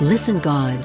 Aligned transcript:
Listen 0.00 0.38
God. 0.44 0.80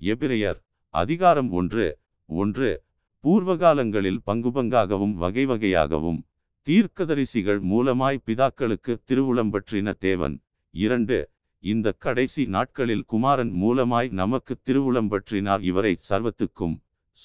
எபிரையர் 0.00 0.56
அதிகாரம் 0.90 1.50
ஒன்று 1.50 1.98
ஒன்று 2.26 2.82
பூர்வகாலங்களில் 3.24 4.18
பங்கு 4.24 4.48
பங்காகவும் 4.48 5.12
வகை 5.12 5.46
வகையாகவும் 5.46 6.18
தீர்க்கதரிசிகள் 6.66 7.60
மூலமாய் 7.72 8.18
பிதாக்களுக்கு 8.26 8.96
திருவுளம்பற்றின 9.08 9.94
தேவன். 9.98 10.40
இரண்டு 10.70 11.30
இந்த 11.58 11.92
கடைசி 11.92 12.46
நாட்களில் 12.46 13.04
குமாரன் 13.04 13.52
மூலமாய் 13.62 14.10
நமக்கு 14.10 14.56
திருவுளம்பற்றினார் 14.64 15.60
இவரை 15.60 15.98
சர்வத்துக்கும் 16.10 16.76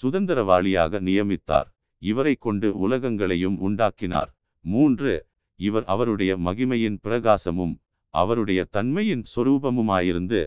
சுதந்திரவாளியாக 0.02 1.02
நியமித்தார். 1.10 1.70
இவரை 1.98 2.36
கொண்டு 2.36 2.78
உலகங்களையும் 2.78 3.60
உண்டாக்கினார். 3.60 4.36
மூன்று 4.62 5.26
இவர் 5.56 5.84
அவருடைய 5.86 6.38
மகிமையின் 6.38 7.00
பிரகாசமும் 7.04 7.82
அவருடைய 8.14 8.62
தன்மையின் 8.72 9.24
சொரூபமுமாயிருந்து 9.34 10.42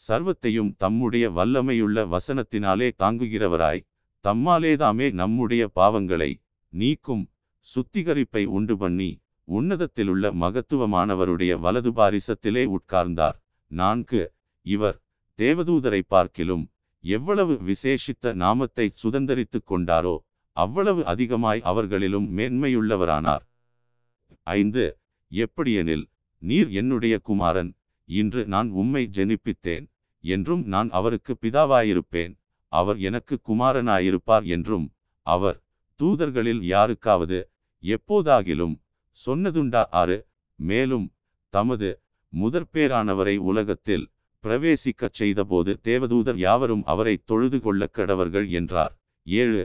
சர்வத்தையும் 0.00 0.70
தம்முடைய 0.76 1.24
வல்லமையுள்ள 1.30 1.98
வசனத்தினாலே 2.14 2.88
தாங்குகிறவராய் 2.98 3.84
தம்மாலேதாமே 4.24 5.06
நம்முடைய 5.12 5.62
பாவங்களை 5.74 6.30
நீக்கும் 6.72 7.24
சுத்திகரிப்பை 7.66 8.44
உண்டு 8.44 8.74
பண்ணி 8.76 9.10
உன்னதத்திலுள்ள 9.48 10.24
மகத்துவமானவருடைய 10.40 11.52
வலது 11.58 11.90
பாரிசத்திலே 11.90 12.64
உட்கார்ந்தார். 12.76 13.36
நான்கு 13.70 14.22
இவர் 14.66 14.98
தேவதூதரை 15.38 16.00
பார்க்கிலும் 16.06 16.64
எவ்வளவு 17.04 17.54
விசேஷித்த 17.68 18.34
நாமத்தை 18.34 18.86
சுதந்தரித்துக் 19.02 19.68
கொண்டாரோ 19.70 20.16
அவ்வளவு 20.56 21.02
அதிகமாய் 21.04 21.60
அவர்களிலும் 21.60 22.28
மேன்மையுள்ளவரானார். 22.38 23.44
ஐந்து 24.46 24.84
எப்படியெனில் 25.32 26.04
நீர் 26.42 26.70
என்னுடைய 26.70 27.14
குமாரன் 27.18 27.70
இன்று 28.08 28.42
நான் 28.46 28.68
உம்மை 28.70 29.02
ஜெனிப்பித்தேன் 29.14 29.84
என்றும் 30.24 30.64
நான் 30.64 30.88
அவருக்கு 30.90 31.32
பிதாவாயிருப்பேன் 31.42 32.32
அவர் 32.72 32.98
எனக்கு 33.00 33.34
குமாரனாயிருப்பார் 33.48 34.46
என்றும் 34.46 34.86
அவர் 35.26 35.58
தூதர்களில் 36.00 36.62
யாருக்காவது 36.64 37.38
எப்போதாகிலும் 37.82 38.74
சொன்னதுண்டா 39.18 39.82
ஆறு? 39.90 40.18
மேலும் 40.58 41.06
தமது 41.54 41.88
முதற்பேரானவரை 42.32 43.36
உலகத்தில் 43.50 44.04
பிரவேசிக்கச் 44.44 45.18
செய்தபோது 45.20 45.72
தேவதூதர் 45.84 46.36
யாவரும் 46.36 46.84
அவரை 46.84 47.14
தொழுது 47.24 47.58
கொள்ள 47.60 47.88
கடவர்கள் 47.92 48.48
என்றார். 48.50 48.94
ஏழு 49.26 49.62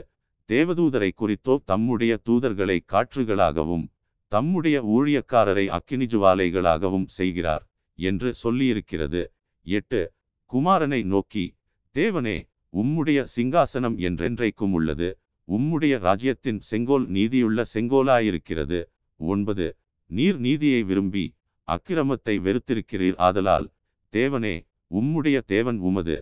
தேவதூதரை 0.48 1.10
குறித்தோ 1.14 1.54
தம்முடைய 1.64 2.12
தூதர்களை 2.26 2.76
காற்றுகளாகவும் 2.92 3.86
தம்முடைய 4.28 4.76
ஊழியக்காரரை 4.96 5.64
அக்கினிஜுவாலைகளாகவும் 5.76 7.08
செய்கிறார் 7.18 7.64
என்று 7.98 8.34
சொல்லியிருக்கிறது. 8.42 9.22
எட்டு. 9.66 10.12
குமாரனை 10.52 11.00
நோக்கி 11.04 11.56
தேவனே 11.94 12.36
உம்முடைய 12.72 13.18
சிங்காசனம் 13.36 13.96
என்றென்றைக்கும் 14.06 14.72
உள்ளது. 14.72 15.08
உம்முடைய 15.48 15.98
ராஜ்யத்தின் 15.98 16.60
செங்கோல் 16.60 17.06
நீதியுள்ள 17.08 17.62
செங்கோலாயிருக்கிறது. 17.74 18.80
ஒன்பது. 19.20 19.76
நீர் 20.10 20.38
நீதியை 20.38 20.82
விரும்பி 20.82 21.24
அக்கிரமத்தை 21.68 22.34
வெறுத்திருக்கிறீர் 22.46 23.18
ஆதலால் 23.18 23.66
தேவனே 24.12 24.56
உம்முடைய 24.94 25.38
தேவன் 25.46 25.78
உமது 25.78 26.16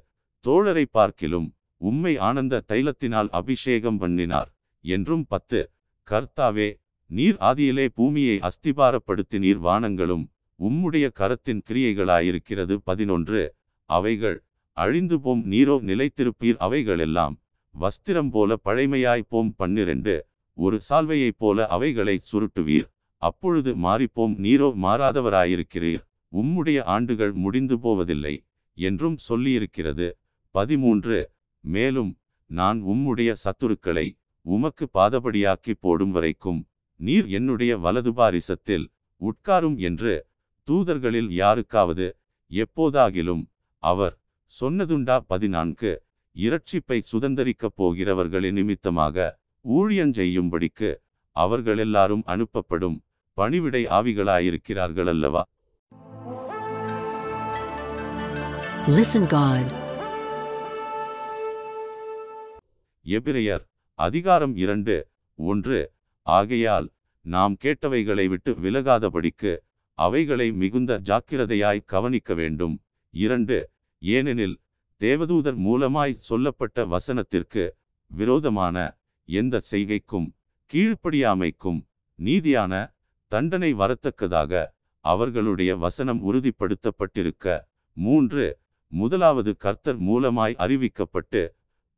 தோழரை 0.45 0.85
பார்க்கிலும் 0.91 1.49
உம்மை 1.81 2.13
ஆனந்த 2.19 2.65
தைலத்தினால் 2.69 3.31
அபிஷேகம் 3.31 3.99
பண்ணினார் 3.99 4.51
என்றும் 4.85 5.25
பத்து. 5.29 5.61
கர்த்தாவே 6.09 6.69
நீர் 7.11 7.37
ஆதியிலே 7.41 7.89
பூமியை 7.95 8.37
அஸ்திபாரப்படுத்தினீர் 8.39 9.61
வானங்களும் 9.67 10.25
உம்முடைய 10.61 11.07
கரத்தின் 11.21 11.61
கிரியைகளாயிருக்கிறது. 11.69 12.75
பதினொன்று 12.85 13.55
அவைகள் 13.91 14.39
அழிந்து 14.77 15.21
போம் 15.21 15.43
நீரோ 15.53 15.77
நிலைத்திருப்பீர். 15.91 16.59
அவைகளெல்லாம் 16.59 17.35
வஸ்திரம் 17.75 18.31
போல 18.31 18.57
பழைமையாய் 18.65 19.29
போம். 19.29 19.55
பன்னிரண்டு 19.57 20.27
ஒரு 20.59 20.77
சால்வையைப் 20.89 21.39
போல 21.39 21.67
அவைகளை 21.67 22.17
சுருட்டுவீர். 22.33 22.87
அப்பொழுது 23.23 23.71
மாறிப்போம். 23.77 24.35
நீரோ 24.45 24.69
மாறாதவராயிருக்கிறீர். 24.85 26.03
உம்முடைய 26.33 26.79
ஆண்டுகள் 26.83 27.33
முடிந்து 27.33 27.77
போவதில்லை 27.79 28.35
என்றும் 28.79 29.17
சொல்லியிருக்கிறது. 29.29 30.09
பதிமூன்று 30.55 31.19
மேலும் 31.65 32.13
நான் 32.51 32.79
உம்முடைய 32.85 33.31
சத்துருக்களை 33.45 34.07
உமக்கு 34.47 34.85
பாதபடியாக்கி 34.95 35.73
போடும் 35.81 36.11
வரைக்கும் 36.11 36.61
நீர் 36.97 37.29
என்னுடைய 37.29 37.77
வலது 37.77 38.13
பாரிசத்தில் 38.13 38.87
உட்காரும் 39.21 39.79
என்று 39.79 40.27
தூதர்களில் 40.69 41.31
யாருக்காவது 41.31 42.17
எப்போதாகிலும் 42.51 43.45
அவர் 43.79 44.19
சொன்னதுண்டா? 44.61 45.19
பதினான்கு. 45.27 46.03
இரட்சிப்பை 46.37 47.03
சுதந்தரிக்கப் 47.13 47.75
போகிறவர்களின் 47.75 48.53
நிமித்தமாக 48.53 49.39
ஊழியஞ்செய்யும்படிக்கு 49.65 50.97
அவர்கள் 51.37 51.79
எல்லாரும் 51.79 52.23
அனுப்பப்படும் 52.27 52.99
பணிவிடை 53.33 53.87
ஆவிகளாயிருக்கிறார்கள் 53.87 55.09
அல்லவா 55.09 55.45
Listen 58.87 59.25
God. 59.31 59.65
எபிரெயர் 63.05 63.65
அதிகாரம் 63.95 64.57
இரண்டு 64.57 65.09
ஒன்று. 65.35 65.95
ஆகையால் 66.27 66.87
நாம் 67.25 67.55
கேட்டவைகளை 67.65 68.27
விட்டு 68.29 68.53
விலகாதபடிக்கு 68.65 69.53
அவைகளை 69.99 70.53
மிகுந்த 70.53 70.93
ஜாக்கிரதையாய் 71.09 71.87
கவனிக்க 71.87 72.35
வேண்டும். 72.35 72.75
இரண்டு 73.15 73.57
ஏனெனில் 74.03 74.57
தேவதூதர் 75.01 75.59
மூலமாய் 75.67 76.21
சொல்லப்பட்ட 76.29 76.85
வசனத்திற்கு 76.87 77.65
விரோதமான 78.11 78.77
எந்த 79.29 79.61
செய்கைக்கும் 79.71 80.29
கீழ்ப்படியாமைக்கும் 80.71 81.81
நீதியான 82.19 82.73
தண்டனை 83.33 83.71
வரத்தக்கதாக 83.75 84.53
அவர்களுடைய 85.05 85.71
வசனம் 85.77 86.21
உறுதிப்படுத்தப்பட்டிருக்க. 86.29 87.47
மூன்று 87.97 88.47
முதலாவது 88.93 89.53
கர்த்தர் 89.57 90.01
மூலமாய் 90.09 90.57
அறிவிக்கப்பட்டு 90.65 91.43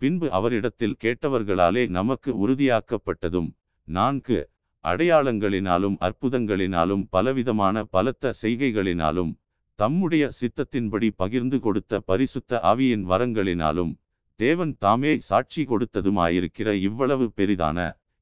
பின்பு 0.01 0.27
அவரிடத்தில் 0.31 0.99
கேட்டவர்களாலே 1.05 1.83
நமக்கு 1.89 2.31
உறுதியாக்கப்பட்டதும் 2.43 3.49
நான்கு 3.89 4.39
அடையாளங்களினாலும் 4.85 5.97
அற்புதங்களினாலும் 5.99 7.05
பலவிதமான 7.11 7.85
பலத்த 7.85 8.33
செய்கைகளினாலும் 8.43 9.33
தம்முடைய 9.79 10.25
சித்தத்தின்படி 10.41 11.09
பகிர்ந்து 11.17 11.59
கொடுத்த 11.61 12.01
பரிசுத்த 12.01 12.61
ஆவியின் 12.63 13.05
வரங்களினாலும் 13.13 13.93
தேவன் 14.41 14.75
தாமே 14.79 15.13
சாட்சி 15.19 15.63
கொடுத்ததுமாயிருக்கிற 15.65 16.69
இவ்வளவு 16.89 17.27
பெரிதான 17.37 17.79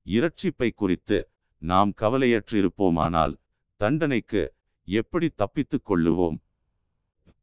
இரட்சிப்பை 0.07 0.71
குறித்து 0.75 1.19
நாம் 1.63 1.93
கவலையற்றிருப்போமானால் 2.01 3.35
தண்டனைக்கு 3.81 4.43
எப்படி 4.89 5.29
தப்பித்துக் 5.35 5.87
கொள்ளுவோம்? 5.89 6.37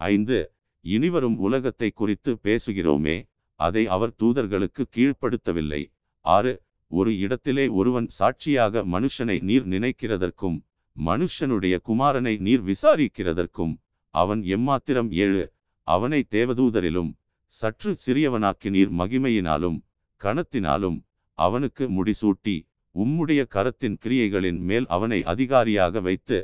ஐந்து 0.01 0.38
இனிவரும் 0.85 1.38
உலகத்தை 1.38 1.89
குறித்து 1.91 2.31
பேசுகிறோமே 2.44 3.17
அதை 3.59 3.83
அவர் 3.88 4.13
தூதர்களுக்கு 4.22 4.83
கீழ்ப்படுத்தவில்லை. 4.95 5.81
ஆறு 6.25 6.53
ஒரு 6.94 7.12
இடத்திலே 7.18 7.66
ஒருவன் 7.72 8.08
சாட்சியாக 8.09 8.84
மனுஷனை 8.86 9.38
நீர் 9.42 9.66
நினைக்கிறதற்கும் 9.68 10.58
மனுஷனுடைய 10.96 11.76
குமாரனை 11.88 12.34
நீர் 12.40 12.64
விசாரிக்கிறதற்கும் 12.64 13.74
அவன் 14.14 14.42
எம்மாத்திரம் 14.56 15.09
ஏழு 15.18 15.44
அவனை 15.88 16.20
தேவதூதரிலும் 16.31 17.12
சற்று 17.54 17.92
சிறியவனாக்கி 18.06 18.70
நீர் 18.70 18.92
மகிமையினாலும் 18.92 19.80
கணத்தினாலும் 20.22 20.98
அவனுக்கு 21.38 21.86
முடிசூட்டி 21.90 22.56
உம்முடைய 22.96 23.42
கரத்தின் 23.56 23.98
கிரியைகளின் 24.04 24.60
மேல் 24.62 24.88
அவனை 24.88 25.20
அதிகாரியாக 25.24 26.02
வைத்து 26.02 26.38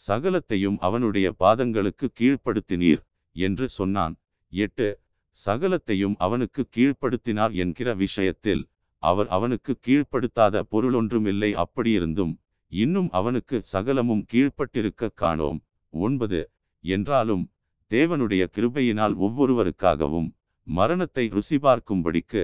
சகலத்தையும் 0.00 0.78
அவனுடைய 0.78 1.26
பாதங்களுக்கு 1.38 2.06
கீழ்ப்படுத்தினீர் 2.18 3.02
என்று 3.36 3.66
சொன்னான். 3.68 4.14
எட்டு 4.52 4.88
சகலத்தையும் 5.36 6.16
அவனுக்கு 6.16 6.62
கீழ்ப்படுத்தினார் 6.76 7.54
என்கிற 7.54 7.88
விஷயத்தில் 7.94 8.62
அவர் 9.02 9.28
அவனுக்கு 9.28 9.72
கீழ்ப்படுத்தாத 9.86 10.62
பொருளொன்றுமில்லை. 10.72 11.50
அப்படியிருந்தும் 11.64 12.32
இன்னும் 12.72 13.08
அவனுக்கு 13.10 13.56
சகலமும் 13.64 14.22
கீழ்ப்பட்டிருக்க 14.32 15.10
காணோம். 15.14 15.58
ஒன்பது. 15.90 16.40
என்றாலும் 16.84 17.44
தேவனுடைய 17.90 18.42
கிருபையினால் 18.56 19.14
ஒவ்வொருவருக்காகவும் 19.16 20.28
மரணத்தை 20.66 21.24
ருசி 21.28 21.56
பார்க்கும்படிக்கு 21.56 22.42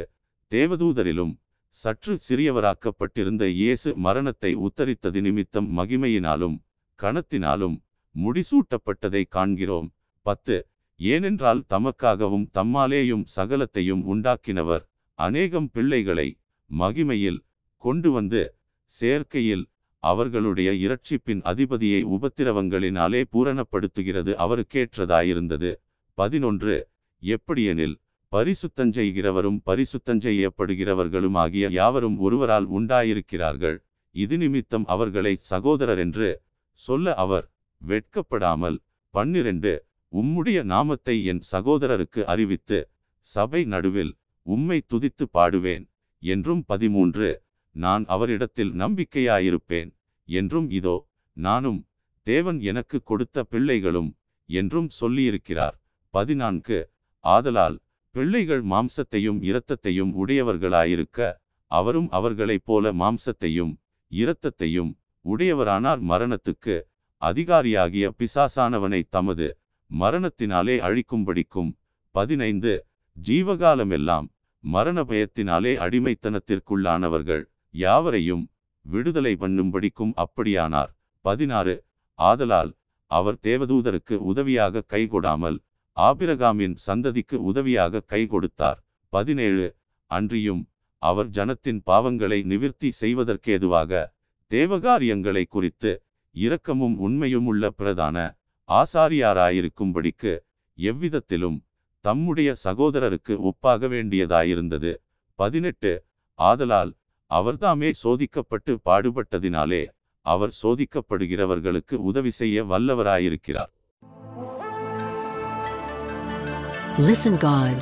தேவதூதரிலும் 0.53 1.33
சற்று 1.77 2.19
சிறியவராக்கப்பட்டிருந்த 2.29 3.45
இயேசு 3.51 3.91
மரணத்தை 3.97 4.51
உத்தரித்தது 4.57 5.21
நிமித்தம் 5.21 5.69
மகிமையினாலும் 5.79 6.57
கணத்தினாலும் 6.99 7.77
முடிசூட்டப்பட்டதை 8.15 9.23
காண்கிறோம். 9.29 9.89
பத்து. 10.27 10.57
ஏனென்றால் 11.01 11.61
தமக்காகவும் 11.69 12.47
தம்மாலேயும் 12.55 13.25
சகலத்தையும் 13.37 14.03
உண்டாக்கினவர் 14.13 14.85
அநேகம் 15.19 15.69
பிள்ளைகளை 15.73 16.29
மகிமையில் 16.79 17.41
கொண்டு 17.77 18.11
வந்து 18.11 18.43
சேர்க்கையில் 18.93 19.65
அவர்களுடைய 20.03 20.71
இரட்சிப்பின் 20.85 21.43
அதிபதியை 21.43 22.01
உபத்திரவங்களினாலே 22.07 23.23
பூரணப்படுத்துகிறது 23.33 24.33
அவருக்கேற்றதாயிருந்தது. 24.45 25.71
பதினொன்று. 26.19 26.77
எப்படியெனில் 27.23 27.97
பரிசுத்தஞ்செய்கிறவரும் 28.33 29.59
பரிசுத்தஞ்செய்யப்படுகிறவர்களும் 29.67 31.35
ஆகிய 31.35 31.69
யாவரும் 31.71 32.19
ஒருவரால் 32.19 32.67
உண்டாயிருக்கிறார்கள். 32.69 33.79
இது 34.11 34.37
நிமித்தம் 34.39 34.87
அவர்களை 34.87 35.35
சகோதரர் 35.37 35.99
என்று 35.99 36.43
சொல்ல 36.81 37.15
அவர் 37.15 37.47
வெட்கப்படாமல் 37.83 38.79
பன்னிரண்டு. 39.15 39.73
உம்முடைய 40.13 40.59
நாமத்தை 40.65 41.25
என் 41.25 41.43
சகோதரருக்கு 41.53 42.23
அறிவித்து 42.25 42.79
சபை 43.27 43.65
நடுவில் 43.65 44.13
உம்மை 44.47 44.79
துதித்து 44.87 45.25
பாடுவேன். 45.35 45.85
என்றும் 46.23 46.63
பதிமூன்று 46.65 47.29
நான் 47.77 48.05
அவரிடத்தில் 48.07 48.73
நம்பிக்கையாயிருப்பேன் 48.73 49.91
என்றும் 50.29 50.69
இதோ 50.71 50.97
நானும் 51.37 51.81
தேவன் 52.27 52.59
எனக்கு 52.61 52.97
கொடுத்த 53.03 53.45
பிள்ளைகளும் 53.45 54.11
என்றும் 54.49 54.89
சொல்லியிருக்கிறார். 55.01 55.77
பதினான்கு 56.15 56.79
ஆதலால் 57.25 57.77
பிள்ளைகள் 58.15 58.63
மாம்சத்தையும் 58.65 59.39
இரத்தத்தையும் 59.43 60.13
உடையவர்களாயிருக்க 60.23 61.21
அவரும் 61.71 62.09
அவர்களைப் 62.11 62.67
போல 62.67 62.93
மாம்சத்தையும் 62.93 63.73
இரத்தத்தையும் 64.13 64.91
உடையவரானார். 65.25 66.01
மரணத்துக்கு 66.11 66.75
அதிகாரியாகிய 67.23 68.07
பிசாசானவனை 68.19 69.01
தமது 69.09 69.47
மரணத்தினாலே 69.91 70.77
அழிக்கும்படிக்கும் 70.89 71.71
பதினைந்து 72.15 72.73
ஜீவகாலமெல்லாம் 73.17 74.29
மரண 74.65 74.99
பயத்தினாலே 75.03 75.73
அடிமைத்தனத்திற்குள்ளானவர்கள் 75.85 77.45
யாவரையும் 77.75 78.45
விடுதலை 78.87 79.33
பண்ணும்படிக்கும் 79.41 80.13
அப்படியானார். 80.25 80.91
பதினாறு. 81.25 81.75
ஆதலால் 82.19 82.71
அவர் 83.11 83.39
தேவதூதருக்கு 83.43 84.17
உதவியாக 84.31 84.85
கைகொடாமல் 84.89 85.59
ஆபிரகாமின் 85.97 86.75
சந்ததிக்கு 86.87 87.37
உதவியாக 87.51 88.05
கை 88.13 88.23
கொடுத்தார் 88.27 88.79
பதினேழு. 89.13 89.67
அன்றியும் 90.11 90.63
அவர் 91.03 91.29
ஜனத்தின் 91.29 91.81
பாவங்களை 91.91 92.39
நிவிர்த்தி 92.45 92.89
செய்வதற்கேதுவாக 93.01 94.03
தேவகாரியங்களை 94.51 95.45
குறித்து 95.49 95.93
இரக்கமும் 96.35 96.97
உண்மையும் 96.99 97.45
உள்ள 97.45 97.71
பிரதான 97.71 98.17
ஆசாரியாராயிருக்கும்படிக்கு 98.69 100.33
எவ்விதத்திலும் 100.79 101.59
தம்முடைய 102.05 102.51
சகோதரருக்கு 102.63 103.35
ஒப்பாக 103.49 103.89
வேண்டியதாயிருந்தது 103.89 104.93
பதினெட்டு 105.39 105.93
ஆதலால் 106.39 106.91
அவர்தாமே 107.31 107.91
சோதிக்கப்பட்டு 108.01 108.73
பாடுபட்டதினாலே 108.87 109.83
அவர் 110.27 110.53
சோதிக்கப்படுகிறவர்களுக்கு 110.59 111.97
உதவி 112.11 112.33
செய்ய 112.41 112.65
வல்லவராயிருக்கிறார் 112.65 113.73
Listen 117.03 117.35
God. 117.43 117.77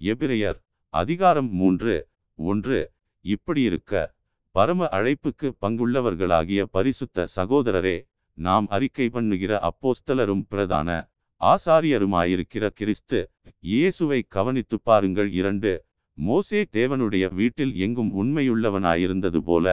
எபிரெயர் 0.00 0.58
அதிகாரம் 0.94 1.50
மூன்று 1.52 1.94
ஒன்று 2.38 2.78
இப்படியிருக்க 3.24 3.92
பரம 4.54 4.88
அழைப்புக்கு 4.92 5.48
பங்குள்ளவர்களாகிய 5.62 6.62
பரிசுத்த 6.72 7.26
சகோதரரே 7.36 7.96
நாம் 8.36 8.66
அறிக்கை 8.68 9.08
பண்ணுகிற 9.08 9.52
அப்போஸ்தலரும் 9.60 10.42
பிரதான 10.48 11.08
ஆசாரியருமாயிருக்கிற 11.40 12.68
கிறிஸ்து 12.68 13.30
இயேசுவை 13.60 14.22
கவனித்துப் 14.28 14.84
பாருங்கள். 14.84 15.32
இரண்டு 15.32 15.84
மோசே 16.18 16.60
தேவனுடைய 16.72 17.34
வீட்டில் 17.34 17.74
எங்கும் 17.76 18.10
உண்மையுள்ளவனாயிருந்தது 18.14 19.36
போல 19.38 19.66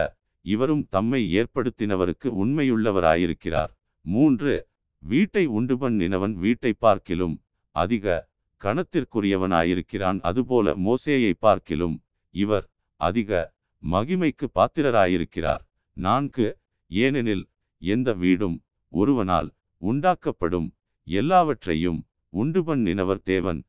இவரும் 0.44 0.86
தம்மை 0.90 1.20
ஏற்படுத்தினவருக்கு 1.38 2.28
உண்மையுள்ளவராயிருக்கிறார். 2.44 3.72
மூன்று 4.04 4.54
வீட்டை 5.02 5.46
உண்டு 5.46 5.76
பண்ணினவன் 5.76 6.32
வீட்டை 6.32 6.72
பார்க்கிலும் 6.78 7.36
அதிக 7.74 8.28
கணத்திற்குரியவனாயிருக்கிறான் 8.60 10.20
அதுபோல 10.20 10.74
மோசேயை 10.76 11.32
பார்க்கிலும் 11.38 11.96
இவர் 12.34 12.66
அதிக 13.00 13.52
மகிமைக்கு 13.82 14.46
பாத்திரராயிருக்கிறார். 14.54 15.62
நான்கு 15.96 16.46
ஏனெனில் 16.90 17.44
எந்த 17.92 18.08
வீடும் 18.22 18.56
ஒருவனால் 18.92 19.48
உண்டாக்கப்படும். 19.82 20.68
எல்லாவற்றையும் 21.06 22.00
உண்டு 22.32 22.60
பண்ணினவர் 22.62 23.20
தேவன். 23.22 23.60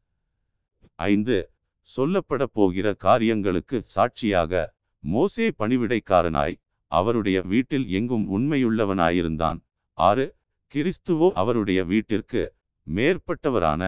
ஐந்து 1.09 1.37
சொல்லப்பட 1.89 2.43
போகிற 2.57 2.87
காரியங்களுக்கு 3.05 3.77
சாட்சியாக 3.95 4.53
மோசே 5.03 5.47
பணிவிடைக்காரனாய் 5.59 6.55
அவருடைய 6.91 7.37
வீட்டில் 7.51 7.85
எங்கும் 7.89 8.25
உண்மையுள்ளவனாயிருந்தான். 8.37 9.59
ஆறு 9.97 10.25
கிறிஸ்துவோ 10.73 11.27
அவருடைய 11.41 11.79
வீட்டிற்கு 11.91 12.41
மேற்பட்டவரான 12.87 13.81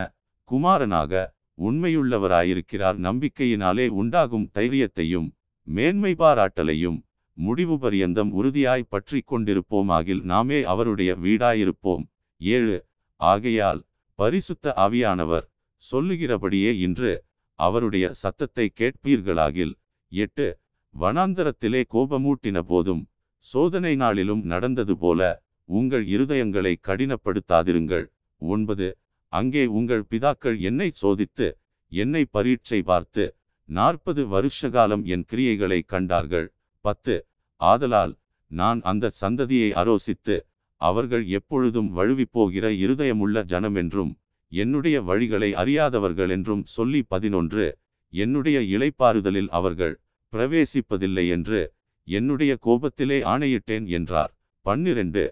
குமாரனாக 0.50 1.14
உண்மையுள்ளவராயிருக்கிறார். 1.58 2.98
நம்பிக்கையினாலே 3.08 3.86
உண்டாகும் 4.02 4.48
தைரியத்தையும் 4.54 5.28
மேன்மை 5.68 6.12
பாராட்டலையும் 6.20 7.00
முடிவு 7.38 7.78
பரியந்தம் 7.78 8.32
உறுதியாய் 8.32 8.90
பற்றி 8.90 9.24
கொண்டிருப்போமாகில் 9.32 10.22
நாமே 10.22 10.64
அவருடைய 10.64 11.16
வீடாயிருப்போம். 11.16 12.08
ஏழு. 12.38 12.86
ஆகையால் 13.16 13.86
பரிசுத்த 14.16 14.74
ஆவியானவர் 14.76 15.46
சொல்லுகிறபடியே 15.84 16.72
இன்று 16.78 17.26
அவருடைய 17.54 18.14
சத்தத்தை 18.14 18.72
கேட்பீர்களாகில். 18.76 19.74
எட்டு. 20.08 20.60
வனாந்தரத்திலே 21.00 21.82
கோபமூட்டின 21.94 22.60
போதும் 22.60 23.04
சோதனை 23.40 23.96
நாளிலும் 23.96 24.44
நடந்தது 24.44 24.98
போல 24.98 25.22
உங்கள் 25.66 26.06
இருதயங்களை 26.08 26.76
கடினப்படுத்தாதிருங்கள். 26.88 28.06
ஒன்பது. 28.38 28.98
அங்கே 29.28 29.66
உங்கள் 29.66 30.04
பிதாக்கள் 30.10 30.60
என்னை 30.60 30.92
சோதித்து 31.02 31.48
என்னை 31.88 32.26
பரீட்சை 32.26 32.82
பார்த்து 32.82 33.36
நாற்பது 33.66 34.26
வருஷகாலம் 34.26 35.04
என் 35.04 35.26
கிரியைகளை 35.32 35.82
கண்டார்கள். 35.86 36.48
பத்து. 36.82 37.27
ஆதலால் 37.62 38.14
நான் 38.52 38.80
அந்த 38.82 39.12
சந்ததியை 39.22 39.70
ஆரோசித்து 39.74 40.36
அவர்கள் 40.82 41.26
எப்பொழுதும் 41.28 41.90
வழுவிப் 41.90 42.32
போகிற 42.32 42.66
இருதயமுள்ள 42.84 43.44
ஜனமென்றும் 43.44 44.12
என்னுடைய 44.52 44.98
வழிகளை 45.02 45.50
அறியாதவர்கள் 45.54 46.30
என்றும் 46.30 46.64
சொல்லி 46.66 47.02
பதினொன்று 47.08 47.66
என்னுடைய 48.14 48.58
இலைப்பாறுதலில் 48.76 49.50
அவர்கள் 49.50 49.96
பிரவேசிப்பதில்லை 50.34 51.26
என்று 51.28 51.60
என்னுடைய 52.08 52.52
கோபத்திலே 52.66 53.18
ஆணையிட்டேன் 53.24 53.86
என்றார். 53.88 54.32
பன்னிரண்டு 54.66 55.24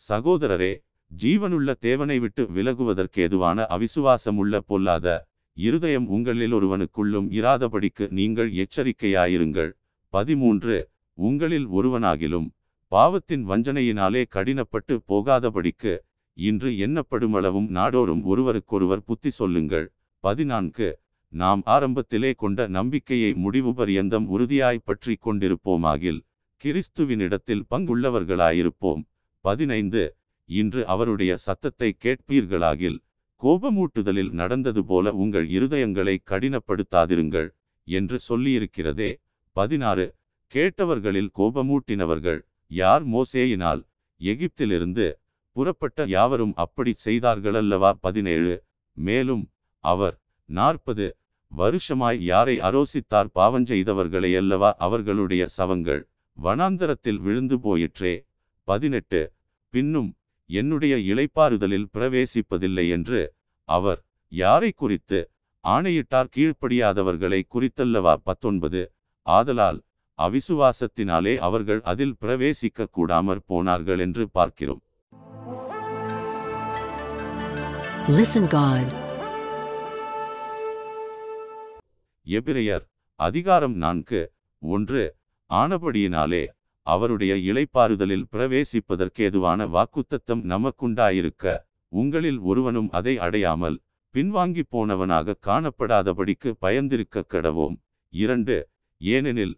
சகோதரரே 0.00 0.72
ஜீவனுள்ள 1.10 1.70
தேவனை 1.78 2.16
விட்டு 2.18 2.42
விலகுவதற்கு 2.46 3.20
எதுவான 3.22 3.66
அவிசுவாசமுள்ள 3.70 4.60
பொல்லாத 4.66 5.06
இருதயம் 5.56 6.06
உங்களில் 6.06 6.52
ஒருவனுக்குள்ளும் 6.52 7.28
இராதபடிக்கு 7.30 8.04
நீங்கள் 8.10 8.50
எச்சரிக்கையாயிருங்கள். 8.62 9.70
பதிமூன்று 10.12 10.76
உங்களில் 11.18 11.66
ஒருவனாகிலும் 11.68 12.48
பாவத்தின் 12.92 13.48
வஞ்சனையினாலே 13.48 14.22
கடினப்பட்டு 14.34 14.94
போகாதபடிக்கு 15.08 15.92
இன்று 16.36 16.70
எண்ணப்படுமளவும் 16.86 17.68
நாடோறும் 17.68 18.22
ஒருவருக்கொருவர் 18.24 19.04
புத்தி 19.04 19.30
சொல்லுங்கள். 19.30 19.86
பதினான்கு. 20.24 20.88
நாம் 21.32 21.62
ஆரம்பத்திலே 21.66 22.30
கொண்ட 22.36 22.66
நம்பிக்கையை 22.66 23.34
முடிவு 23.34 23.74
பரியந்தம் 23.74 24.26
உறுதியாய் 24.28 24.84
பற்றி 24.84 25.14
கொண்டிருப்போமாகில் 25.20 26.20
கிறிஸ்துவினிடத்தில் 26.64 27.64
பங்குள்ளவர்களாயிருப்போம். 27.70 29.02
பதினைந்து. 29.44 30.04
இன்று 30.48 30.86
அவருடைய 30.86 31.36
சத்தத்தை 31.36 31.96
கேட்பீர்களாகில் 32.04 32.98
கோபமூட்டுதலில் 33.42 34.30
நடந்தது 34.30 34.84
போல 34.84 35.12
உங்கள் 35.12 35.46
இருதயங்களை 35.48 36.16
கடினப்படுத்தாதிருங்கள் 36.30 37.48
என்று 37.88 38.18
சொல்லியிருக்கிறதே. 38.28 39.10
பதினாறு. 39.56 40.06
கேட்டவர்களில் 40.54 41.30
கோபமூட்டினவர்கள் 41.38 42.40
யார்? 42.68 43.02
மோசேயினால் 43.06 43.80
எகிப்திலிருந்து 44.20 45.06
புறப்பட்ட 45.56 46.04
யாவரும் 46.06 46.52
அப்படி 46.56 46.92
செய்தார்களல்லவா? 47.04 47.90
பதினேழு. 48.00 48.54
மேலும் 48.96 49.50
அவர் 49.84 50.16
நாற்பது 50.48 51.16
வருஷமாய் 51.52 52.24
யாரை 52.24 52.58
அரோசித்தார்? 52.58 53.28
பாவஞ்செய்தவர்களை 53.34 54.36
அல்லவா 54.36 54.74
அவர்களுடைய 54.78 55.46
சவங்கள் 55.58 56.02
வனாந்தரத்தில் 56.42 57.20
விழுந்து 57.20 57.60
போயிற்றே. 57.60 58.14
பதினெட்டு. 58.68 59.32
பின்னும் 59.68 60.14
என்னுடைய 60.50 60.94
இளைப்பாறுதலில் 61.10 61.88
பிரவேசிப்பதில்லை 61.92 62.88
என்று 62.88 63.34
அவர் 63.68 64.04
யாரை 64.28 64.70
குறித்து 64.72 65.30
ஆணையிட்டார்? 65.64 66.30
கீழ்ப்படியாதவர்களை 66.36 67.42
குறித்தல்லவா? 67.54 68.14
பத்தொன்பது. 68.14 68.82
ஆதலால் 69.26 69.80
அவிசுவாசத்தினாலே 70.18 71.34
அவர்கள் 71.40 71.80
அதில் 71.84 72.16
பிரவேசிக்க 72.20 72.90
கூடாமற் 72.96 73.46
போனார்கள் 73.48 74.02
என்று 74.06 74.26
பார்க்கிறோம் 74.32 74.82
Listen 78.10 78.44
God. 78.50 78.86
எபிரெயர் 82.26 82.84
அதிகாரம் 83.20 83.76
நான்கு 83.76 84.20
ஒன்று 84.62 85.02
ஆனபடியினாலே 85.50 86.42
அவருடைய 86.86 87.32
இளைப்பாறுதலில் 87.48 88.26
பிரவேசிப்பதற்கேதுவான 88.32 89.66
வாக்குத்தத்தம் 89.70 90.42
நமக்குண்டாயிருக்க 90.44 91.46
உங்களில் 91.92 92.40
ஒருவனும் 92.42 92.90
அதை 92.92 93.14
அடையாமல் 93.18 93.76
பின்வாங்கி 94.14 94.64
போனவனாக 94.70 95.38
காணப்படாதபடிக்கு 95.46 96.50
பயந்திருக்க 96.60 97.26
கடவோம் 97.28 97.76
இரண்டு 98.12 98.56
ஏனெனில் 99.00 99.54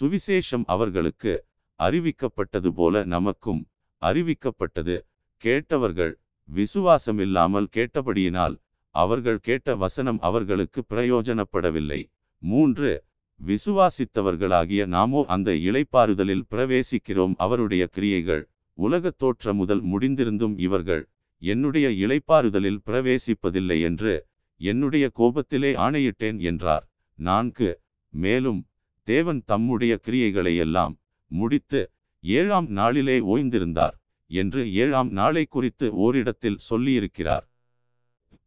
சுவிசேஷம் 0.00 0.64
அவர்களுக்கு 0.66 1.44
அறிவிக்கப்பட்டது 1.78 2.68
போல 2.68 3.04
நமக்கும் 3.04 3.66
அறிவிக்கப்பட்டது. 4.02 5.00
கேட்டவர்கள் 5.36 6.18
விசுவாசமில்லாமல் 6.44 7.68
கேட்டபடியினால் 7.72 8.56
அவர்கள் 8.90 9.38
கேட்ட 9.38 9.76
வசனம் 9.76 10.18
அவர்களுக்கு 10.20 10.84
பிரயோஜனப்படவில்லை. 10.90 12.12
மூன்று 12.38 13.04
விசுவாசித்தவர்களாகிய 13.40 14.86
நாமோ 14.86 15.24
அந்த 15.28 15.52
இலைப்பாறுதலில் 15.52 16.44
பிரவேசிக்கிறோம். 16.50 17.34
அவருடைய 17.36 17.86
கிரியைகள் 17.86 18.48
உலகத் 18.74 19.18
தோற்ற 19.18 19.52
முதல் 19.52 19.84
முடிந்திருந்தும் 19.84 20.58
இவர்கள் 20.58 21.08
என்னுடைய 21.38 21.88
இலைப்பாறுதலில் 21.88 22.80
பிரவேசிப்பதில்லை 22.86 23.80
என்று 23.80 24.26
என்னுடைய 24.56 25.10
கோபத்திலே 25.18 25.70
ஆணையிட்டேன் 25.76 26.38
என்றார். 26.40 26.90
நான்கு 27.14 27.80
மேலும் 28.08 28.64
தேவன் 29.08 29.40
தம்முடைய 29.44 29.92
கிரியைகளை 30.06 30.56
எல்லாம் 30.56 30.94
முடித்து 31.30 31.80
ஏழாம் 32.24 32.68
நாளிலே 32.70 33.16
ஓய்ந்திருந்தார் 33.32 33.96
என்று 34.30 34.62
ஏழாம் 34.72 35.10
நாளை 35.10 35.44
குறித்து 35.46 35.86
ஓரிடத்தில் 35.96 36.62
சொல்லியிருக்கிறார். 36.70 37.44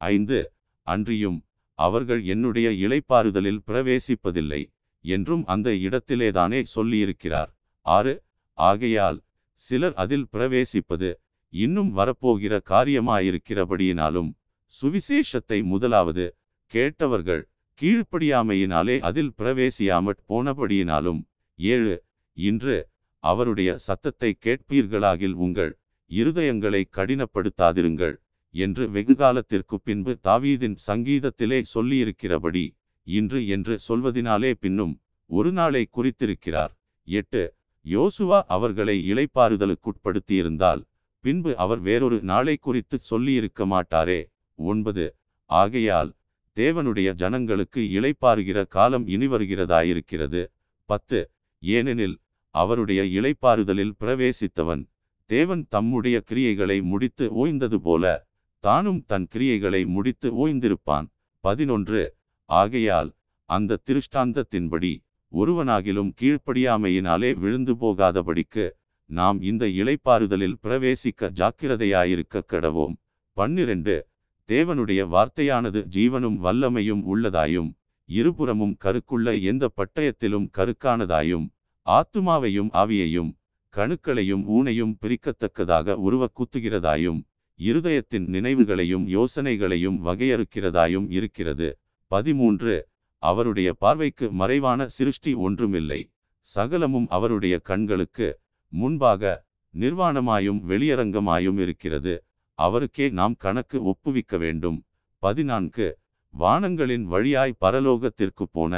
ஐந்து 0.01 0.39
அன்றியும் 0.88 1.39
அவர்கள் 1.79 2.22
என்னுடைய 2.24 2.69
இளைப்பாறுதலில் 2.86 3.62
பிரவேசிப்பதில்லை 3.67 4.62
என்றும் 5.05 5.43
அந்த 5.45 5.69
இடத்திலேதானே 5.86 6.62
சொல்லியிருக்கிறார். 6.75 7.51
ஆறு 7.86 8.13
ஆகையால் 8.57 9.19
சிலர் 9.62 9.93
அதில் 9.93 10.27
பிரவேசிப்பது 10.31 11.10
இன்னும் 11.53 11.91
வரப்போகிற 11.98 12.53
காரியமாயிருக்கிறபடியினாலும் 12.69 14.29
சுவிசேஷத்தை 14.74 15.60
முதலாவது 15.63 16.25
கேட்டவர்கள் 16.74 17.43
கீழ்ப்படியாமையினாலே 17.82 18.96
அதில் 19.00 19.34
பிரவேசியாமற் 19.38 20.22
போனபடியினாலும் 20.30 21.22
ஏழு 21.60 21.96
இன்று 22.38 22.75
அவருடைய 23.24 23.75
சத்தத்தை 23.77 24.30
கேட்பீர்களாகில் 24.42 25.36
உங்கள் 25.36 25.72
இருதயங்களை 26.12 26.82
கடினப்படுத்தாதிருங்கள் 26.92 28.15
என்று 28.56 28.84
வெகுகாலத்திற்கு 28.89 29.75
பின்பு 29.84 30.12
தாவீதின் 30.24 30.77
சங்கீதத்திலே 30.88 31.60
சொல்லியிருக்கிறபடி 31.74 32.65
இன்று 33.08 33.39
என்று 33.48 33.75
சொல்வதினாலே 33.88 34.51
பின்னும் 34.60 34.94
ஒரு 35.30 35.51
நாளை 35.51 35.84
குறித்திருக்கிறார். 35.92 36.74
எட்டு 37.08 37.42
யோசுவா 37.86 38.39
அவர்களை 38.48 38.96
இளைப்பாறுதலுக்குட்படுத்தியிருந்தால் 39.12 40.82
பின்பு 41.24 41.51
அவர் 41.58 41.80
வேறொரு 41.80 42.18
நாளை 42.22 42.56
குறித்து 42.58 42.98
சொல்லியிருக்க 43.01 43.65
மாட்டாரே 43.65 44.20
ஒன்பது 44.60 45.06
ஆகையால் 45.50 46.12
தேவனுடைய 46.55 47.13
ஜனங்களுக்கு 47.13 47.81
இளைப்பாறுகிற 47.81 48.67
காலம் 48.67 49.07
இனி 49.07 49.27
வருகிறதாயிருக்கிறது. 49.27 50.48
பத்து. 50.86 51.31
ஏனெனில் 51.60 52.19
அவருடைய 52.50 53.22
இளைப்பாறுதலில் 53.22 53.93
பிரவேசித்தவன் 54.00 54.88
தேவன் 55.25 55.65
தம்முடைய 55.69 56.24
கிரியைகளை 56.31 56.81
முடித்து 56.81 57.29
ஓய்ந்தது 57.31 57.75
போல 57.75 58.27
தானும் 58.60 59.03
தன் 59.07 59.27
கிரியைகளை 59.36 59.86
முடித்து 59.86 60.48
ஓய்ந்திருப்பான். 60.48 61.07
பதினொன்று. 61.39 62.15
ஆகையால் 62.45 63.13
அந்த 63.45 63.79
திருஷ்டாந்தத்தின்படி 63.86 65.03
ஒருவனாகிலும் 65.33 66.12
கீழ்ப்படியாமையினாலே 66.22 67.33
விழுந்து 67.33 67.74
போகாதபடிக்கு 67.74 68.72
நாம் 69.05 69.41
இந்த 69.41 69.65
இளைப்பாறுதலில் 69.65 70.55
பிரவேசிக்க 70.63 71.29
ஜாக்கிரதையாயிருக்க 71.39 72.41
கடவோம். 72.48 72.95
பன்னிரண்டு. 73.33 74.07
தேவனுடைய 74.50 75.01
வார்த்தையானது 75.07 75.79
ஜீவனும் 75.95 76.38
வல்லமையும் 76.43 77.03
உள்ளதாயும் 77.12 77.69
இருபுறமும் 78.09 78.75
கருக்குள்ள 78.83 79.41
எந்த 79.41 79.69
பட்டயத்திலும் 79.77 80.47
கருக்கானதாயும் 80.57 81.45
ஆத்துமாவையும் 81.85 82.69
ஆவியையும் 82.73 83.31
கணுக்களையும் 83.73 84.43
ஊனையும் 84.55 84.93
பிரிக்கத்தக்கதாக 85.01 85.95
உருவ 86.07 86.23
குத்துகிறதாயும் 86.31 87.21
இருதயத்தின் 87.59 88.25
நினைவுகளையும் 88.27 89.05
யோசனைகளையும் 89.07 89.97
வகையறுக்கிறதாயும் 90.07 91.07
இருக்கிறது. 91.09 91.69
பதிமூன்று. 92.12 92.75
அவருடைய 93.23 93.69
பார்வைக்கு 93.73 94.31
மறைவான 94.31 94.88
சிருஷ்டி 94.88 95.33
ஒன்றுமில்லை. 95.33 96.01
சகலமும் 96.47 97.07
அவருடைய 97.09 97.55
கண்களுக்கு 97.59 98.27
முன்பாக 98.73 99.45
நிர்வாணமாயும் 99.73 100.62
வெளியரங்கமாயும் 100.69 101.59
இருக்கிறது. 101.59 102.15
அவருக்கே 102.60 103.10
நாம் 103.10 103.36
கணக்கு 103.38 103.77
ஒப்புவிக்க 103.91 104.38
வேண்டும். 104.38 104.77
பதினான்கு. 105.24 105.88
வானங்களின் 106.33 107.05
வழியாய் 107.13 107.60
பரலோகத்திற்கு 107.62 108.45
போன 108.51 108.74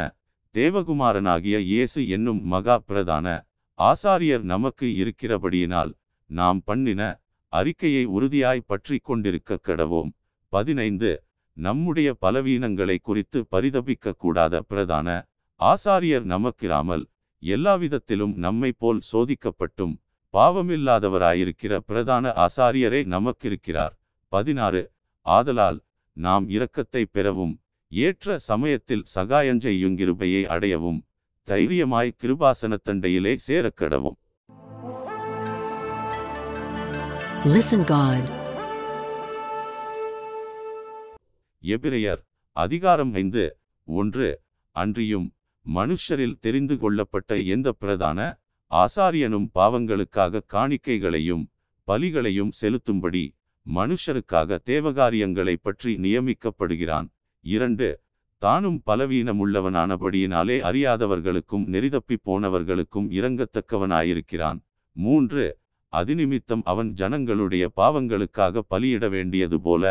தேவகுமாரனாகிய 0.56 1.58
இயேசு 1.70 2.08
என்னும் 2.08 2.42
மகா 2.44 2.76
பிரதான 2.80 3.28
ஆசாரியர் 3.80 4.44
நமக்கு 4.54 4.88
இருக்கிறபடியினால் 5.04 5.92
நாம் 6.30 6.62
பண்ணின 6.66 7.02
அறிக்கையை 7.54 8.04
உறுதியாய் 8.08 8.68
பற்றி 8.68 8.98
கொண்டிருக்க 8.98 9.60
கடவோம். 9.68 10.12
பதினைந்து. 10.54 11.12
நம்முடைய 11.58 12.10
பலவீனங்களை 12.22 12.98
குறித்து 13.02 13.40
பரிதபிக்க 13.50 14.14
கூடாத 14.14 14.62
பிரதான 14.62 15.10
ஆசாரியர் 15.60 16.26
நமக்கிராமல் 16.34 17.04
எல்லாவிதத்திலும் 17.44 18.34
நம்மை 18.36 18.72
போல் 18.78 19.00
சோதிக்கப்பட்டும் 19.12 19.94
பாவமில்லாதவராயிருக்கிற 20.36 21.78
பிரதான 21.78 22.34
ஆசாரியரே 22.36 23.06
நமக்கிருக்கிறார். 23.06 23.90
பதினாறு. 24.28 24.92
ஆதலால் 25.22 25.82
நாம் 26.14 26.50
இரக்கத்தை 26.50 27.04
பெறவும் 27.12 27.60
ஏற்ற 27.88 28.38
சமயத்தில் 28.38 29.04
சகாயஞ்செய்யுங்கிருபையை 29.16 30.44
அடையவும் 30.46 31.02
தைரியமாய் 31.44 32.16
கிருபாசனத்தண்டையிலே 32.24 33.38
சேரக்கடவும். 33.48 34.16
Listen 37.44 37.84
God. 37.86 38.22
எபிரெயர் 41.62 42.26
அதிகாரம் 42.52 43.14
ஐந்து. 43.14 43.58
ஒன்று. 43.84 44.42
அன்றியும் 44.72 45.34
மனுஷரில் 45.76 46.40
தெரிந்து 46.40 46.78
கொள்ளப்பட்ட 46.78 47.36
எந்த 47.36 47.72
பிரதான 47.72 48.38
ஆசாரியனும் 48.76 49.48
பாவங்களுக்காக 49.58 50.42
காணிக்கைகளையும் 50.54 51.44
பலிகளையும் 51.88 52.54
செலுத்தும்படி 52.62 53.24
மனுஷருக்காக 53.66 54.58
தேவகாரியங்களை 54.64 55.56
பற்றி 55.56 55.92
நியமிக்கப்படுகிறான். 55.96 57.08
இரண்டு 57.46 57.88
தானும் 58.42 58.80
பலவீனமுள்ளவனானபடியினாலே 58.86 60.58
அறியாதவர்களுக்கும் 60.70 61.66
நெறிதப்பி 61.74 62.16
போனவர்களுக்கும் 62.26 63.08
இறங்கத்தக்கவனாயிருக்கிறான் 63.18 64.60
மூன்று 64.96 65.46
அதிநிமித்தம் 65.94 66.64
அவன் 66.64 66.90
ஜனங்களுடைய 66.94 67.66
பாவங்களுக்காக 67.76 68.64
பலியிட 68.68 69.06
வேண்டியது 69.10 69.58
போல 69.62 69.84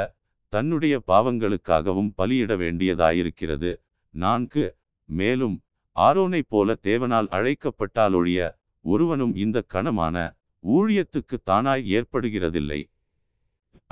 தன்னுடைய 0.52 0.94
பாவங்களுக்காகவும் 1.06 2.10
பலியிட 2.16 2.52
வேண்டியதாயிருக்கிறது. 2.56 3.70
நான்கு 4.14 4.64
மேலும் 5.08 5.56
ஆரோனைப் 5.96 6.48
போல 6.48 6.76
தேவனால் 6.82 7.28
அழைக்கப்பட்டாலொழிய 7.36 8.38
ஒருவனும் 8.84 9.34
இந்த 9.34 9.58
கணமான 9.74 10.16
ஊழியத்துக்கு 10.64 11.36
தானாய் 11.50 11.84
ஏற்படுகிறதில்லை. 11.96 12.80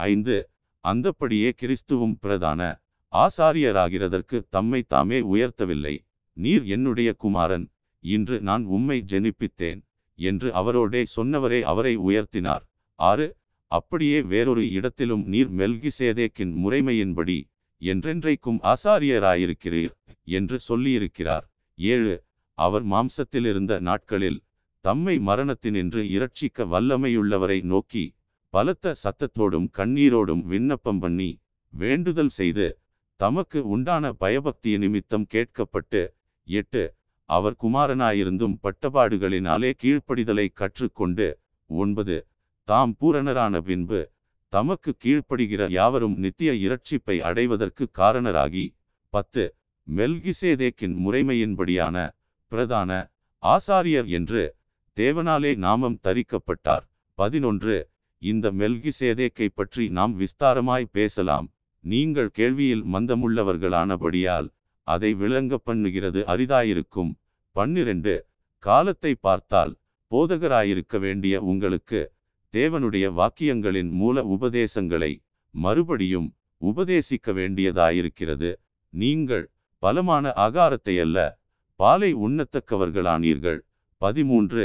ஐந்து 0.09 0.37
அந்தப்படியே 0.85 1.51
கிறிஸ்துவும் 1.61 2.17
பிரதான 2.21 2.61
ஆசாரியராகிறதற்கு 3.13 4.37
தம்மை 4.49 4.81
தாமே 4.93 5.19
உயர்த்தவில்லை. 5.35 5.95
நீர் 6.37 6.65
என்னுடைய 6.67 7.11
குமாரன் 7.15 7.67
இன்று 8.05 8.37
நான் 8.41 8.65
உம்மை 8.77 8.99
ஜெனிப்பித்தேன் 9.13 9.81
என்று 10.19 10.49
அவரோடே 10.61 11.03
சொன்னவரே 11.17 11.61
அவரை 11.63 11.95
உயர்த்தினார். 12.09 12.65
ஆறு 12.99 13.27
அப்படியே 13.71 14.19
வேறொரு 14.23 14.65
இடத்திலும் 14.71 15.25
நீர் 15.27 15.51
மெல்கிசேதேக்கின் 15.61 16.53
முறைமையின்படி 16.63 17.39
என்றென்றைக்கும் 17.83 18.59
ஆசாரியராயிருக்கிறீர் 18.73 19.93
என்று 20.29 20.57
சொல்லியிருக்கிறார். 20.69 21.45
ஏழு 21.79 22.15
அவர் 22.59 22.85
மாம்சத்திலிருந்த 22.87 23.73
நாட்களில் 23.81 24.39
தம்மை 24.85 25.15
மரணத்தினின்று 25.27 26.01
இரட்சிக்க 26.13 26.65
வல்லமையுள்ளவரை 26.73 27.59
நோக்கி 27.73 28.05
பலத்த 28.55 28.95
சத்தத்தோடும் 29.03 29.69
கண்ணீரோடும் 29.79 30.43
விண்ணப்பம் 30.49 31.01
பண்ணி 31.01 31.31
வேண்டுதல் 31.73 32.33
செய்து 32.39 32.67
தமக்கு 33.21 33.61
உண்டான 33.75 34.05
பயபக்தி 34.21 34.73
நிமித்தம் 34.83 35.27
கேட்கப்பட்டு 35.35 36.03
எட்டு 36.49 36.83
அவர் 37.29 37.57
குமாரனாயிருந்தும் 37.63 38.57
பட்டபாடுகளினாலே 38.65 39.71
கீழ்ப்படிதலை 39.83 40.47
கற்றுக்கொண்டு 40.55 41.29
ஒன்பது 41.71 42.17
தாம் 42.69 42.95
பூரணரான 43.01 43.61
பின்பு 43.61 44.01
தமக்கு 44.53 44.91
கீழ்ப்படுகிற 45.05 45.63
யாவரும் 45.73 46.17
நித்திய 46.25 46.53
இரட்சிப்பை 46.65 47.17
அடைவதற்கு 47.29 47.85
காரணராகி 47.99 48.65
பத்து 49.13 49.45
மெல்கிசேதேக்கின் 49.89 50.97
முறைமையின்படியான 51.05 51.97
பிரதான 52.53 52.91
ஆசாரியர் 53.43 54.11
என்று 54.19 54.43
தேவனாலே 54.97 55.51
நாமம் 55.57 55.99
தரிக்கப்பட்டார். 56.07 56.85
பதினொன்று 57.19 57.77
இந்த 58.23 58.47
மெல்கிசேதேக்கை 58.53 59.49
பற்றி 59.55 59.85
நாம் 59.89 60.15
விஸ்தாரமாய் 60.21 60.87
பேசலாம். 60.93 61.47
நீங்கள் 61.85 62.31
கேள்வியில் 62.39 62.85
மந்தமுள்ளவர்களானபடியால் 62.93 64.49
அதை 64.87 65.11
விளங்க 65.15 65.59
பண்ணுகிறது 65.67 66.21
அரிதாயிருக்கும். 66.35 67.13
பன்னிரண்டு 67.57 68.15
காலத்தை 68.63 69.13
பார்த்தால் 69.21 69.73
போதகராயிருக்க 70.11 70.99
வேண்டிய 70.99 71.35
உங்களுக்கு 71.43 72.01
தேவனுடைய 72.55 73.07
வாக்கியங்களின் 73.19 73.91
மூல 74.01 74.25
உபதேசங்களை 74.35 75.13
மறுபடியும் 75.55 76.29
உபதேசிக்க 76.61 77.33
வேண்டியதாயிருக்கிறது. 77.33 78.51
நீங்கள் 78.95 79.45
பலமான 79.83 80.33
ஆகாரத்தை 80.37 80.95
அல்ல 81.01 81.19
பாலை 81.81 82.11
உண்ணத்தக்கவர்களானீர்கள். 82.27 83.61
பதிமூன்று 84.03 84.65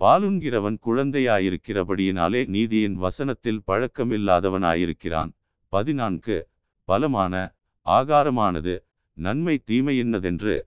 பாலுண்கிறவன் 0.00 0.76
குழந்தையாயிருக்கிறபடியினாலே 0.86 2.46
நீதியின் 2.46 2.94
வசனத்தில் 2.94 3.62
பழக்கமில்லாதவனாயிருக்கிறான். 3.66 5.30
பதினான்கு. 5.68 6.48
பலமான 6.84 7.54
ஆகாரமானது 7.86 8.78
நன்மை 9.12 9.62
தீமையின்னதென்று 9.70 10.60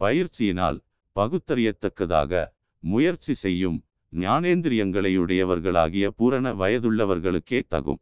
பயிற்சியினால் 0.00 0.78
பகுத்தறியத்தக்கதாக 1.14 2.46
முயற்சி 2.78 3.34
செய்யும் 3.34 3.84
ஞானேந்திரியங்களையுடையவர்களாகிய 4.16 6.08
பூரண 6.16 6.54
வயதுள்ளவர்களுக்கே 6.54 7.62
தகும். 7.70 8.00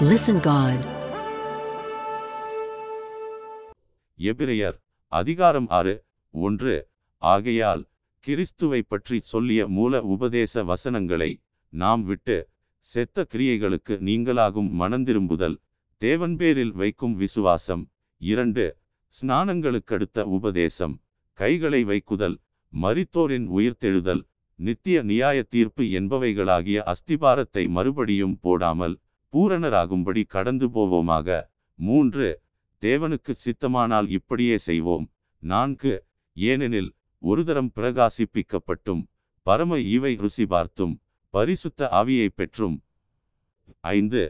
Listen 0.00 0.40
God. 0.42 0.76
எபிரெயர் 4.18 4.80
அதிகாரம் 5.08 5.68
ஆறு 5.68 6.04
ஒன்று. 6.30 6.88
ஆகையால் 7.22 7.82
கிறிஸ்துவை 8.24 8.80
பற்றி 8.82 9.18
சொல்லிய 9.32 9.62
மூல 9.68 10.02
உபதேச 10.04 10.62
வசனங்களை 10.64 11.30
நாம் 11.72 12.02
விட்டு 12.04 12.36
செத்த 12.86 13.26
கிரியைகளுக்கு 13.32 13.94
நீங்களாகும் 14.08 14.70
மனந்திரும்புதல் 14.80 15.56
தேவன் 16.02 16.36
பேரில் 16.36 16.72
வைக்கும் 16.72 17.14
விசுவாசம். 17.14 17.82
இரண்டு 18.20 18.64
ஸ்நானங்களுக்கடுத்த 19.14 20.20
உபதேசம் 20.36 20.94
கைகளை 21.38 21.80
வைக்குதல் 21.84 22.36
மரித்தோரின் 22.72 23.46
உயிர்த்தெழுதல் 23.48 24.22
நித்திய 24.58 25.02
நியாய 25.02 25.38
தீர்ப்பு 25.42 25.84
என்பவைகளாகிய 25.98 26.78
அஸ்திபாரத்தை 26.92 27.64
மறுபடியும் 27.68 28.36
போடாமல் 28.40 28.94
பூரணராகும்படி 29.32 30.22
கடந்து 30.26 30.66
போவோமாக. 30.66 31.28
மூன்று 31.78 32.28
தேவனுக்கு 32.82 33.32
சித்தமானால் 33.44 34.08
இப்படியே 34.08 34.56
செய்வோம். 34.58 35.06
நான்கு 35.42 35.94
ஏனெனில் 36.36 36.90
ஒருதரம் 37.28 37.70
பிரகாசிப்பிக்கப்பட்டும். 37.76 39.02
பரம 39.46 39.78
ஈவை 39.94 40.12
ருசி 40.22 40.44
பார்த்தும் 40.46 40.94
பரிசுத்த 41.34 41.88
ஆவியை 42.00 42.28
பெற்றும். 42.34 42.76
ஐந்து 43.94 44.22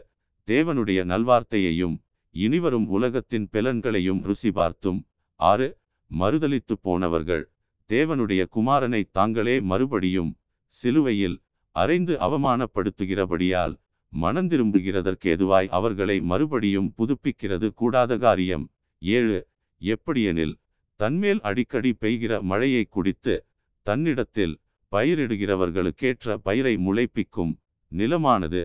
தேவனுடைய 0.47 0.99
நல்வார்த்தையையும் 1.11 1.95
இனிவரும் 2.35 2.87
உலகத்தின் 2.95 3.47
பெலன்களையும் 3.53 4.21
ருசி 4.27 4.51
பார்த்தும். 4.51 4.99
ஆறு 5.39 5.67
மறுதளித்து 6.11 6.75
போனவர்கள் 6.81 7.43
தேவனுடைய 7.89 8.41
குமாரனை 8.55 9.01
தாங்களே 9.11 9.55
மறுபடியும் 9.71 10.31
சிலுவையில் 10.73 11.37
அறைந்து 11.75 12.13
அவமானப்படுத்துகிறபடியால் 12.27 13.75
மனந்திரும்புகிறதற்கேதுவாய் 14.13 15.69
அவர்களை 15.77 16.17
மறுபடியும் 16.31 16.89
புதுப்பிக்கிறது 16.97 17.67
கூடாத 17.79 18.17
காரியம். 18.17 18.65
ஏழு 19.01 19.37
எப்படியெனில் 19.81 20.55
தன்மேல் 20.99 21.41
அடிக்கடி 21.41 21.91
பெய்கிற 22.01 22.33
மழையை 22.41 22.83
குடித்து 22.85 23.35
தன்னிடத்தில் 23.85 24.55
பயிரிடுகிறவர்களுக்கேற்ற 24.91 26.35
பயிரை 26.37 26.73
முளைப்பிக்கும் 26.77 27.53
நிலமானது. 27.91 28.61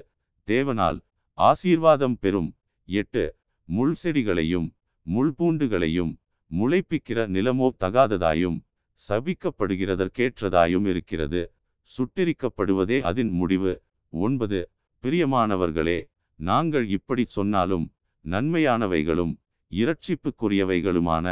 தேவனால் 0.49 0.99
ஆசீர்வாதம் 1.39 2.17
பெறும். 2.21 2.51
எட்டு. 2.89 3.25
முள் 3.69 3.95
செடிகளையும் 4.03 4.69
முள்பூண்டுகளையும் 5.07 6.13
முளைப்பிக்கிற 6.51 7.19
நிலமோ 7.37 7.69
தகாததாயும் 7.85 8.59
சபிக்கப்படுகிறதற்கேற்றதாயும் 9.01 10.87
இருக்கிறது. 10.87 11.43
சுட்டிரிக்கப்படுவதே 11.91 12.99
அதன் 13.11 13.33
முடிவு. 13.41 13.73
ஒன்பது. 14.13 14.61
பிரியமானவர்களே 15.05 15.99
நாங்கள் 16.39 16.87
இப்படி 16.89 17.25
சொன்னாலும் 17.37 17.87
நன்மையானவைகளும் 18.25 19.33
இரட்சிப்புக்குரியவைகளுமான 19.73 21.27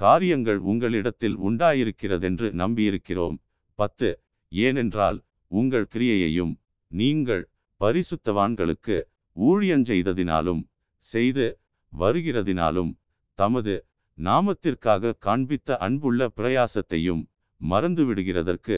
காரியங்கள் 0.00 0.60
உங்களிடத்தில் 0.70 1.36
உண்டாயிருக்கிறதென்று 1.48 2.48
நம்பியிருக்கிறோம். 2.62 3.36
பத்து 3.78 4.08
ஏனென்றால் 4.52 5.18
உங்கள் 5.50 5.86
கிரியையையும் 5.94 6.52
நீங்கள் 6.90 7.42
பரிசுத்தவான்களுக்கு 7.80 8.96
ஊழியஞ்செய்ததினாலும் 9.36 10.62
செய்து 11.04 11.46
வருகிறதினாலும் 11.92 12.92
தமது 13.38 13.74
நாமத்திற்காக 14.18 15.12
காண்பித்த 15.26 15.76
அன்புள்ள 15.86 16.28
பிரயாசத்தையும் 16.38 17.22
மறந்துவிடுகிறதற்கு 17.60 18.76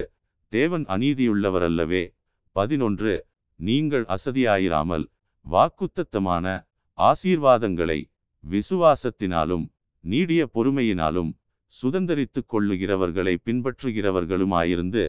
தேவன் 0.53 0.85
அநீதியுள்ளவரல்லவே. 0.95 2.03
பதினொன்று 2.57 3.13
நீங்கள் 3.61 4.05
அசதியாயிராமல் 4.17 5.05
வாக்குத்தத்தமான 5.47 6.47
ஆசீர்வாதங்களை 6.99 8.01
விசுவாசத்தினாலும் 8.45 9.65
நீடிய 10.05 10.43
பொறுமையினாலும் 10.55 11.31
சுதந்தரித்துக் 11.75 12.49
கொள்ளுகிறவர்களை 12.53 13.35
பின்பற்றுகிறவர்களுமாயிருந்து 13.45 15.03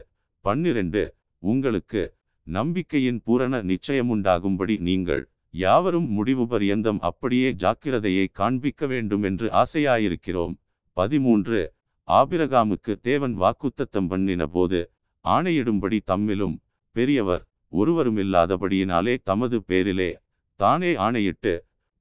பன்னிரண்டு 0.45 1.03
உங்களுக்கு 1.43 2.01
நம்பிக்கையின் 2.47 3.21
பூரண 3.23 3.63
நிச்சயமுண்டாகும்படி 3.63 4.75
நீங்கள் 4.79 5.23
யாவரும் 5.53 6.07
முடிவு 6.09 6.43
பரியந்தம் 6.47 6.99
அப்படியே 6.99 7.49
ஜாக்கிரதையை 7.53 8.25
காண்பிக்க 8.31 8.85
வேண்டும் 8.85 9.23
என்று 9.23 9.47
ஆசையாயிருக்கிறோம். 9.61 10.53
பதிமூன்று 10.97 11.59
ஆபிரகாமுக்கு 12.07 12.93
தேவன் 13.01 13.35
வாக்குத்தத்தம் 13.41 14.07
பண்ணின 14.07 14.45
போது 14.47 14.79
ஆணையிடும்படி 15.25 15.99
தம்மிலும் 16.11 16.55
பெரியவர் 16.95 17.43
ஒருவருமில்லாதபடியினாலே 17.73 19.13
தமது 19.23 19.57
பேரிலே 19.61 20.09
தானே 20.59 20.91
ஆணையிட்டு 20.95 21.53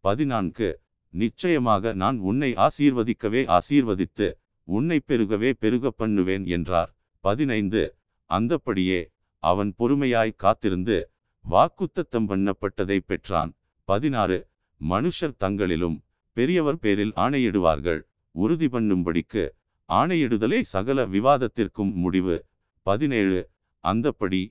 பதினான்கு 0.04 0.68
நிச்சயமாக 1.12 1.92
நான் 1.92 2.18
உன்னை 2.18 2.52
ஆசீர்வதிக்கவே 2.52 3.58
ஆசீர்வதித்து 3.58 4.28
உன்னை 4.64 5.00
பெருகவே 5.06 5.52
பெருக 5.58 5.90
பண்ணுவேன் 5.90 6.44
என்றார். 6.46 6.90
பதினைந்து. 7.20 7.96
அந்தப்படியே 8.30 9.00
அவன் 9.38 9.74
பொறுமையாய் 9.78 10.32
காத்திருந்து 10.36 11.10
வாக்குத்தத்தம் 11.50 12.28
பண்ணப்பட்டதை 12.30 12.98
பெற்றான். 13.06 13.52
பதினாறு. 13.84 14.38
மனுஷர் 14.80 15.36
தங்களிலும் 15.40 15.98
பெரியவர் 16.32 16.78
பேரில் 16.78 17.12
ஆணையிடுவார்கள். 17.16 18.00
உறுதி 18.30 18.66
பண்ணும்படிக்கு 18.66 19.44
ஆணையிடுதலே 19.88 20.60
சகல 20.60 21.06
விவாதத்திற்கும் 21.06 21.92
முடிவு. 21.94 22.46
பதினேழு. 22.86 23.50
அந்தப்படி 23.84 24.42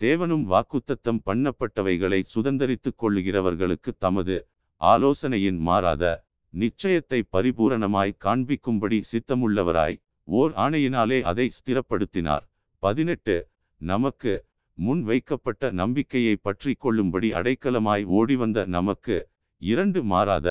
தேவனும் 0.00 0.44
வாக்குத்தத்தம் 0.46 1.20
பண்ணப்பட்டவைகளை 1.26 2.20
சுதந்தரித்துக் 2.34 2.98
கொள்ளுகிறவர்களுக்கு 2.98 3.90
தமது 3.98 4.36
ஆலோசனையின் 4.80 5.58
மாறாத 5.58 6.04
நிச்சயத்தை 6.54 7.18
பரிபூரணமாய் 7.34 8.12
காண்பிக்கும்படி 8.24 8.98
சித்தமுள்ளவராய் 9.10 9.96
ஓர் 10.28 10.52
ஆணையினாலே 10.64 11.18
அதை 11.22 11.46
ஸ்திரப்படுத்தினார். 11.56 12.44
பதினெட்டு. 12.82 13.36
நமக்கு 13.80 14.32
முன் 14.78 15.02
வைக்கப்பட்ட 15.02 15.70
நம்பிக்கையை 15.72 16.34
பற்றி 16.36 16.72
கொள்ளும்படி 16.74 17.28
அடைக்கலமாய் 17.32 18.04
ஓடிவந்த 18.18 18.58
நமக்கு 18.76 19.16
இரண்டு 19.62 20.00
மாறாத 20.02 20.48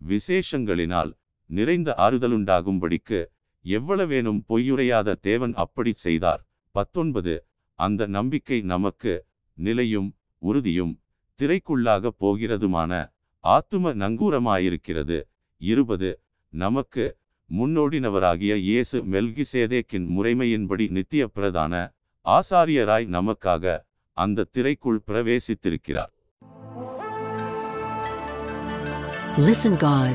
விசேஷங்களினால் 0.00 1.10
நிறைந்த 1.50 1.90
ஆறுதலுண்டாகும்படிக்கு 1.98 3.20
எவ்வளவேனும் 3.64 4.40
பொய்யுரையாத 4.48 5.16
தேவன் 5.20 5.54
அப்படி 5.64 5.92
செய்தார். 6.04 6.42
பத்தொன்பது. 6.74 7.34
அந்த 7.78 8.06
நம்பிக்கை 8.16 8.58
நமக்கு 8.72 9.12
நிலையும் 9.58 10.08
உறுதியும் 10.42 10.94
திரைக்குள்ளாக 11.40 12.10
போகிறதுமான 12.20 12.92
ஆத்தும 13.48 13.94
நங்கூரமாயிருக்கிறது. 13.94 15.22
இருபது. 15.56 16.20
நமக்கு 16.48 17.16
முன்னோடினவராகிய 17.58 18.54
இயேசு 18.56 19.04
மெல்கிசேதேக்கின் 19.04 20.06
முறைமையின்படி 20.08 20.90
நித்திய 20.90 21.26
பிரதான 21.26 21.92
ஆசாரியராய் 22.24 23.06
நமக்காக 23.06 23.84
அந்த 24.12 24.46
திரைக்குள் 24.56 25.00
பிரவேசித்திருக்கிறார். 25.06 26.12
Listen 29.36 29.76
God. 29.80 30.14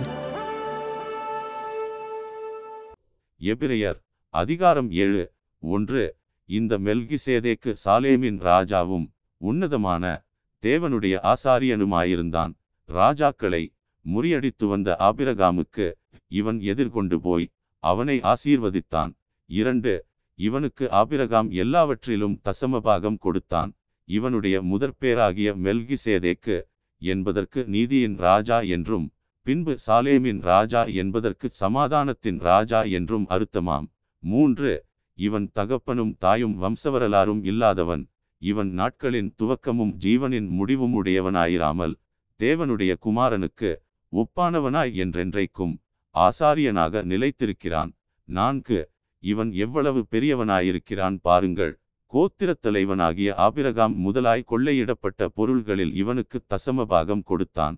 எபிரெயர் 3.42 4.02
அதிகாரம் 4.30 4.92
ஏழு. 4.92 5.34
ஒன்று. 5.60 6.16
இந்த 6.46 6.78
மெல்கிசேதேக்கு 6.78 7.76
சாலேமின் 7.86 8.40
ராஜாவும் 8.40 9.08
உன்னதமான 9.38 10.26
தேவனுடைய 10.62 11.34
ஆசாரியனுமாயிருந்தான். 11.34 12.54
ராஜாக்களை 12.90 13.64
முறியடித்து 14.06 14.66
வந்த 14.68 14.90
ஆபிரகாமுக்கு 15.00 15.88
இவன் 16.32 16.60
எதிர்கொண்டு 16.62 17.18
போய் 17.20 17.48
அவனை 17.84 18.22
ஆசீர்வதித்தான். 18.34 19.12
இரண்டு 19.50 19.94
இவனுக்கு 20.40 20.86
ஆபிரகாம் 20.92 21.50
எல்லாவற்றிலும் 21.52 22.40
தசமபாகம் 22.44 23.20
கொடுத்தான். 23.20 23.72
இவனுடைய 24.08 24.56
முதற்பேராகிய 24.62 25.50
மெல்கிசேதேக்கு 25.66 26.58
என்பதற்கு 27.02 27.60
நீதியின் 27.66 28.18
ராஜா 28.18 28.58
என்றும் 28.76 29.06
பின்பு 29.46 29.74
சாலேமின் 29.88 30.42
ராஜா 30.42 30.82
என்பதற்கு 31.02 31.48
சமாதானத்தின் 31.60 32.40
ராஜா 32.40 32.80
என்றும் 32.98 33.26
அர்த்தமாம். 33.30 33.88
மூன்று 34.24 34.72
இவன் 35.18 35.48
தகப்பனும் 35.54 36.14
தாயும் 36.18 36.56
வம்சவரலாறும் 36.64 37.42
இல்லாதவன். 37.44 38.04
இவன் 38.42 38.72
நாட்களின் 38.72 39.30
துவக்கமும் 39.38 39.94
ஜீவனின் 40.04 40.50
முடிவும் 40.50 40.94
உடையவனாயிராமல் 40.94 41.94
தேவனுடைய 42.42 42.92
குமாரனுக்கு 43.06 43.70
ஒப்பானவனாய் 44.14 44.94
என்றென்றைக்கும் 45.04 45.74
ஆசாரியனாக 46.16 47.02
நிலைத்திருக்கிறான். 47.12 47.92
நான்கு 48.28 48.80
இவன் 49.24 49.52
எவ்வளவு 49.54 50.02
பெரியவனாயிருக்கிறான் 50.12 51.18
பாருங்கள். 51.22 51.74
கோத்திரத் 52.14 52.62
தலைவனாகிய 52.62 53.30
ஆபிரகாம் 53.36 53.96
முதலாய் 53.96 54.50
கொள்ளையிடப்பட்ட 54.52 55.28
பொருள்களில் 55.34 55.94
இவனுக்கு 55.94 56.38
தசமபாகம் 56.50 57.24
கொடுத்தான். 57.24 57.78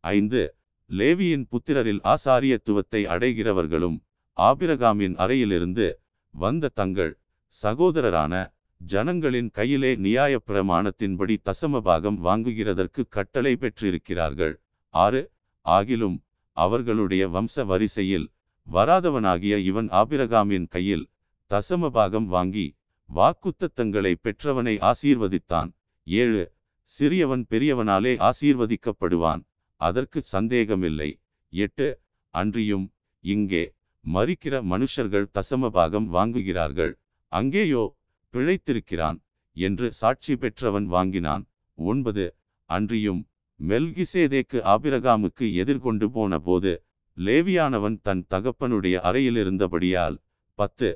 ஐந்து 0.00 0.42
லேவியின் 0.90 1.46
புத்திரரில் 1.52 2.00
ஆசாரியத்துவத்தை 2.14 3.00
அடைகிறவர்களும் 3.14 3.98
ஆபிரகாமின் 4.36 5.16
அறையிலிருந்து 5.16 5.86
வந்த 6.34 6.70
தங்கள் 6.74 7.12
சகோதரரான 7.54 8.34
ஜனங்களின் 8.78 9.50
கையிலே 9.50 9.94
நியாயப் 9.94 10.42
பிரமாணத்தின்படி 10.46 11.36
தசமபாகம் 11.44 12.18
வாங்குகிறதற்கு 12.24 13.08
கட்டளை 13.08 13.56
பெற்றிருக்கிறார்கள். 13.56 14.60
ஆறு 14.88 15.30
ஆகிலும் 15.64 16.18
அவர்களுடைய 16.52 17.28
வம்ச 17.28 17.66
வரிசையில் 17.66 18.30
வராதவனாகிய 18.72 19.56
இவன் 19.56 19.88
ஆபிரகாமின் 19.88 20.68
கையில் 20.68 21.10
தசமபாகம் 21.50 22.24
வாங்கி 22.24 22.76
வாக்குத்தத்தங்களை 23.14 24.14
பெற்றவனை 24.22 24.92
ஆசீர்வதித்தான். 24.92 25.72
ஏழு 26.04 26.52
சிறியவன் 26.98 27.44
பெரியவனாலே 27.50 28.30
ஆசீர்வதிக்கப்படுவான். 28.30 29.44
அதற்கு 29.76 30.22
சந்தேகமில்லை. 30.22 31.20
எட்டு 31.48 32.00
அன்றியும் 32.30 32.92
இங்கே 33.20 33.74
மறிக்கிற 34.14 34.62
மனுஷர்கள் 34.62 35.26
தசமபாகம் 35.34 36.08
வாங்குகிறார்கள். 36.12 36.94
அங்கேயோ 37.28 37.97
பிழைத்திருக்கிறான் 38.34 39.18
என்று 39.56 39.86
சாட்சி 39.92 40.34
பெற்றவன் 40.36 40.86
வாங்கினான். 40.86 41.44
ஒன்பது. 41.78 42.26
அன்றியும் 42.70 43.20
மெல்கிசேதேக்கு 43.60 44.58
ஆபிரகாமுக்கு 44.72 45.46
எதிர்கொண்டு 45.54 46.06
போன 46.10 46.38
போது 46.38 46.72
லேவியானவன் 47.16 47.96
தன் 48.02 48.24
தகப்பனுடைய 48.30 48.96
அறையிலிருந்தபடியால் 49.08 50.16
பத்து. 50.58 50.90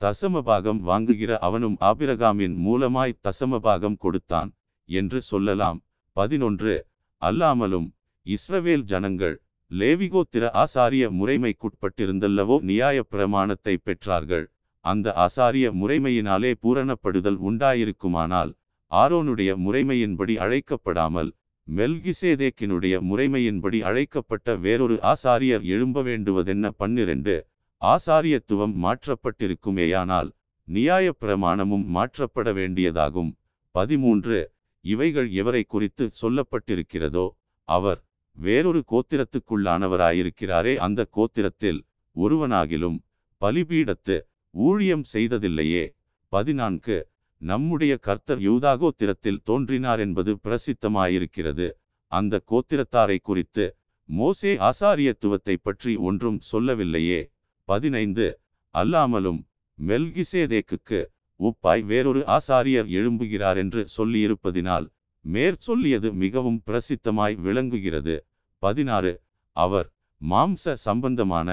தசமபாகம் 0.00 0.80
வாங்குகிற 0.88 1.38
அவனும் 1.38 1.76
ஆபிரகாமின் 1.80 2.56
மூலமாய் 2.66 3.18
தசமபாகம் 3.28 3.98
கொடுத்தான் 3.98 4.50
என்று 4.88 5.18
சொல்லலாம். 5.22 5.78
பதினொன்று. 6.16 6.74
அல்லாமலும் 7.22 7.88
இஸ்ரவேல் 8.26 8.84
ஜனங்கள் 8.84 9.36
லேவிகோத்திர 9.70 10.44
ஆசாரிய 10.62 11.04
முறைமைக்குட்பட்டிருந்தல்லவோ 11.18 12.56
நியாய 12.60 12.98
பிரமாணத்தை 13.02 13.74
பெற்றார்கள். 13.84 14.46
அந்த 14.88 15.08
ஆசாரிய 15.24 15.66
முறைமையினாலே 15.80 16.50
பூரணப்படுதல் 16.62 17.38
உண்டாயிருக்குமானால் 17.48 18.50
ஆரோனுடைய 18.92 19.50
முறைமையின்படி 19.64 20.34
அழைக்கப்படாமல் 20.38 21.30
மெல்கிசேதேக்கினுடைய 21.68 22.94
முறைமையின்படி 23.08 23.78
அழைக்கப்பட்ட 23.82 24.56
வேறொரு 24.56 24.96
ஆசாரியர் 25.12 25.64
எழும்ப 25.68 26.02
வேண்டுவதென்ன 26.02 26.68
பன்னிரண்டு 26.76 27.34
ஆசாரியத்துவம் 27.82 28.74
மாற்றப்பட்டிருக்குமேயானால் 28.84 30.30
நியாய 30.68 31.08
பிரமாணமும் 31.20 31.84
மாற்றப்பட 31.88 32.48
வேண்டியதாகும் 32.52 33.30
பதிமூன்று 33.74 34.38
இவைகள் 34.84 35.28
எவரை 35.40 35.62
குறித்து 35.66 36.04
சொல்லப்பட்டிருக்கிறதோ 36.20 37.26
அவர் 37.68 38.00
வேறொரு 38.36 38.80
கோத்திரத்துக்குள்ளானவராயிருக்கிறாரே 38.90 40.74
அந்த 40.78 41.00
கோத்திரத்தில் 41.16 41.80
ஒருவனாகிலும் 42.16 42.98
பலிபீடத்து 43.42 44.16
ஊழியம் 44.58 45.04
செய்ததில்லையே. 45.12 45.84
பதினான்கு. 46.32 46.96
நம்முடைய 47.42 47.92
கர்த்தர் 47.96 48.40
யூதா 48.40 48.72
கோத்திரத்தில் 48.82 49.42
தோன்றினார் 49.44 50.00
என்பது 50.00 50.32
பிரசித்தமாயிருக்கிறது. 50.44 51.66
அந்த 52.12 52.40
கோத்திரத்தாரை 52.50 53.18
குறித்து 53.22 53.66
மோசே 54.08 54.52
ஆசாரியத்துவத்தை 54.70 55.56
பற்றி 55.62 55.92
ஒன்றும் 56.08 56.40
சொல்லவில்லையே. 56.50 57.20
பதினைந்து. 57.68 58.26
அல்லாமலும் 58.74 59.40
மெல்கிசேதேக்குக்கு 59.78 61.00
உப்பாய் 61.40 61.82
வேறொரு 61.84 62.22
ஆசாரியர் 62.36 62.88
எழும்புகிறார் 62.98 63.56
என்று 63.56 63.82
சொல்லியிருப்பதினால் 63.96 64.86
மேற்சொல்லியது 65.24 66.08
மிகவும் 66.22 66.60
பிரசித்தமாய் 66.66 67.36
விளங்குகிறது. 67.40 68.16
பதினாறு. 68.62 69.12
அவர் 69.56 69.88
மாம்ச 70.20 70.74
சம்பந்தமான 70.86 71.48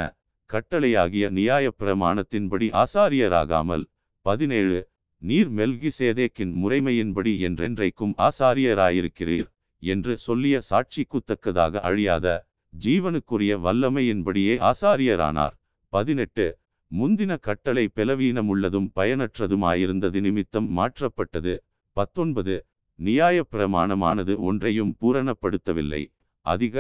கட்டளையாகிய 0.50 1.30
நியாயப் 1.30 1.76
பிரமாணத்தின்படி 1.80 2.68
ஆசாரியராகாமல் 2.74 3.84
பதினேழு 4.26 4.80
நீர் 5.22 5.52
மெல்கிசேதேக்கின் 5.52 6.54
முறைமையின்படி 6.64 7.34
என்றென்றைக்கும் 7.48 8.14
ஆசாரியராயிருக்கிறீர் 8.18 9.48
என்று 9.84 10.18
சொல்லிய 10.18 10.60
சாட்சிக்குத்தக்கதாக 10.70 11.80
அழியாத 11.80 12.28
ஜீவனுக்குரிய 12.74 13.54
வல்லமையின்படியே 13.58 14.56
ஆசாரியரானார். 14.72 15.56
பதினெட்டு 15.94 16.46
முந்தின 16.92 17.38
கட்டளை 17.40 17.86
பெலவீனமுள்ளதும் 17.96 18.90
பயனற்றதுமாயிருந்தது 18.96 20.20
நிமித்தம் 20.22 20.68
மாற்றப்பட்டது. 20.78 21.54
பத்தொன்பது 21.98 22.56
நியாய 23.00 23.46
பிரமாணமானது 23.52 24.34
ஒன்றையும் 24.40 24.96
பூரணப்படுத்தவில்லை. 25.02 26.02
அதிக 26.46 26.76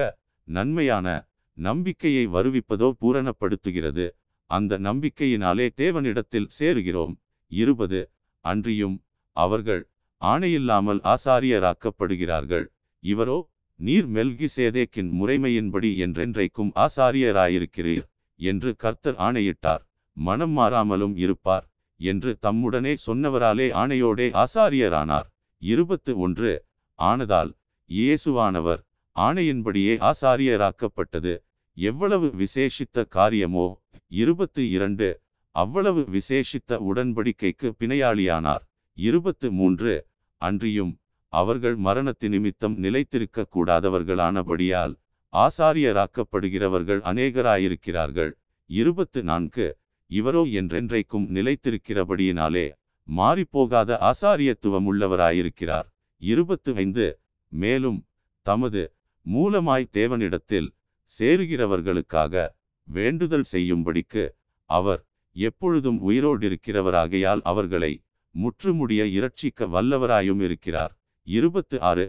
நன்மையான 0.47 1.07
நம்பிக்கையை 1.57 2.25
வருவிப்பதோ 2.27 2.87
பூரணப்படுத்துகிறது. 3.01 4.05
அந்த 4.49 4.79
நம்பிக்கையினாலே 4.79 5.67
தேவனிடத்தில் 5.77 6.51
சேருகிறோம். 6.59 7.13
இருபது. 7.51 8.01
அன்றியும் 8.45 8.97
அவர்கள் 9.37 9.83
ஆணையில்லாமல் 10.21 11.01
ஆசாரியராக்கப்படுகிறார்கள். 11.03 12.65
இவரோ 13.03 13.37
நீர் 13.79 14.07
மெல்கி 14.07 14.47
சேதேக்கின் 14.55 15.09
முறைமையின்படி 15.19 15.89
என்றென்றைக்கும் 15.97 16.71
ஆசாரியராயிருக்கிறீர் 16.75 18.05
என்று 18.39 18.69
கர்த்தர் 18.75 19.17
ஆணையிட்டார். 19.17 19.83
மனம் 20.17 20.57
மாறாமலும் 20.57 21.15
இருப்பார் 21.15 21.65
என்று 21.99 22.31
தம்முடனே 22.41 22.93
சொன்னவராலே 23.05 23.67
ஆணையோடே 23.81 24.27
ஆசாரியரானார். 24.43 25.27
இருபத்து 25.61 26.11
ஒன்று. 26.17 26.53
ஆனதால் 26.99 27.51
இயேசுவானவர் 27.89 28.81
ஆணையின்படியே 29.19 30.11
ஆசாரியராக்கப்பட்டது. 30.11 31.39
எவ்வளவு 31.73 32.33
விசேஷித்த 32.37 33.07
காரியமோ? 33.07 33.83
இருபத்து 34.07 34.69
இரண்டு. 34.69 35.21
அவ்வளவு 35.51 36.07
விசேஷித்த 36.11 36.77
உடன்படிக்கைக்கு 36.89 37.71
பிணையாளியானார். 37.79 38.63
இருபத்து 38.93 39.51
மூன்று. 39.51 40.07
அன்றியும் 40.37 40.97
அவர்கள் 41.27 41.77
மரணத்து 41.77 42.29
நிமித்தம் 42.29 42.77
நிலைத்திருக்க 42.77 43.47
கூடாதவர்களானபடியால் 43.55 44.95
ஆசாரியராக்கப்படுகிறவர்கள் 45.33 47.01
அநேகராயிருக்கிறார்கள். 47.11 48.31
இருபத்து 48.65 49.23
நான்கு. 49.23 49.77
இவரோ 50.11 50.41
என்றென்றைக்கும் 50.59 51.27
நிலைத்திருக்கிறபடியினாலே 51.37 52.65
மாறிப்போகாத 53.07 54.11
ஆசாரியத்துவம் 54.11 54.87
உள்ளவராயிருக்கிறார் 54.91 55.87
இருபத்து 56.17 56.75
ஐந்து. 56.75 57.19
மேலும் 57.47 58.05
தமது 58.41 58.94
மூலமாய் 59.25 59.91
தேவனிடத்தில் 59.93 60.67
சேருகிறவர்களுக்காக 61.11 62.45
வேண்டுதல் 62.87 63.47
செய்யும்படிக்கு 63.51 64.23
அவர் 64.69 65.01
எப்பொழுதும் 65.35 65.99
உயிரோடிருக்கிறவராகையால் 66.09 67.41
அவர்களை 67.41 67.91
முற்றுமுடிய 68.35 69.01
இரட்சிக்க 69.17 69.67
வல்லவராயும் 69.67 70.41
இருக்கிறார். 70.41 70.93
இருபத்து 71.27 71.77
ஆறு 71.81 72.05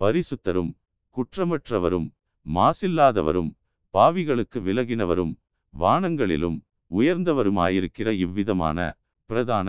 பரிசுத்தரும் 0.00 0.72
குற்றமற்றவரும் 1.16 2.08
மாசில்லாதவரும் 2.46 3.50
பாவிகளுக்கு 3.94 4.58
விலகினவரும் 4.60 5.32
வானங்களிலும் 5.74 6.58
உயர்ந்தவருமாயிருக்கிற 6.90 8.08
இவ்விதமான 8.16 8.78
பிரதான 9.30 9.68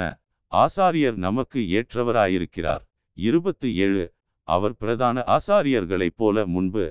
ஆசாரியர் 0.52 1.18
நமக்கு 1.18 1.60
ஏற்றவராயிருக்கிறார். 1.80 2.84
இருபத்து 3.18 3.68
ஏழு 3.76 4.04
அவர் 4.54 4.76
பிரதான 4.76 5.24
ஆசாரியர்களைப் 5.36 6.18
போல 6.22 6.46
முன்பு 6.46 6.86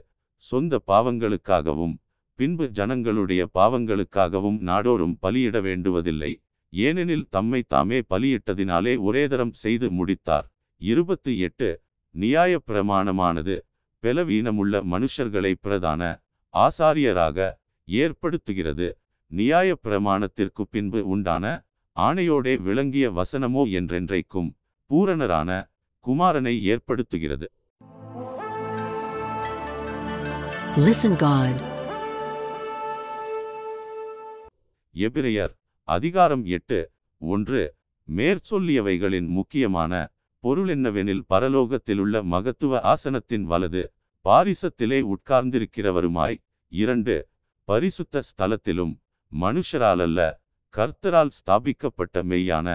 சொந்த 0.44 0.80
பாவங்களுக்காகவும் 0.86 1.94
பின்பு 2.38 2.66
ஜனங்களுடைய 2.70 3.42
பாவங்களுக்காகவும் 3.54 4.58
நாடோறும் 4.68 5.16
பலியிட 5.22 5.56
வேண்டுவதில்லை. 5.60 6.32
ஏனெனில் 6.72 7.26
தம்மை 7.30 7.60
தாமே 7.66 7.98
பலியிட்டதினாலே 8.10 8.94
ஒரேதரம் 9.08 9.54
செய்து 9.62 9.86
முடித்தார். 9.90 10.46
இருபத்து 10.80 11.32
எட்டு. 11.38 11.70
நியாய 12.14 12.52
பிரமாணமானது 12.68 13.56
பெலவீனமுள்ள 14.04 14.74
மனுஷர்களை 14.92 15.52
பிரதான 15.60 16.02
ஆசாரியராக 16.54 17.38
ஏற்படுத்துகிறது. 17.88 18.88
நியாய 19.30 19.76
பிரமாணத்திற்கு 19.84 20.62
பின்பு 20.70 21.00
உண்டான 21.06 21.44
ஆணையோடே 21.96 22.54
விளங்கிய 22.62 23.06
வசனமோ 23.10 23.62
என்றென்றைக்கும் 23.78 24.48
பூரணரான 24.90 25.50
குமாரனை 26.04 26.54
ஏற்படுத்துகிறது 26.66 27.48
Listen 30.80 31.14
God. 31.20 31.54
எபிரெயர் 34.94 35.52
அதிகாரம் 35.88 36.44
எட்டு 36.56 36.78
ஒன்று 37.20 37.62
மேற்சொல்லியவைகளின் 38.08 39.28
முக்கியமான 39.30 39.92
பொருள் 40.44 40.70
என்னவெனில் 40.74 41.22
பரலோகத்திலுள்ள 41.30 42.22
மகத்துவ 42.26 42.80
ஆசனத்தின் 42.92 43.46
வலது 43.46 43.82
பாரிசத்திலே 44.24 45.00
உட்கார்ந்திருக்கிறவருமாய் 45.14 46.38
இரண்டு 46.72 47.16
பரிசுத்த 47.68 48.22
ஸ்தலத்திலும் 48.30 48.94
மனுஷராலல்ல 49.32 50.20
கர்த்தரால் 50.74 51.34
ஸ்தாபிக்கப்பட்ட 51.38 52.22
மெய்யான 52.24 52.68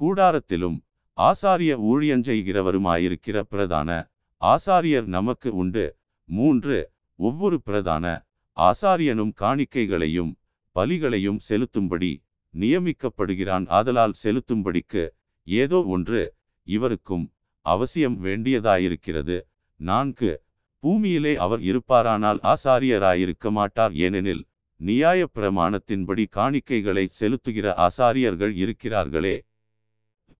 கூடாரத்திலும் 0.00 0.78
ஆசாரிய 1.16 1.74
ஊழியஞ்செய்கிறவருமாயிருக்கிற 1.90 3.40
பிரதான 3.40 4.10
ஆசாரியர் 4.42 5.04
நமக்கு 5.04 5.54
உண்டு. 5.54 5.96
மூன்று 6.24 6.90
ஒவ்வொரு 7.14 7.62
பிரதான 7.62 8.26
ஆசாரியனும் 8.56 9.32
காணிக்கைகளையும் 9.40 10.32
பலிகளையும் 10.74 11.38
செலுத்தும்படி 11.48 12.22
நியமிக்கப்படுகிறான். 12.54 13.68
ஆதலால் 13.68 14.12
செலுத்தும்படிக்கு 14.24 15.08
ஏதோ 15.44 15.84
ஒன்று 15.84 16.34
இவருக்கும் 16.62 17.32
அவசியம் 17.60 18.24
வேண்டியதாயிருக்கிறது. 18.24 19.40
நான்கு 19.76 20.42
பூமியிலே 20.78 21.36
அவர் 21.36 21.60
இருப்பாரானால் 21.60 22.54
ஆசாரியராயிருக்க 22.54 23.50
மாட்டார். 23.50 23.92
ஏனெனில் 23.94 24.44
நியாய 24.76 25.28
பிரமாணத்தின்படி 25.34 26.24
காணிக்கைகளை 26.36 27.08
செலுத்துகிற 27.20 27.86
ஆசாரியர்கள் 27.88 28.54
இருக்கிறார்களே. 28.64 29.36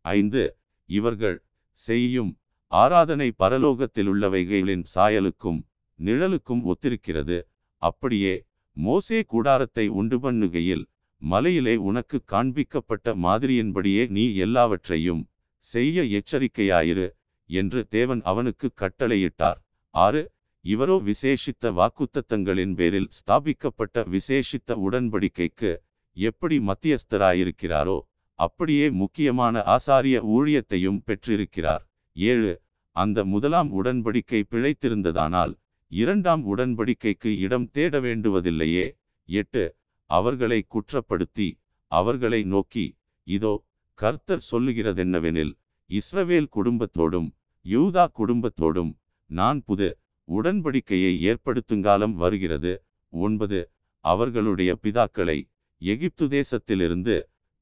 ஐந்து 0.01 0.56
இவர்கள் 0.89 1.39
செய்யும் 1.79 2.33
ஆராதனை 2.73 3.29
பரலோகத்திலுள்ளவைகளின் 3.39 4.85
சாயலுக்கும் 4.95 5.61
நிழலுக்கும் 5.99 6.63
ஒத்திருக்கிறது. 6.65 7.39
அப்படியே 7.83 8.35
மோசே 8.77 9.19
கூடாரத்தை 9.25 9.87
உண்டு 10.01 10.17
பண்ணுகையில் 10.19 10.85
மலையிலே 11.23 11.75
உனக்கு 11.89 12.19
காண்பிக்கப்பட்ட 12.33 13.15
மாதிரியின்படியே 13.17 14.03
நீ 14.09 14.25
எல்லாவற்றையும் 14.37 15.23
செய்ய 15.65 16.03
எச்சரிக்கையாயிரு 16.19 17.07
என்று 17.51 17.81
தேவன் 17.89 18.23
அவனுக்கு 18.23 18.69
கட்டளையிட்டார். 18.83 19.59
ஆறு 19.95 20.23
இவரோ 20.65 20.97
விசேஷித்த 21.09 21.71
வாக்குத்தத்தங்களின் 21.73 22.75
பேரில் 22.75 23.11
ஸ்தாபிக்கப்பட்ட 23.19 24.05
விசேஷித்த 24.15 24.77
உடன்படிக்கைக்கு 24.87 25.71
எப்படி 26.17 26.57
மத்தியஸ்தராயிருக்கிறாரோ 26.69 27.99
அப்படியே 28.39 28.87
முக்கியமான 29.01 29.63
ஆசாரிய 29.77 30.17
ஊழியத்தையும் 30.37 31.01
பெற்றிருக்கிறார். 31.05 31.85
ஏழு 32.17 32.53
அந்த 32.97 33.19
முதலாம் 33.25 33.71
உடன்படிக்கை 33.79 34.41
பிழைத்திருந்ததானால் 34.51 35.53
இரண்டாம் 35.93 36.43
உடன்படிக்கைக்கு 36.53 37.31
இடம் 37.39 37.69
தேட 37.71 38.01
வேண்டுவதில்லையே. 38.01 38.87
எட்டு 39.29 39.65
அவர்களை 40.11 40.61
குற்றப்படுத்தி 40.75 41.49
அவர்களை 41.93 42.41
நோக்கி 42.45 42.87
இதோ 43.27 43.55
கர்த்தர் 43.99 44.43
சொல்லுகிறதென்னவெனில் 44.51 45.53
இஸ்ரவேல் 45.91 46.49
குடும்பத்தோடும் 46.57 47.29
யூதா 47.65 48.05
குடும்பத்தோடும் 48.19 48.93
நான் 49.31 49.61
புது 49.65 49.89
உடன்படிக்கையை 50.29 51.13
ஏற்படுத்துங்காலம் 51.31 52.15
வருகிறது. 52.23 52.73
ஒன்பது 53.13 53.61
அவர்களுடைய 54.05 54.71
பிதாக்களை 54.83 55.39
எகிப்து 55.83 56.27
தேசத்திலிருந்து 56.29 57.17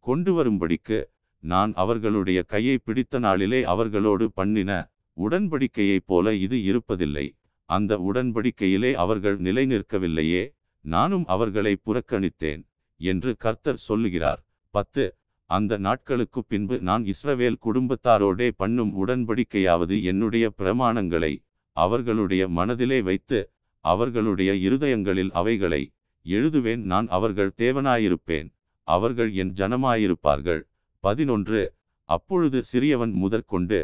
கொண்டு 0.07 0.31
வரும்படிக்கு 0.35 0.99
நான் 1.43 1.73
அவர்களுடைய 1.83 2.43
கையை 2.53 2.77
பிடித்த 2.79 3.19
நாளிலே 3.19 3.61
அவர்களோடு 3.73 4.27
பண்ணின 4.33 4.71
உடன்படிக்கையைப் 5.17 6.07
போல 6.07 6.35
இது 6.45 6.57
இருப்பதில்லை. 6.71 7.27
அந்த 7.69 7.93
உடன்படிக்கையிலே 8.11 8.93
அவர்கள் 9.03 9.37
நிலை 9.47 9.65
நிற்கவில்லையே 9.67 10.45
நானும் 10.85 11.27
அவர்களை 11.35 11.75
புறக்கணித்தேன் 11.87 12.63
என்று 13.01 13.31
கர்த்தர் 13.37 13.85
சொல்லுகிறார். 13.89 14.41
பத்து 14.75 15.05
அந்த 15.51 15.73
நாட்களுக்கு 15.87 16.41
பின்பு 16.45 16.77
நான் 16.89 17.05
இஸ்ரவேல் 17.13 17.63
குடும்பத்தாரோடே 17.67 18.49
பண்ணும் 18.57 18.93
உடன்படிக்கையாவது 19.03 19.97
என்னுடைய 20.03 20.45
பிரமாணங்களை 20.59 21.33
அவர்களுடைய 21.77 22.43
மனதிலே 22.59 22.99
வைத்து 23.09 23.41
அவர்களுடைய 23.85 24.51
இருதயங்களில் 24.69 25.33
அவைகளை 25.41 25.83
எழுதுவேன். 26.27 26.83
நான் 26.93 27.09
அவர்கள் 27.17 27.53
தேவனாயிருப்பேன். 27.63 28.49
அவர்கள் 28.89 29.31
என் 29.43 29.53
ஜனமாயிருப்பார்கள். 29.59 30.63
பதினொன்று 31.05 31.63
அப்பொழுது 32.09 32.59
சிறியவன் 32.73 33.13
முதற்கொண்டு 33.23 33.79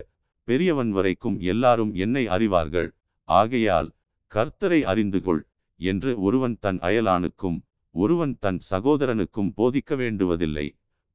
பெரியவன் 0.48 0.90
வரைக்கும் 0.90 1.36
எல்லாரும் 1.52 1.92
என்னை 1.94 2.24
அறிவார்கள். 2.28 2.88
ஆகையால் 3.28 3.88
கர்த்தரை 4.32 4.80
அறிந்து 4.84 5.20
கொள் 5.20 5.42
என்று 5.80 6.10
ஒருவன் 6.20 6.56
தன் 6.60 6.78
அயலானுக்கும் 6.78 7.58
ஒருவன் 7.94 8.34
தன் 8.38 8.58
சகோதரனுக்கும் 8.70 9.52
போதிக்க 9.56 9.96
வேண்டுவதில்லை. 9.96 10.66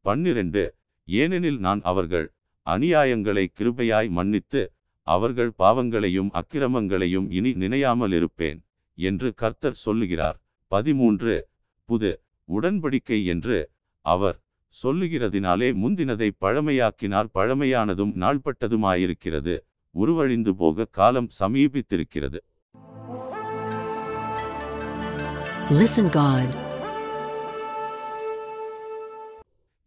பன்னிரண்டு 0.06 0.64
ஏனெனில் 1.08 1.58
நான் 1.58 1.82
அவர்கள் 1.82 2.28
அநியாயங்களை 2.68 3.46
கிருபையாய் 3.60 4.10
மன்னித்து 4.10 4.62
அவர்கள் 5.08 5.52
பாவங்களையும் 5.58 6.30
அக்கிரமங்களையும் 6.34 7.28
இனி 7.30 7.52
நினையாமல் 7.54 8.14
இருப்பேன் 8.14 8.60
என்று 8.98 9.30
கர்த்தர் 9.34 9.82
சொல்லுகிறார். 9.86 10.38
பதிமூன்று 10.72 11.36
புது 11.90 12.12
உடன்படிக்கை 12.50 13.20
என்று 13.26 13.58
அவர் 14.06 14.38
சொல்லுகிறதினாலே 14.84 15.68
முந்தினதை 15.84 16.30
பழமையாக்கினார் 16.46 17.30
பழமையானதும் 17.34 18.14
நாள்பட்டதுமாயிருக்கிறது. 18.22 19.56
உருவழிந்து 20.00 20.50
போக 20.50 20.86
காலம் 20.86 21.28
சமீபித்திருக்கிறது. 21.40 22.40
Listen 25.70 26.08
God. 26.18 26.50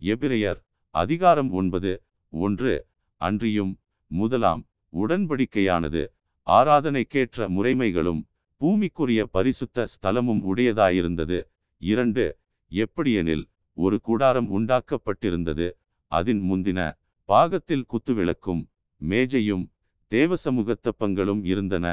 எபிரெயர் 0.00 0.60
அதிகாரம் 0.90 1.50
ஒன்பது 1.50 2.02
ஒன்று 2.28 2.86
அன்றியும் 3.16 3.78
முதலாம் 4.06 4.66
உடன்படிக்கையானது 4.92 6.02
ஆராதனைக்கேற்ற 6.46 7.48
முறைமைகளும் 7.48 8.22
பூமிக்குரிய 8.60 9.22
பரிசுத்த 9.30 9.86
ஸ்தலமும் 9.92 10.42
உடையதாயிருந்தது. 10.54 11.38
இரண்டு 11.78 12.36
எப்படியெனில் 12.70 13.48
ஒரு 13.84 13.96
கூடாரம் 14.00 14.48
உண்டாக்கப்பட்டிருந்தது. 14.58 15.66
அதன் 16.12 16.42
முந்தின 16.50 16.80
பாகத்தில் 17.28 17.86
குத்துவிளக்கும் 17.92 18.62
மேஜையும் 19.00 19.64
தேவசமூகத்தப்பங்களும் 20.12 21.42
இருந்தன. 21.44 21.86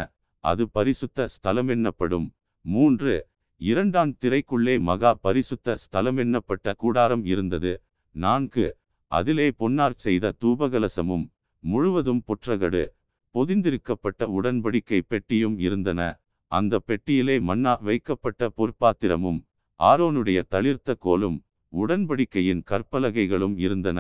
அது 0.43 0.63
பரிசுத்த 0.69 1.27
ஸ்தலமென்னப்படும். 1.33 2.27
மூன்று 2.65 3.13
இரண்டாம் 3.61 4.11
திரைக்குள்ளே 4.21 4.75
மகா 4.79 5.11
பரிசுத்த 5.25 5.75
ஸ்தலமென்னப்பட்ட 5.83 6.73
கூடாரம் 6.77 7.23
இருந்தது. 7.25 7.73
நான்கு 8.15 8.65
அதிலே 9.11 9.47
பொன்னார் 9.51 9.97
செய்த 10.05 10.33
தூபகலசமும் 10.41 11.25
முழுவதும் 11.63 12.21
புற்றகடு 12.25 12.83
பொதிந்திருக்கப்பட்ட 13.35 14.21
உடன்படிக்கை 14.37 14.99
பெட்டியும் 15.07 15.57
இருந்தன. 15.59 16.01
அந்த 16.51 16.73
பெட்டியிலே 16.87 17.35
மன்னா 17.49 17.73
வைக்கப்பட்ட 17.87 18.49
பொற்பாத்திரமும் 18.57 19.39
ஆரோனுடைய 19.79 20.39
தளிர்த்த 20.53 20.91
கோலும் 20.99 21.37
உடன்படிக்கையின் 21.81 22.61
கற்பலகைகளும் 22.71 23.55
இருந்தன. 23.65 23.99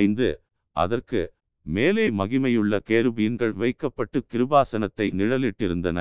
ஐந்து 0.00 0.28
அதற்கு 0.76 1.20
மேலே 1.66 2.04
மகிமையுள்ள 2.18 2.74
கேருபீன்கள் 2.90 3.54
வைக்கப்பட்டு 3.62 4.18
கிருபாசனத்தை 4.32 5.06
நிழலிட்டிருந்தன. 5.20 5.98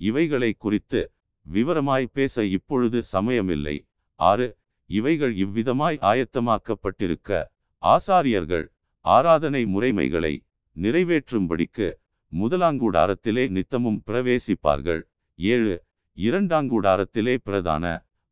இவைகளை 0.00 0.50
குறித்து 0.64 1.00
விவரமாய் 1.46 2.12
பேச 2.12 2.44
இப்பொழுது 2.56 2.98
சமயமில்லை. 3.14 3.76
ஆறு 4.20 4.48
இவைகள் 4.90 5.34
இவ்விதமாய் 5.44 5.98
ஆயத்தமாக்கப்பட்டிருக்க 6.10 7.30
ஆசாரியர்கள் 7.82 8.66
ஆராதனை 9.04 9.62
முறைமைகளை 9.74 10.32
நிறைவேற்றும்படிக்கு 10.76 11.86
முதலாங்கூடாரத்திலே 12.32 13.44
நித்தமும் 13.56 14.00
பிரவேசிப்பார்கள். 14.06 15.02
ஏழு 15.38 15.74
இரண்டாங்கூடாரத்திலே 16.16 17.34
பிரதான 17.46 17.84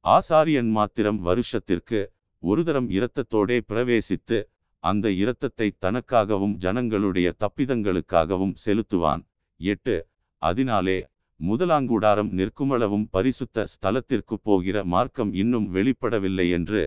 ஆசாரியன் 0.08 0.70
மாத்திரம் 0.70 1.18
வருஷத்திற்கு 1.18 2.00
ஒரு 2.42 2.62
தரம் 2.64 2.88
இரத்தத்தோடே 2.96 3.56
பிரவேசித்து 3.70 4.38
அந்த 4.84 5.06
இரத்தத்தை 5.22 5.68
தனக்காகவும் 5.84 6.54
ஜனங்களுடைய 6.64 7.28
தப்பிதங்களுக்காகவும் 7.42 8.54
செலுத்துவான். 8.64 9.22
எட்டு 9.60 9.96
அதனாலே 10.42 10.98
முதலாங்கூடாரம் 11.40 12.30
நிற்குமளவும் 12.38 13.06
பரிசுத்த 13.10 13.64
ஸ்தலத்திற்கு 13.72 14.36
போகிற 14.42 14.76
மார்க்கம் 14.84 15.32
இன்னும் 15.32 15.66
வெளிப்படவில்லை 15.74 16.46
என்று 16.50 16.82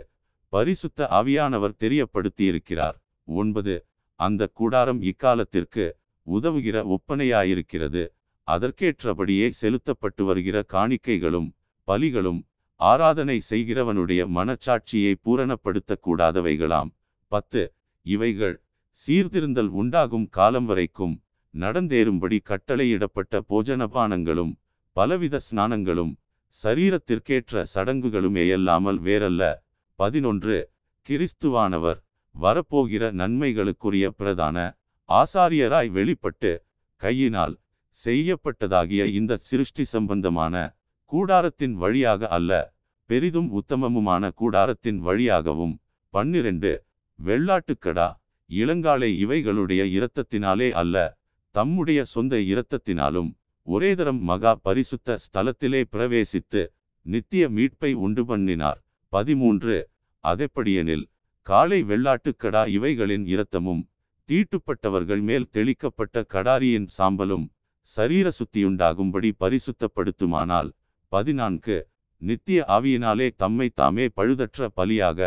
பரிசுத்த 0.53 1.07
ஆவியானவர் 1.19 1.75
தெரியப்படுத்தியிருக்கிறார். 1.83 2.97
ஒன்பது 3.27 3.75
அந்த 4.19 4.47
கூடாரம் 4.59 5.01
இக்காலத்திற்கு 5.01 5.85
உதவுகிற 6.27 6.77
ஒப்பனையாயிருக்கிறது. 6.95 8.03
அதற்கேற்றபடியே 8.47 9.47
செலுத்தப்பட்டு 9.61 10.23
வருகிற 10.25 10.57
காணிக்கைகளும் 10.73 11.49
பலிகளும் 11.87 12.41
ஆராதனை 12.81 13.37
செய்கிறவனுடைய 13.49 14.21
மனச்சாட்சியை 14.37 15.13
பூரணப்படுத்தக்கூடாதவைகளாம். 15.25 16.89
பத்து 17.31 17.61
இவைகள் 18.05 18.55
சீர்திருந்தல் 18.99 19.71
உண்டாகும் 19.81 20.27
காலம் 20.29 20.65
வரைக்கும் 20.65 21.15
நடந்தேறும்படி 21.53 22.37
கட்டளையிடப்பட்ட 22.49 23.41
போஜனபானங்களும் 23.49 24.53
பலவித 24.95 25.39
ஸ்நானங்களும் 25.47 26.13
சரீரத்திற்கேற்ற 26.55 27.63
சடங்குகளுமேயல்லாமல் 27.73 28.99
வேறல்ல. 29.07 29.43
பதினொன்று 29.99 30.57
கிறிஸ்துவானவர் 31.07 31.99
வரப்போகிற 32.35 33.03
நன்மைகளுக்குரிய 33.21 34.05
பிரதான 34.19 34.57
ஆசாரியராய் 35.09 35.89
வெளிப்பட்டு 35.89 36.51
கையினால் 37.01 37.55
செய்யப்பட்டதாகிய 37.97 39.03
இந்த 39.19 39.37
சிருஷ்டி 39.49 39.83
சம்பந்தமான 39.93 40.55
கூடாரத்தின் 41.11 41.73
வழியாக 41.83 42.27
அல்ல 42.37 42.51
பெரிதும் 43.09 43.49
உத்தமமுமான 43.59 44.23
கூடாரத்தின் 44.41 44.99
வழியாகவும். 45.07 45.75
பன்னிரண்டு 46.13 46.71
வெள்ளாட்டுக்கடா 47.19 48.09
இளங்காலை 48.49 49.09
இவைகளுடைய 49.23 49.81
இரத்தத்தினாலே 49.97 50.69
அல்ல 50.81 50.95
தம்முடைய 51.55 51.99
சொந்த 52.13 52.35
இரத்தத்தினாலும். 52.53 53.29
ஒரேதரம் 53.67 54.21
மகா 54.29 54.51
பரிசுத்த 54.67 55.17
ஸ்தலத்திலே 55.23 55.81
பிரவேசித்து 55.93 56.61
நித்திய 57.05 57.43
மீட்பை 57.49 57.91
உண்டு 58.05 58.23
பண்ணினார். 58.25 58.79
பதிமூன்று 59.13 59.77
அதெப்படியெனில் 60.23 61.05
காலை 61.47 61.79
வெள்ளாட்டுக்கடா 61.83 62.61
இவைகளின் 62.77 63.25
இரத்தமும் 63.25 63.81
தீட்டுப்பட்டவர்கள் 64.29 65.23
மேல் 65.29 65.47
தெளிக்கப்பட்ட 65.53 66.23
கடாரியின் 66.33 66.87
சாம்பலும் 66.97 67.45
சரீர 67.87 68.27
சுத்தியுண்டாகும்படி 68.37 69.29
பரிசுத்தப்படுத்துமானால் 69.39 70.69
பதினான்கு. 71.13 71.77
நித்திய 72.21 72.59
ஆவியினாலே 72.67 73.27
தம்மை 73.35 73.67
தாமே 73.69 74.05
பழுதற்ற 74.15 74.67
பலியாக 74.75 75.19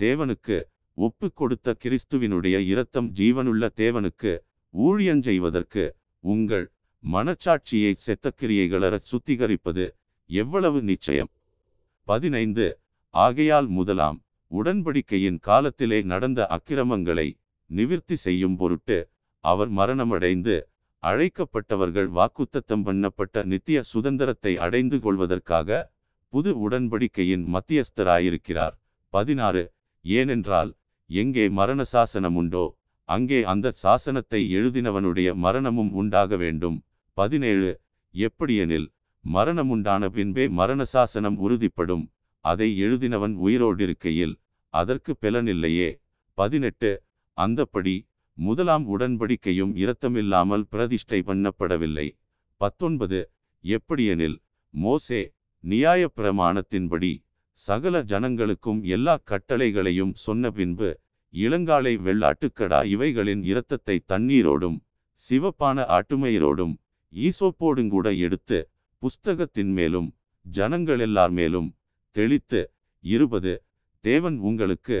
தேவனுக்கு 0.00 0.56
ஒப்பு 0.98 1.26
கொடுத்த 1.32 1.74
கிறிஸ்துவினுடைய 1.84 2.56
இரத்தம் 2.72 3.08
ஜீவனுள்ள 3.20 3.64
தேவனுக்கு 3.76 4.32
ஊழியஞ்செய்வதற்கு 4.74 5.84
உங்கள் 6.24 6.66
மனச்சாட்சியை 7.04 7.92
செத்தக்கிரியைகளற 8.06 8.94
சுத்திகரிப்பது 9.10 9.86
எவ்வளவு 10.30 10.82
நிச்சயம்? 10.82 11.30
பதினைந்து. 12.08 12.66
ஆகையால் 13.14 13.68
முதலாம் 13.78 14.18
உடன்படிக்கையின் 14.50 15.38
காலத்திலே 15.38 15.98
நடந்த 16.12 16.40
அக்கிரமங்களை 16.46 17.26
நிவிற்த்தி 17.70 18.16
செய்யும் 18.26 18.56
பொருட்டு 18.56 18.98
அவர் 19.44 19.70
மரணமடைந்து 19.70 20.56
அழைக்கப்பட்டவர்கள் 21.02 22.08
வாக்குத்தத்தம் 22.18 22.84
பண்ணப்பட்ட 22.86 23.44
நித்திய 23.44 23.78
சுதந்திரத்தை 23.82 24.52
அடைந்து 24.56 24.98
கொள்வதற்காக 25.00 25.80
புது 26.32 26.50
உடன்படிக்கையின் 26.64 27.44
மத்தியஸ்தராயிருக்கிறார். 27.54 28.74
பதினாறு. 29.12 29.64
ஏனென்றால் 30.04 30.70
எங்கே 31.10 31.44
மரண 31.48 31.80
சாசனம் 31.94 32.36
உண்டோ 32.42 32.64
அங்கே 33.08 33.40
அந்த 33.52 33.72
சாசனத்தை 33.82 34.40
எழுதினவனுடைய 34.58 35.28
மரணமும் 35.44 35.90
உண்டாக 35.92 36.36
வேண்டும். 36.36 36.76
பதினேழு. 37.16 37.70
எப்படியெனில் 38.14 38.88
மரணமுண்டான 39.24 40.08
பின்பே 40.08 40.44
மரண 40.60 40.82
சாசனம் 40.94 41.36
உறுதிப்படும். 41.44 42.04
அதை 42.44 42.68
எழுதினவன் 42.84 43.34
உயிரோடிருக்கையில் 43.46 44.34
அதற்கு 44.74 45.12
பெலனில்லையே 45.20 45.90
பதினெட்டு. 46.38 46.90
அந்தப்படி 47.36 47.94
முதலாம் 48.38 48.84
உடன்படிக்கையும் 48.94 49.72
இரத்தமில்லாமல் 49.74 50.64
பிரதிஷ்டை 50.70 51.20
பண்ணப்படவில்லை. 51.26 52.06
பத்தொன்பது. 52.60 53.20
எப்படியெனில் 53.64 54.36
மோசே 54.74 55.20
நியாய 55.64 56.02
பிரமாணத்தின்படி 56.16 57.12
சகல 57.58 57.96
ஜனங்களுக்கும் 58.02 58.80
எல்லா 58.94 59.14
கட்டளைகளையும் 59.30 60.14
சொன்ன 60.24 60.50
பின்பு 60.50 60.88
இளங்காலை 61.34 61.92
வெள்ளாட்டுக்கடா 62.06 62.80
இவைகளின் 62.84 63.42
இரத்தத்தை 63.42 63.96
தண்ணீரோடும் 64.12 64.78
சிவப்பான 65.20 65.84
ஆட்டுமயிரோடும் 65.96 66.74
ஈசோப்போடுங்கூட 67.12 68.08
எடுத்து 68.18 68.58
புஸ்தகத்தின் 69.02 69.72
மேலும் 69.78 70.08
ஜனங்கள் 70.46 71.00
எல்லார் 71.00 71.34
மேலும் 71.38 71.68
தெளித்து 72.16 72.60
இருபது. 73.04 73.52
தேவன் 74.04 74.36
உங்களுக்கு 74.40 74.98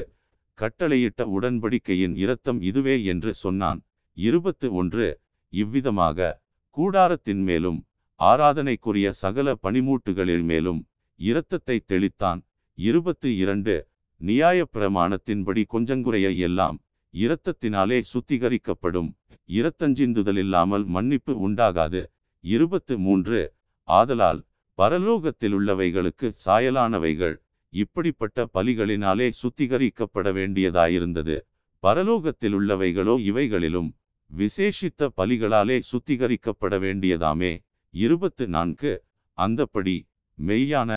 கட்டளையிட்ட 0.58 1.22
உடன்படிக்கையின் 1.36 2.14
இரத்தம் 2.16 2.60
இதுவே 2.60 2.96
என்று 3.04 3.30
சொன்னான். 3.34 3.80
இருபத்து 4.16 4.66
ஒன்று 4.74 5.08
இவ்விதமாக 5.52 6.38
கூடாரத்தின் 6.76 7.42
மேலும் 7.42 7.78
ஆராதனைக்குரிய 8.20 9.08
சகல 9.22 9.54
பனிமூட்டுகளின் 9.62 10.44
மேலும் 10.44 10.80
இரத்தத்தை 11.20 11.76
தெளித்தான். 11.86 12.40
இருபத்து 12.78 13.28
இரண்டு 13.36 13.74
நியாய 14.20 14.66
பிரமாணத்தின்படி 14.74 15.62
கொஞ்சங்குறைய 15.74 16.28
எல்லாம் 16.38 16.76
இரத்தத்தினாலே 17.14 17.98
சுத்திகரிக்கப்படும். 18.12 19.10
இரத்தஞ்சிந்துதலில்லாமல் 19.48 20.84
மன்னிப்பு 20.86 21.32
உண்டாகாது. 21.48 22.02
இருபத்து 22.44 22.94
மூன்று 22.98 23.40
ஆதலால் 23.88 24.40
பரலோகத்திலுள்ளவைகளுக்கு 24.78 26.26
சாயலானவைகள் 26.46 27.36
இப்படிப்பட்ட 27.72 28.48
பலிகளினாலே 28.54 29.26
சுத்திகரிக்கப்பட 29.42 30.28
வேண்டியதாயிருந்தது. 30.38 31.36
பரலோகத்திலுள்ளவைகளோ 31.82 33.14
இவைகளிலும் 33.30 33.90
விசேஷித்த 34.30 35.08
பலிகளாலே 35.16 35.78
சுத்திகரிக்கப்பட 35.92 36.74
வேண்டியதாமே. 36.84 37.52
இருபத்து 37.94 38.44
நான்கு. 38.48 38.92
அந்தப்படி 39.38 39.96
மெய்யான 40.38 40.90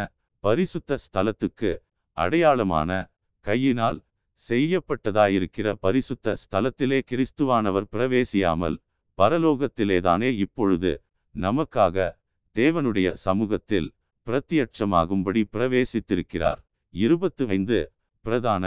பரிசுத்த 0.43 0.97
ஸ்தலத்துக்கு 1.05 1.71
அடையாளமான 2.17 2.89
கையினால் 3.45 3.97
செய்யப்பட்டதாயிருக்கிற 4.41 5.67
பரிசுத்த 5.79 6.35
ஸ்தலத்திலே 6.43 6.99
கிறிஸ்துவானவர் 7.11 7.87
பிரவேசியாமல் 7.91 8.77
பரலோகத்திலேதானே 9.17 10.29
இப்பொழுது 10.35 10.91
நமக்காக 11.35 11.97
தேவனுடைய 12.55 13.09
சமூகத்தில் 13.25 13.89
பிரத்தியட்சமாகும்படி 14.27 15.41
பிரவேசித்திருக்கிறார். 15.53 16.61
இருபத்து 16.95 17.43
ஐந்து 17.47 17.77
பிரதான 18.25 18.65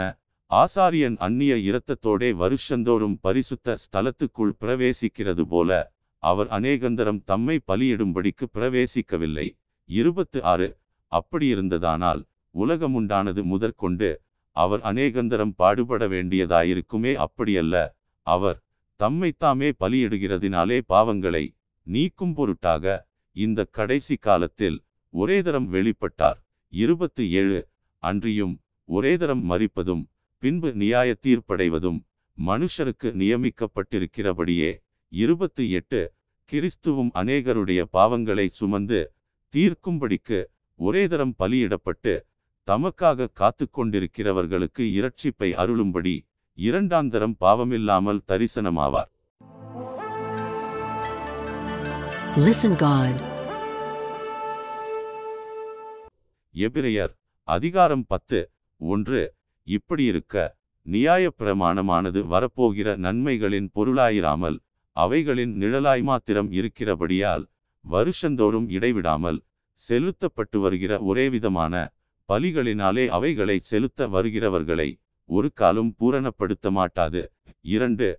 ஆசாரியன் 0.51 1.15
அந்நிய 1.17 1.53
இரத்தத்தோடே 1.69 2.29
வருஷந்தோறும் 2.41 3.15
பரிசுத்த 3.21 3.75
ஸ்தலத்துக்குள் 3.83 4.53
பிரவேசிக்கிறது 4.61 5.43
போல 5.49 5.79
அவர் 6.23 6.49
அநேகந்தரம் 6.57 7.21
தம்மை 7.23 7.55
பலியிடும்படிக்கு 7.67 8.45
பிரவேசிக்கவில்லை. 8.53 9.47
இருபத்து 9.89 10.39
ஆறு 10.43 10.67
அப்படியிருந்ததானால் 11.11 12.21
உலகமுண்டானது 12.55 13.41
முதற்கொண்டு 13.43 14.09
அவர் 14.55 14.81
அநேகந்தரம் 14.81 15.53
பாடுபட 15.55 16.03
வேண்டியதாயிருக்குமே 16.07 17.13
அப்படியல்ல 17.25 17.75
அவர் 18.27 18.59
தம்மைத்தாமே 18.99 19.69
பலியிடுகிறதினாலே 19.79 20.79
பாவங்களை 20.89 21.43
நீக்கும் 21.87 22.33
பொருட்டாக 22.33 22.85
இந்த 23.35 23.67
கடைசி 23.77 24.15
காலத்தில் 24.17 24.77
ஒரேதரம் 25.13 25.67
வெளிப்பட்டார். 25.73 26.39
இருபத்தி 26.73 27.25
ஏழு 27.31 27.59
அன்றியும் 28.03 28.55
ஒரேதரம் 28.89 29.43
மறிப்பதும் 29.49 30.03
பின்பு 30.43 30.73
நியாய 30.73 31.09
தீர்ப்படைவதும் 31.23 31.99
மனுஷருக்கு 32.37 33.09
நியமிக்கப்பட்டிருக்கிறபடியே 33.13 34.71
இருபத்து 35.11 35.69
எட்டு 35.69 36.01
கிறிஸ்துவும் 36.49 37.11
அநேகருடைய 37.13 37.81
பாவங்களை 37.93 38.47
சுமந்து 38.51 38.99
தீர்க்கும்படிக்கு 39.53 40.39
ஒரேதரம் 40.79 41.35
பலியிடப்பட்டு 41.39 42.13
தமக்காக 42.67 43.29
காத்து 43.33 43.65
கொண்டிருக்கிறவர்களுக்கு 43.69 44.83
இரட்சிப்பை 44.97 45.49
அருளும்படி 45.55 46.15
இரண்டாந்தரம் 46.57 47.37
பாவமில்லாமல் 47.41 48.25
தரிசனமாவார் 48.27 49.11
Listen 52.39 52.73
God. 52.77 53.15
எபிரெயர் 56.53 57.13
அதிகாரம் 57.49 58.03
பத்து. 58.07 58.39
ஒன்று. 58.81 59.21
இப்படியிருக்க 59.67 60.35
நியாய 60.85 61.23
பிரமாணமானது 61.39 62.19
வரப்போகிற 62.33 62.89
நன்மைகளின் 63.05 63.69
பொருளாயிராமல் 63.75 64.57
அவைகளின் 64.95 65.53
நிழலாய் 65.61 66.03
மாத்திரம் 66.03 66.49
இருக்கிறபடியால் 66.51 67.43
வருஷந்தோறும் 67.85 68.67
இடைவிடாமல் 68.69 69.39
செலுத்தப்பட்டு 69.79 70.59
வருகிற 70.59 70.93
ஒரேவிதமான 71.01 71.73
பலிகளினாலே 72.29 73.05
அவைகளை 73.17 73.57
செலுத்த 73.61 74.07
வருகிறவர்களை 74.07 74.89
ஒரு 75.29 75.49
காலும் 75.53 75.91
பூரணப்படுத்த 75.99 76.67
மாட்டாது. 76.71 77.21
இரண்டு. 77.67 78.09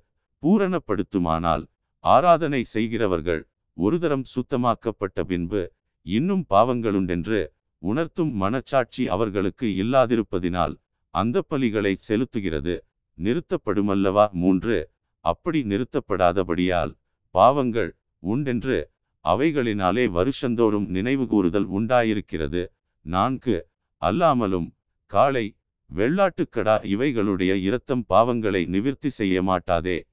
பூரணப்படுத்துமானால் 0.43 1.65
ஆராதனை 2.05 2.63
செய்கிறவர்கள் 2.75 3.43
ஒருதரம் 3.77 4.27
சுத்தமாக்கப்பட்ட 4.35 5.21
பின்பு 5.25 5.63
இன்னும் 6.07 6.45
பாவங்களுண்டென்று 6.51 7.41
உணர்த்தும் 7.83 8.43
மனச்சாட்சி 8.43 9.07
அவர்களுக்கு 9.07 9.67
இல்லாதிருப்பதினால் 9.67 10.75
அந்த 11.15 11.45
பலிகளை 11.51 11.97
செலுத்துகிறது. 12.09 12.75
நிறுத்தப்படுமல்லவா? 13.19 14.31
மூன்று. 14.31 14.91
அப்படி 15.25 15.63
நிறுத்தப்படாதபடியால் 15.63 16.93
பாவங்கள் 17.31 17.97
உண்டென்று 18.19 18.91
அவைகளினாலே 19.25 20.05
வருஷந்தோறும் 20.11 20.87
நினைவு 20.89 21.27
கூறுதல் 21.27 21.69
உண்டாயிருக்கிறது. 21.71 22.63
நான்கு. 23.01 23.69
அல்லாமலும் 24.01 24.69
காளை 25.07 25.57
வெள்ளாட்டுக்கடா 25.95 26.77
இவைகளுடைய 26.95 27.55
இரத்தம் 27.55 28.05
பாவங்களை 28.09 28.67
நிவிர்த்தி 28.67 29.11
செய்ய 29.11 29.43
மாட்டாதே. 29.43 30.07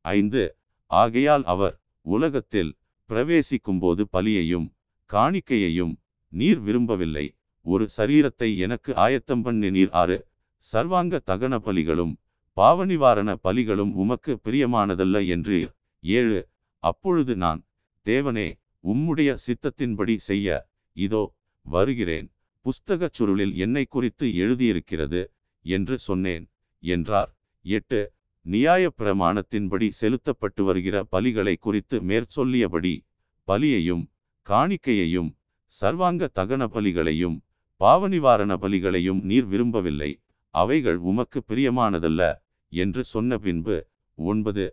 ஐந்து. 0.00 0.56
ஆகையால் 0.86 1.44
அவர் 1.44 1.80
உலகத்தில் 2.00 2.76
பிரவேசிக்கும்போது 3.08 4.04
பலியையும் 4.12 4.68
காணிக்கையையும் 5.10 5.94
நீர் 6.32 6.60
விரும்பவில்லை. 6.60 7.26
ஒரு 7.66 7.84
சரீரத்தை 7.96 8.48
எனக்கு 8.58 8.90
ஆயத்தம் 8.96 9.42
பண்ணி 9.42 9.70
நீர் 9.70 9.92
ஆறு. 9.92 10.18
சர்வாங்க 10.64 11.20
தகன 11.26 11.54
பலிகளும் 11.58 12.14
பாவநிவாரண 12.56 13.30
பலிகளும் 13.44 13.92
உமக்கு 13.94 14.32
பிரியமானதல்ல 14.44 15.16
என்று 15.28 15.58
ஏழு. 16.04 16.40
அப்பொழுது 16.82 17.36
நான் 17.36 17.60
தேவனே 18.06 18.48
உம்முடைய 18.84 19.30
சித்தத்தின்படி 19.46 20.14
செய்ய 20.28 20.48
இதோ 20.96 21.22
வருகிறேன். 21.66 22.28
புஸ்தகச் 22.64 23.16
சுருளில் 23.18 23.54
என்னை 23.54 23.84
குறித்து 23.84 24.26
எழுதியிருக்கிறது 24.34 25.22
என்று 25.64 25.98
சொன்னேன் 25.98 26.44
என்றார். 26.82 27.30
எட்டு. 27.64 28.00
நியாய 28.46 28.84
பிரமாணத்தின்படி 28.98 29.88
செலுத்தப்பட்டு 30.00 30.62
வருகிற 30.64 30.96
பலிகளை 31.12 31.54
குறித்து 31.58 31.96
மேற்சொல்லியபடி 32.00 32.94
பலியையும் 33.48 34.04
காணிக்கையையும் 34.46 35.30
சர்வாங்க 35.72 36.30
தகன 36.34 36.62
பலிகளையும் 36.74 37.36
பாவநிவாரண 37.80 38.52
பலிகளையும் 38.56 39.20
நீர் 39.22 39.44
விரும்பவில்லை. 39.44 40.10
அவைகள் 40.54 40.98
உமக்கு 41.10 41.40
பிரியமானதல்ல 41.48 42.22
என்று 42.72 43.02
சொன்ன 43.04 43.38
பின்பு 43.38 43.76
ஒன்பது 44.18 44.64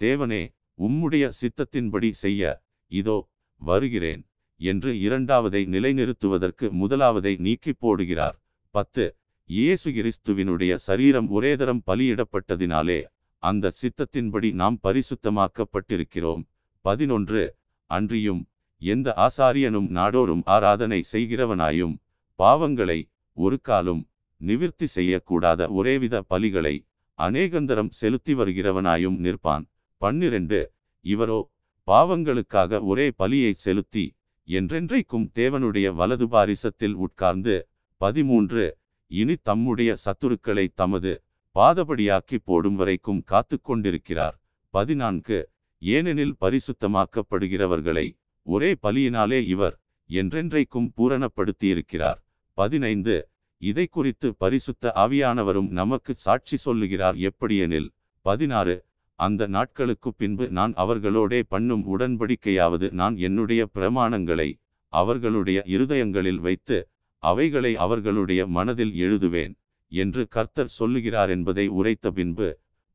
தேவனே 0.00 0.42
உம்முடைய 0.78 1.24
சித்தத்தின்படி 1.40 2.10
செய்ய 2.10 2.52
இதோ 2.92 3.16
வருகிறேன் 3.62 4.22
என்று 4.60 4.90
இரண்டாவதை 4.96 5.62
நிலைநிறுத்துவதற்கு 5.66 6.66
முதலாவதை 6.82 7.34
நீக்கி 7.38 7.72
போடுகிறார். 7.80 8.36
பத்து 8.74 9.04
இயேசு 9.50 9.88
கிறிஸ்துவினுடைய 9.90 10.72
சரீரம் 10.88 11.28
ஒரேதரம் 11.28 11.82
பலியிடப்பட்டதினாலே 11.86 13.00
அந்த 13.42 13.72
சித்தத்தின்படி 13.82 14.48
நாம் 14.52 14.78
பரிசுத்தமாக்கப்பட்டிருக்கிறோம். 14.82 16.42
பதினொன்று 16.84 17.42
அன்றியும் 17.90 18.42
எந்த 18.82 19.08
ஆசாரியனும் 19.16 19.88
நாடோறும் 19.88 20.42
ஆராதனை 20.46 21.00
செய்கிறவனாயும் 21.12 21.94
பாவங்களை 22.38 22.98
ஒரு 23.36 23.56
காலும் 23.60 24.02
நிவிற்த்தி 24.40 24.86
செய்யக்கூடாத 24.94 25.68
ஒரேவித 25.70 26.14
பலிகளை 26.30 26.74
அநேகந்தரம் 27.18 27.90
செலுத்தி 27.90 28.32
வருகிறவனாயும் 28.34 29.18
நிற்பான். 29.20 29.64
பன்னிரண்டு 30.02 30.60
இவரோ 31.04 31.40
பாவங்களுக்காக 31.88 32.80
ஒரே 32.82 33.06
பலியை 33.18 33.52
செலுத்தி 33.56 34.04
என்றென்றைக்கும் 34.48 35.26
தேவனுடைய 35.34 35.88
வலது 35.94 36.26
பாரிசத்தில் 36.26 36.96
உட்கார்ந்து 36.96 37.54
பதிமூன்று 38.00 38.64
இனி 39.10 39.36
தம்முடைய 39.42 39.90
சத்துருக்களை 40.04 40.66
தமது 40.74 41.12
பாதபடியாக்கி 41.56 42.38
போடும் 42.44 42.74
வரைக்கும் 42.74 43.22
காத்து 43.22 43.56
கொண்டிருக்கிறார் 43.60 44.36
பதினான்கு 44.74 45.38
ஏனெனில் 45.82 46.36
பரிசுத்தமாக்கப்படுகிறவர்களை 46.40 48.06
ஒரே 48.46 48.70
பலியினாலே 48.82 49.38
இவர் 49.46 49.76
என்றென்றைக்கும் 50.10 50.88
பூரணப்படுத்தியிருக்கிறார். 50.96 52.18
பதினைந்து. 52.58 53.16
இதை 53.62 53.86
குறித்து 53.86 54.28
பரிசுத்த 54.36 54.92
ஆவியானவரும் 54.94 55.68
நமக்கு 55.70 56.12
சாட்சி 56.14 56.56
சொல்லுகிறார் 56.56 57.16
எப்படியெனில் 57.28 57.88
பதினாறு. 58.26 58.76
அந்த 59.18 59.46
நாட்களுக்கு 59.46 60.10
பின்பு 60.12 60.44
நான் 60.48 60.72
அவர்களோடே 60.76 61.40
பண்ணும் 61.48 61.84
உடன்படிக்கையாவது 61.94 62.86
நான் 62.90 63.16
என்னுடைய 63.16 63.62
பிரமாணங்களை 63.74 64.48
அவர்களுடைய 64.92 65.58
இருதயங்களில் 65.66 66.40
வைத்து 66.46 66.78
அவைகளை 67.22 67.72
அவர்களுடைய 67.76 68.46
மனதில் 68.46 68.94
எழுதுவேன் 68.94 69.54
என்று 69.92 70.22
கர்த்தர் 70.28 70.72
சொல்லுகிறார் 70.78 71.30
என்பதை 71.30 71.66
உரைத்த 71.68 72.10
பின்பு 72.10 72.48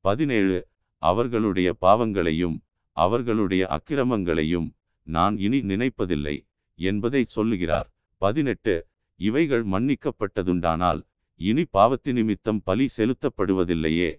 பதினேழு. 0.06 0.60
அவர்களுடைய 1.02 1.70
பாவங்களையும் 1.80 2.58
அவர்களுடைய 2.98 3.64
அக்கிரமங்களையும் 3.76 4.68
நான் 5.08 5.36
இனி 5.38 5.60
நினைப்பதில்லை 5.64 6.36
என்பதை 6.80 7.22
சொல்லுகிறார். 7.36 7.88
பதினெட்டு 8.22 8.76
இவைகள் 9.20 9.64
மன்னிக்கப்பட்டதுண்டானால் 9.74 11.02
இனி 11.40 11.64
பாவத்தி 11.74 12.12
நிமித்தம் 12.14 12.62
பலி 12.64 12.86
செலுத்தப்படுவதில்லையே. 12.98 14.12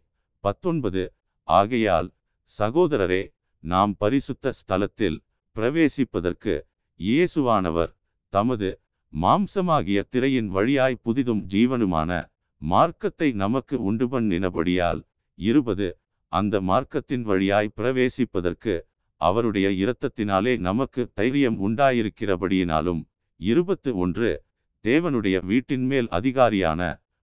பத்தொன்பது 0.45 1.03
ஆகையால் 1.49 2.09
சகோதரரே 2.51 3.23
நாம் 3.65 3.93
பரிசுத்த 3.97 4.53
ஸ்தலத்தில் 4.59 5.19
பிரவேசிப்பதற்கு 5.57 6.55
இயேசுவானவர் 7.01 7.93
தமது 8.33 8.69
மாம்சமாகிய 9.13 9.99
திரையின் 10.11 10.51
வழியாய் 10.57 11.03
புதிதும் 11.05 11.43
ஜீவனுமான 11.53 12.11
மார்க்கத்தை 12.63 13.29
நமக்கு 13.35 13.77
உண்டு 13.81 14.07
பண்ணினபடியால் 14.13 15.01
இருபது 15.39 15.89
அந்த 16.33 16.61
மார்க்கத்தின் 16.61 17.25
வழியாய் 17.31 17.75
பிரவேசிப்பதற்கு 17.77 18.75
அவருடைய 19.21 19.69
இரத்தத்தினாலே 19.83 20.59
நமக்கு 20.59 21.11
தைரியம் 21.15 21.59
உண்டாயிருக்கிறபடியினாலும் 21.59 23.01
இருபத்து 23.41 23.91
ஒன்று 23.97 24.31
தேவனுடைய 24.85 25.37
வீட்டின் 25.45 25.87
மேல் 25.87 26.09
அதிகாரியான 26.09 26.81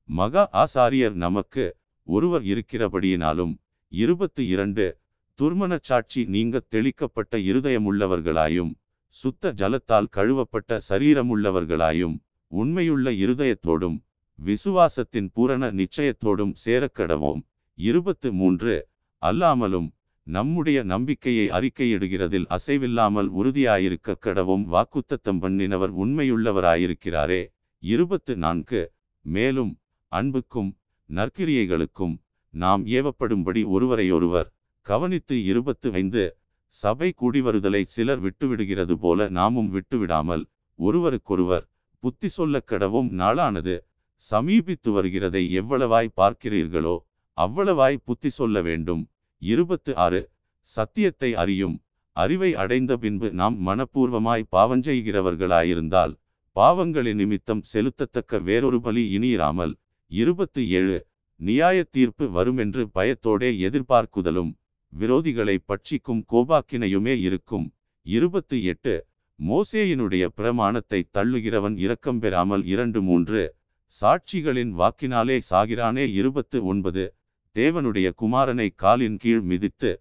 மகா 0.09 0.43
ஆசாரியர் 0.53 1.15
நமக்கு 1.15 1.65
ஒருவர் 2.07 2.43
இருக்கிறபடியினாலும் 2.43 3.53
இருபத்து 3.91 4.47
இரண்டு 4.47 4.85
துர்மனச் 5.39 5.87
சாட்சி 5.89 6.21
நீங்க 6.25 6.61
தெளிக்கப்பட்ட 6.75 7.37
இருதயமுள்ளவர்களாயும் 7.49 8.71
சுத்த 9.15 9.51
ஜலத்தால் 9.51 10.11
கழுவப்பட்ட 10.11 10.79
சரீரமுள்ளவர்களாயும் 10.89 12.15
உண்மையுள்ள 12.51 13.11
இருதயத்தோடும் 13.11 13.97
விசுவாசத்தின் 14.39 15.29
பூரண 15.33 15.71
நிச்சயத்தோடும் 15.71 16.53
சேரக்கடவோம். 16.65 17.41
இருபத்து 17.77 18.29
மூன்று 18.33 18.73
அல்லாமலும் 19.21 19.87
நம்முடைய 20.27 20.83
நம்பிக்கையை 20.83 21.49
அறிக்கையிடுகிறதில் 21.49 22.47
அசைவில்லாமல் 22.49 23.27
உறுதியாயிருக்க 23.41 24.15
கடவும் 24.21 24.63
வாக்குத்தத்தம் 24.71 25.41
பண்ணினவர் 25.41 25.91
உண்மையுள்ளவராயிருக்கிறாரே. 26.03 27.41
இருபத்து 27.83 28.35
நான்கு. 28.35 28.81
மேலும் 29.21 29.77
அன்புக்கும் 30.07 30.71
நற்கிரியைகளுக்கும் 31.09 32.15
நாம் 32.53 32.85
ஏவப்படும்படி 32.85 33.65
ஒருவரையொருவர் 33.65 34.49
கவனித்து 34.81 35.45
இருபத்து 35.45 35.91
ஐந்து. 35.91 36.37
சபை 36.67 37.13
கூடிவருதலை 37.21 37.81
சிலர் 37.85 38.21
விட்டுவிடுகிறது 38.21 38.93
போல 38.93 39.29
நாமும் 39.29 39.71
விட்டுவிடாமல் 39.75 40.43
ஒருவருக்கொருவர் 40.75 41.65
புத்தி 41.99 42.27
சொல்ல 42.27 42.63
கடவும் 42.67 43.09
நாளானது. 43.21 43.75
சமீபித்து 44.31 44.89
வருகிறதை 44.91 45.43
எவ்வளவாய் 45.61 46.15
பார்க்கிறீர்களோ 46.17 46.97
அவ்வளவாய் 47.37 48.03
புத்தி 48.03 48.29
சொல்ல 48.29 48.61
வேண்டும். 48.61 49.03
இருபத்து 49.47 49.91
ஆறு. 50.05 50.21
சத்தியத்தை 50.67 51.29
அறியும். 51.43 51.75
அறிவை 52.15 52.51
அடைந்த 52.63 52.93
பின்பு 52.97 53.27
நாம் 53.31 53.55
மனப்பூர்வமாய் 53.67 54.45
பாவஞ்செய்கிறவர்களாயிருந்தால் 54.55 56.13
பாவங்களின் 56.55 57.19
நிமித்தம் 57.21 57.61
செலுத்தத்தக்க 57.71 58.39
வேறொரு 58.41 58.77
பலி 58.81 59.03
இனியிராமல் 59.17 59.73
இருபத்து 60.11 60.61
ஏழு. 60.77 60.99
நியாய 61.39 61.77
தீர்ப்பு 61.95 62.25
வருமென்று 62.37 62.83
பயத்தோடே 62.93 63.49
எதிர்பார்க்குதலும் 63.67 64.51
விரோதிகளை 64.93 65.55
பட்சிக்கும் 65.69 66.21
கோபாக்கினையுமே 66.31 67.15
இருக்கும். 67.27 67.65
இருபத்து 68.05 68.57
எட்டு. 68.71 68.95
மோசேயினுடைய 69.39 70.25
பிரமாணத்தை 70.37 70.99
தள்ளுகிறவன் 71.17 71.75
இரக்கம் 71.85 72.19
பெறாமல் 72.19 72.63
இரண்டு 72.73 72.99
மூன்று. 73.01 73.43
சாட்சிகளின் 73.93 74.71
வாக்கினாலே 74.79 75.37
சாகிறானே 75.49 76.05
இருபத்து 76.19 76.57
ஒன்பது. 76.71 77.05
தேவனுடைய 77.55 78.07
குமாரனை 78.21 78.67
காலின் 78.75 79.17
கீழ் 79.17 79.43
மிதித்து 79.51 79.91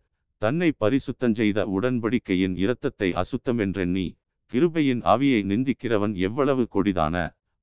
தன்னை 0.43 0.69
பரிசுத்தஞ்செய்த 0.81 1.61
உடன்படிக்கையின் 1.77 2.57
இரத்தத்தை 2.57 3.09
அசுத்தமென்றெண்ணி 3.13 4.07
கிருபையின் 4.53 5.03
ஆவியை 5.13 5.41
நிந்திக்கிறவன் 5.51 6.15
எவ்வளவு 6.27 6.65
கொடிதான 6.75 7.17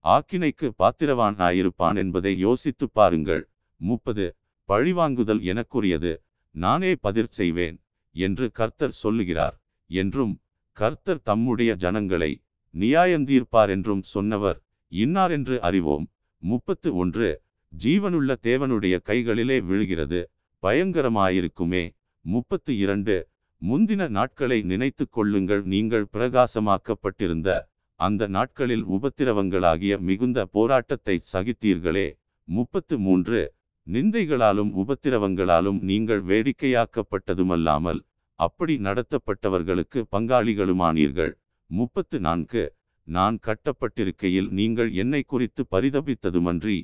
ஆக்கினைக்கு 0.06 0.68
பாத்திரவான் 0.76 1.38
ஆயிருப்பான் 1.48 1.98
என்பதை 2.04 2.32
யோசித்து 2.38 2.86
பாருங்கள். 2.90 3.44
முப்பது. 3.82 4.26
பழிவாங்குதல் 4.70 5.42
எனக்குரியது 5.52 6.12
நானே 6.56 6.92
பதிர் 7.04 7.32
செய்வேன் 7.40 7.78
என்று 8.16 8.46
கர்த்தர் 8.52 8.96
சொல்லுகிறார். 9.02 9.56
என்றும் 9.90 10.34
கர்த்தர் 10.78 11.22
தம்முடைய 11.22 11.72
ஜனங்களை 11.76 12.32
நியாயந்தீர்ப்பார் 12.74 13.72
என்றும் 13.76 14.04
சொன்னவர் 14.14 14.60
இன்னார் 14.92 15.32
என்று 15.32 15.56
அறிவோம். 15.62 16.06
முப்பத்து 16.44 16.90
ஒன்று. 16.96 17.30
ஜீவனுள்ள 17.74 18.36
தேவனுடைய 18.44 19.02
கைகளிலே 19.02 19.62
விழுகிறது. 19.62 20.32
பயங்கரமாயிருக்குமே. 20.64 21.96
முப்பத்து 22.22 22.78
இரண்டு. 22.78 23.28
முந்தின 23.62 24.10
நாட்களை 24.10 24.62
நினைத்து 24.62 25.10
கொள்ளுங்கள். 25.10 25.64
நீங்கள் 25.64 26.06
பிரகாசமாக்கப்பட்டிருந்த 26.14 27.70
அந்த 27.96 28.28
நாட்களில் 28.28 28.86
உபத்திரவங்களாகிய 28.86 30.00
மிகுந்த 30.00 30.46
போராட்டத்தை 30.46 31.22
சகித்தீர்களே. 31.34 32.08
முப்பத்து 32.44 33.00
மூன்று. 33.00 33.54
நிந்தைகளாலும் 33.88 34.72
உபத்திரவங்களாலும் 34.84 35.80
நீங்கள் 35.82 36.24
வேடிக்கையாக்கப்பட்டதுமல்லாமல் 36.24 38.00
அப்படி 38.36 38.76
நடத்தப்பட்டவர்களுக்கு 38.78 40.00
பங்காளிகளுமானீர்கள். 40.12 41.34
முப்பத்து 41.66 42.20
நான்கு. 42.20 42.74
நான் 43.04 43.38
கட்டப்பட்டிருக்கையில் 43.48 44.50
நீங்கள் 44.50 44.92
என்னை 44.94 45.22
குறித்து 45.24 45.66
பரிதபித்ததுமன்றி 45.72 46.78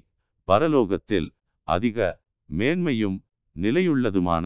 பரலோகத்தில் 0.47 1.27
அதிக 1.67 1.97
மேன்மையும் 2.49 3.17
நிலையுள்ளதுமான 3.55 4.45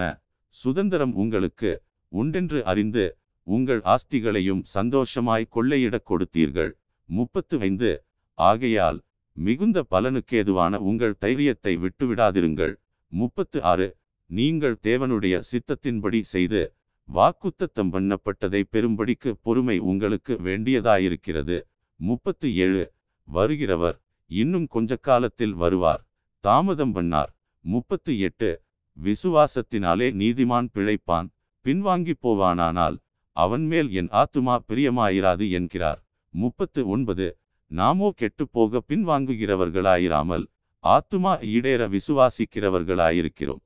சுதந்திரம் 0.56 1.14
உங்களுக்கு 1.14 1.72
உண்டென்று 2.12 2.60
அறிந்து 2.64 3.06
உங்கள் 3.48 3.82
ஆஸ்திகளையும் 3.86 4.62
சந்தோஷமாய் 4.74 5.52
கொள்ளையிடக் 5.56 6.08
கொடுத்தீர்கள். 6.10 6.72
முப்பத்து 7.10 7.56
ஐந்து 7.60 7.92
ஆகையால் 8.38 9.00
மிகுந்த 9.38 9.80
பலனுக்கேதுவான 9.92 10.74
உங்கள் 10.90 11.16
தைரியத்தை 11.20 11.74
விட்டுவிடாதிருங்கள். 11.78 12.74
முப்பத்து 13.14 13.60
ஆறு 13.64 13.88
நீங்கள் 14.30 14.78
தேவனுடைய 14.84 15.36
சித்தத்தின்படி 15.52 16.20
செய்து 16.34 16.62
வாக்குத்தத்தம் 17.10 17.92
பண்ணப்பட்டதை 17.94 18.62
பெரும்படிக்கு 18.72 19.32
பொறுமை 19.42 19.78
உங்களுக்கு 19.80 20.34
வேண்டியதாயிருக்கிறது. 20.44 21.58
முப்பத்து 22.00 22.48
ஏழு 22.56 22.84
வருகிறவர் 23.28 23.98
இன்னும் 24.32 24.68
கொஞ்ச 24.68 24.96
காலத்தில் 24.96 25.54
வருவார். 25.54 26.04
தாமதம் 26.40 26.96
பண்ணார். 26.96 27.32
முப்பத்து 27.60 28.20
எட்டு. 28.20 28.62
விசுவாசத்தினாலே 29.04 30.08
நீதிமான் 30.22 30.68
பிழைப்பான். 30.74 31.28
பின்வாங்கி 31.64 32.14
போவானானால் 32.24 32.98
அவன் 33.32 33.66
மேல் 33.66 33.92
என் 33.92 34.08
ஆத்துமா 34.08 34.58
பிரியமாயிராது 34.68 35.52
என்கிறார். 35.52 36.04
முப்பத்து 36.30 36.88
ஒன்பது. 36.88 37.38
நாமோ 37.68 38.14
கெட்டுப்போக 38.22 38.80
பின்வாங்குகிறவர்களாயிராமல் 38.88 40.46
ஆத்துமா 40.84 41.34
ஈடேற 41.56 41.84
விசுவாசிக்கிறவர்களாயிருக்கிறோம். 41.96 43.64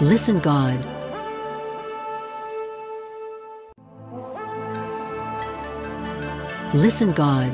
Listen 0.00 0.40
God. 0.42 0.93
Listen 6.74 7.10
God. 7.16 7.50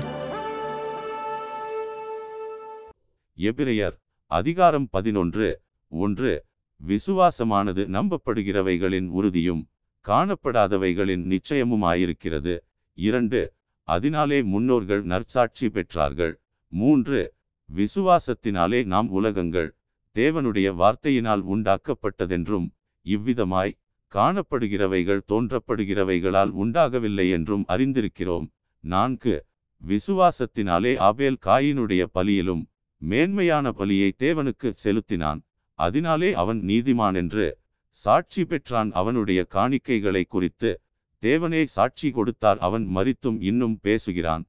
எபிரெயர் 3.37 3.93
அதிகாரம் 4.27 4.89
பதினொன்று. 4.91 5.61
ஒன்று 5.89 6.45
விசுவாசமானது 6.87 7.87
நம்பப்படுகிறவைகளின் 7.97 9.09
உறுதியும் 9.09 9.69
காணப்படாதவைகளின் 10.07 11.37
நிச்சயமுமாயிருக்கிறது. 11.37 12.59
இரண்டு 12.95 13.53
அதனாலே 13.83 14.43
முன்னோர்கள் 14.43 15.03
நற்சாட்சி 15.03 15.67
பெற்றார்கள். 15.67 16.35
மூன்று 16.69 17.35
விசுவாசத்தினாலே 17.75 18.85
நாம் 18.85 19.09
உலகங்கள் 19.09 19.77
தேவனுடைய 20.15 20.75
வார்த்தையினால் 20.75 21.43
உண்டாக்கப்பட்டதென்றும் 21.49 22.71
இவ்விதமாய் 23.05 23.79
காணப்படுகிறவைகள் 24.15 25.21
தோன்றப்படுகிறவைகளால் 25.29 26.51
உண்டாகவில்லை 26.51 27.31
என்றும் 27.31 27.65
அறிந்திருக்கிறோம். 27.69 28.51
நான்கு. 28.81 29.47
விசுவாசத்தினாலே 29.87 30.97
ஆபேல் 30.97 31.39
காயினுடைய 31.47 32.07
பலியிலும் 32.15 32.67
மேன்மையான 32.97 33.71
பலியை 33.71 34.11
தேவனுக்கு 34.19 34.73
செலுத்தினான். 34.73 35.43
அதனாலே 35.75 36.33
அவன் 36.33 36.61
நீதிமான் 36.61 37.15
என்று 37.15 37.59
சாட்சி 37.89 38.45
பெற்றான். 38.45 38.93
அவனுடைய 38.93 39.47
காணிக்கைகளை 39.55 40.25
குறித்து 40.29 40.81
தேவனே 41.23 41.65
சாட்சி 41.65 42.11
கொடுத்தார். 42.11 42.59
அவன் 42.59 42.91
மறித்தும் 42.97 43.37
இன்னும் 43.41 43.79
பேசுகிறான். 43.83 44.45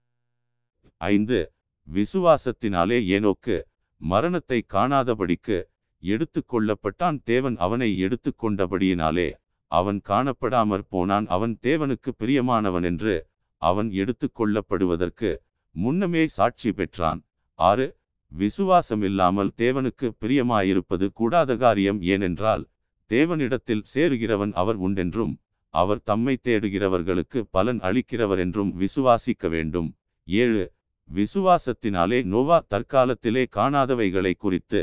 ஐந்து. 0.98 1.52
விசுவாசத்தினாலே 1.94 2.98
ஏனோக்கு 3.16 3.64
மரணத்தை 3.98 4.66
காணாதபடிக்கு 4.74 5.64
எடுத்து 6.00 6.44
கொள்ளப்பட்டான். 6.46 7.22
தேவன் 7.24 7.58
அவனை 7.58 7.98
எடுத்து 7.98 8.34
கொண்டபடியினாலே 8.42 9.34
அவன் 9.68 10.02
காணப்படாமற் 10.10 10.88
போனான். 10.90 11.28
அவன் 11.28 11.58
தேவனுக்கு 11.62 12.12
பிரியமானவன் 12.20 12.84
என்று 12.84 13.30
அவன் 13.62 13.90
எடுத்து 14.02 14.28
கொள்ளப்படுவதற்கு 14.32 15.30
முன்னமே 15.76 16.24
சாட்சி 16.28 16.72
பெற்றான். 16.72 17.20
ஆறு 17.60 17.88
விசுவாசமில்லாமல் 18.32 19.52
தேவனுக்கு 19.62 20.08
பிரியமாயிருப்பது 20.22 21.08
கூடாத 21.20 21.56
காரியம் 21.56 22.00
ஏனென்றால் 22.14 22.64
தேவனிடத்தில் 23.12 23.84
சேருகிறவன் 23.94 24.54
அவர் 24.62 24.78
உண்டென்றும் 24.88 25.34
அவர் 25.74 26.02
தம்மை 26.04 26.36
தேடுகிறவர்களுக்கு 26.44 27.40
பலன் 27.56 27.80
அளிக்கிறவர் 27.80 28.42
என்றும் 28.46 28.72
விசுவாசிக்க 28.80 29.44
வேண்டும். 29.50 29.90
ஏழு 30.28 30.64
விசுவாசத்தினாலே 31.10 32.20
நோவா 32.34 32.58
தற்காலத்திலே 32.74 33.44
காணாதவைகளை 33.58 34.34
குறித்து 34.38 34.82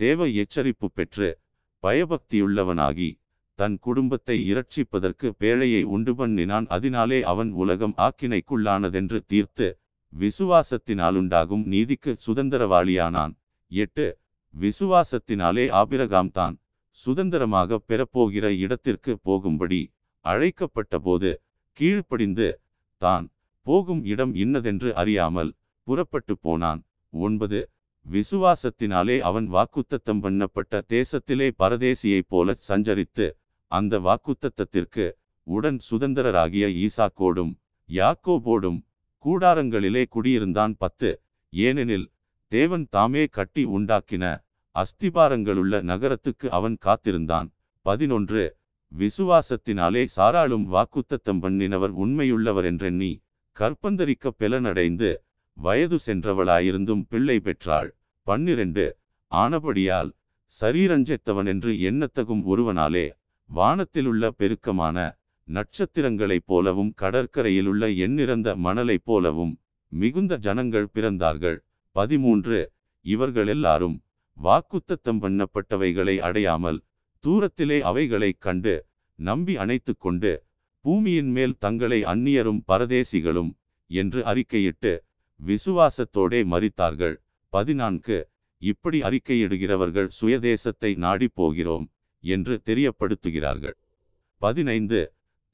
தேவ 0.00 0.26
எச்சரிப்பு 0.42 0.88
பெற்று 0.94 1.28
பயபக்தியுள்ளவனாகி 1.82 3.08
தன் 3.58 3.76
குடும்பத்தை 3.78 4.36
இரட்சிப்பதற்கு 4.50 5.28
பேழையை 5.40 5.82
உண்டு 5.94 6.12
பண்ணினான். 6.14 6.66
அதனாலே 6.76 7.18
அவன் 7.32 7.50
உலகம் 7.62 7.94
ஆக்கினைக்குள்ளானதென்று 8.06 9.18
தீர்த்து 9.26 9.68
விசுவாசத்தினாலுண்டாகும். 10.12 11.64
நீதிக்கு 11.72 12.12
சுதந்திரவாளியானான். 12.26 13.32
எட்டு. 13.70 14.06
விசுவாசத்தினாலே 14.54 15.64
ஆபிரகாம் 15.80 16.30
தான் 16.30 16.54
சுதந்திரமாக 16.98 17.80
பெறப்போகிற 17.88 18.46
இடத்திற்கு 18.64 19.12
போகும்படி 19.22 19.80
அழைக்கப்பட்டபோது 20.24 21.30
கீழ்ப்படிந்து 21.78 22.48
தான் 23.02 23.26
போகும் 23.66 24.02
இடம் 24.12 24.32
இன்னதென்று 24.34 24.90
அறியாமல் 25.02 25.50
புறப்பட்டு 25.86 26.34
போனான். 26.46 26.80
ஒன்பது. 27.12 27.60
விசுவாசத்தினாலே 28.06 29.16
அவன் 29.28 29.46
வாக்குத்தத்தம் 29.52 30.22
பண்ணப்பட்ட 30.24 30.80
தேசத்திலே 30.94 31.48
பரதேசியைப் 31.62 32.30
போல 32.32 32.54
சஞ்சரித்து 32.68 33.26
அந்த 33.70 33.94
வாக்குத்தத்தத்திற்கு 33.98 35.12
உடன் 35.46 35.78
சுதந்திரராகிய 35.90 36.66
ஈசாக்கோடும் 36.84 37.52
யாக்கோபோடும் 37.88 38.78
கூடாரங்களிலே 39.24 40.04
குடியிருந்தான் 40.10 40.74
பத்து. 40.78 41.10
ஏனெனில் 41.52 42.06
தேவன் 42.52 42.86
தாமே 42.90 43.24
கட்டி 43.26 43.64
உண்டாக்கின 43.66 44.24
அஸ்திபாரங்களுள்ள 44.74 45.82
நகரத்துக்கு 45.82 46.50
அவன் 46.50 46.76
காத்திருந்தான். 46.80 47.48
பதினொன்று. 47.86 48.44
விசுவாசத்தினாலே 48.92 50.02
சாராளும் 50.16 50.66
வாக்குத்தத்தம் 50.74 51.40
பண்ணினவர் 51.42 51.94
உண்மையுள்ளவர் 52.04 52.64
என்றெண்ணி 52.64 53.12
கற்பந்தரிக்க 53.56 54.30
பெலனடைந்து 54.38 55.10
வயது 55.56 55.96
சென்றவளாயிருந்தும் 56.06 57.02
பிள்ளை 57.08 57.40
பெற்றாள். 57.40 57.90
பன்னிரண்டு. 58.26 58.86
ஆனபடியால் 59.32 60.10
சரீரஞ்செத்தவன் 60.60 61.46
என்று 61.46 61.72
எண்ணத்தகும் 61.90 62.44
ஒருவனாலே 62.44 63.06
வானத்திலுள்ள 63.54 64.30
பெருக்கமான 64.38 64.96
நட்சத்திரங்களைப் 65.48 66.46
போலவும் 66.46 66.94
கடற்கரையிலுள்ள 67.00 67.96
எண்ணிறந்த 67.96 68.56
மணலைப் 68.56 69.04
போலவும் 69.04 69.58
மிகுந்த 69.92 70.36
ஜனங்கள் 70.36 70.88
பிறந்தார்கள். 70.94 71.58
பதிமூன்று. 71.96 72.72
இவர்கள் 73.04 73.46
எல்லாரும் 73.46 74.02
வாக்குத்தத்தம் 74.42 75.20
பண்ணப்பட்டவைகளை 75.22 76.18
அடையாமல் 76.18 76.78
தூரத்திலே 77.24 77.80
அவைகளைக் 77.80 78.40
கண்டு 78.40 78.74
நம்பி 79.18 79.56
அணைத்து 79.56 79.96
கொண்டு 79.98 80.32
பூமியின் 80.84 81.30
மேல் 81.30 81.56
தங்களை 81.58 82.04
அந்நியரும் 82.04 82.60
பரதேசிகளும் 82.68 83.50
என்று 83.90 84.22
அறிக்கையிட்டு 84.22 84.92
விசுவாசத்தோடே 85.40 86.40
மறித்தார்கள் 86.52 87.16
பதினான்கு. 87.52 88.18
இப்படி 88.62 89.00
அறிக்கையிடுகிறவர்கள் 89.00 90.08
சுயதேசத்தை 90.20 90.96
நாடி 90.96 91.28
போகிறோம். 91.34 91.86
என்று 92.24 92.54
தெரியப்படுத்துகிறார்கள். 92.64 93.76
பதினைந்து 94.36 95.00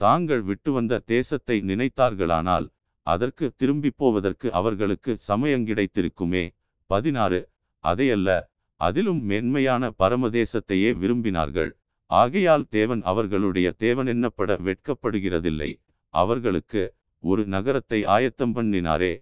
தாங்கள் 0.01 0.43
விட்டு 0.43 0.73
வந்த 0.73 1.03
தேசத்தை 1.07 1.57
நினைத்தார்களானால் 1.61 2.67
அதற்கு 3.07 3.53
திரும்பி 3.57 3.91
போவதற்கு 3.97 4.53
அவர்களுக்கு 4.53 5.13
சமயம் 5.19 5.67
கிடைத்திருக்குமே. 5.67 6.45
பதினாறு 6.91 7.41
அதையல்ல 7.85 8.31
அதிலும் 8.81 9.23
மென்மையான 9.23 9.93
பரமதேசத்தையே 9.99 10.91
விரும்பினார்கள். 11.03 11.71
ஆகையால் 12.11 12.65
தேவன் 12.69 13.03
அவர்களுடைய 13.03 13.69
தேவன் 13.85 14.07
என்னப்பட 14.07 14.57
வெட்கப்படுகிறதில்லை. 14.67 15.71
அவர்களுக்கு 16.15 16.83
ஒரு 17.25 17.43
நகரத்தை 17.47 18.01
ஆயத்தம் 18.05 18.55
பண்ணினாரே. 18.57 19.13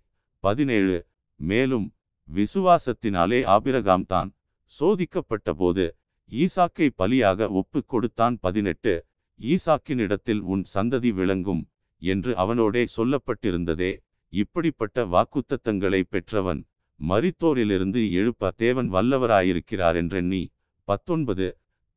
பதினேழு 0.44 0.96
மேலும் 1.40 1.86
விசுவாசத்தினாலே 2.28 3.44
ஆபிரகாம் 3.44 4.06
தான் 4.06 4.30
சோதிக்கப்பட்ட 4.72 5.50
போது 5.52 5.84
ஈசாக்கை 6.32 6.86
பலியாக 6.98 7.48
ஒப்பு 7.50 7.80
கொடுத்தான் 7.84 8.36
பதினெட்டு. 8.40 8.94
ஈசாக்கினிடத்தில் 9.40 10.42
உன் 10.52 10.64
சந்ததி 10.74 11.10
விளங்கும் 11.12 11.62
என்று 12.02 12.32
அவனோடே 12.36 12.82
சொல்லப்பட்டிருந்ததே. 12.96 13.92
இப்படிப்பட்ட 14.32 15.04
வாக்குத்தத்தங்களை 15.14 16.00
பெற்றவன் 16.08 16.60
மரித்தோரிலிருந்து 17.00 18.00
எழுப்ப 18.12 18.52
தேவன் 18.56 18.88
வல்லவராயிருக்கிறார் 18.92 19.96
என்றெண்ணி 20.02 20.42
பத்தொன்பது. 20.88 21.48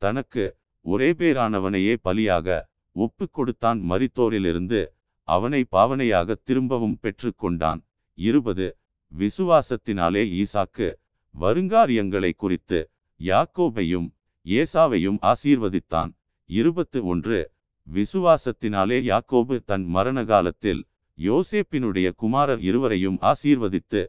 தனக்கு 0.01 0.45
ஒரே 0.85 1.09
பேரானவனையே 1.11 1.93
பலியாக 2.03 2.57
ஒப்பு 2.95 3.25
கொடுத்தான் 3.29 3.79
மரித்தோரிலிருந்து 3.91 4.81
அவனை 5.27 5.61
பாவனையாக 5.71 6.35
திரும்பவும் 6.43 6.97
பெற்று 7.01 7.29
கொண்டான். 7.35 7.81
இருபது. 8.17 8.67
விசுவாசத்தினாலே 9.11 10.23
ஈசாக்கு 10.41 10.87
வருங்காரியங்களை 11.35 12.31
குறித்து 12.37 12.79
யாக்கோபையும் 13.19 14.07
ஏசாவையும் 14.45 15.17
ஆசீர்வதித்தான். 15.21 16.11
இருபத்து 16.49 17.05
ஒன்று. 17.05 17.51
விசுவாசத்தினாலே 17.87 18.97
யாக்கோபு 19.11 19.63
தன் 19.63 19.85
மரண 19.85 20.25
காலத்தில் 20.25 20.85
யோசேப்பினுடைய 21.17 22.11
குமாரர் 22.15 22.59
இருவரையும் 22.59 23.17
ஆசீர்வதித்து 23.21 24.01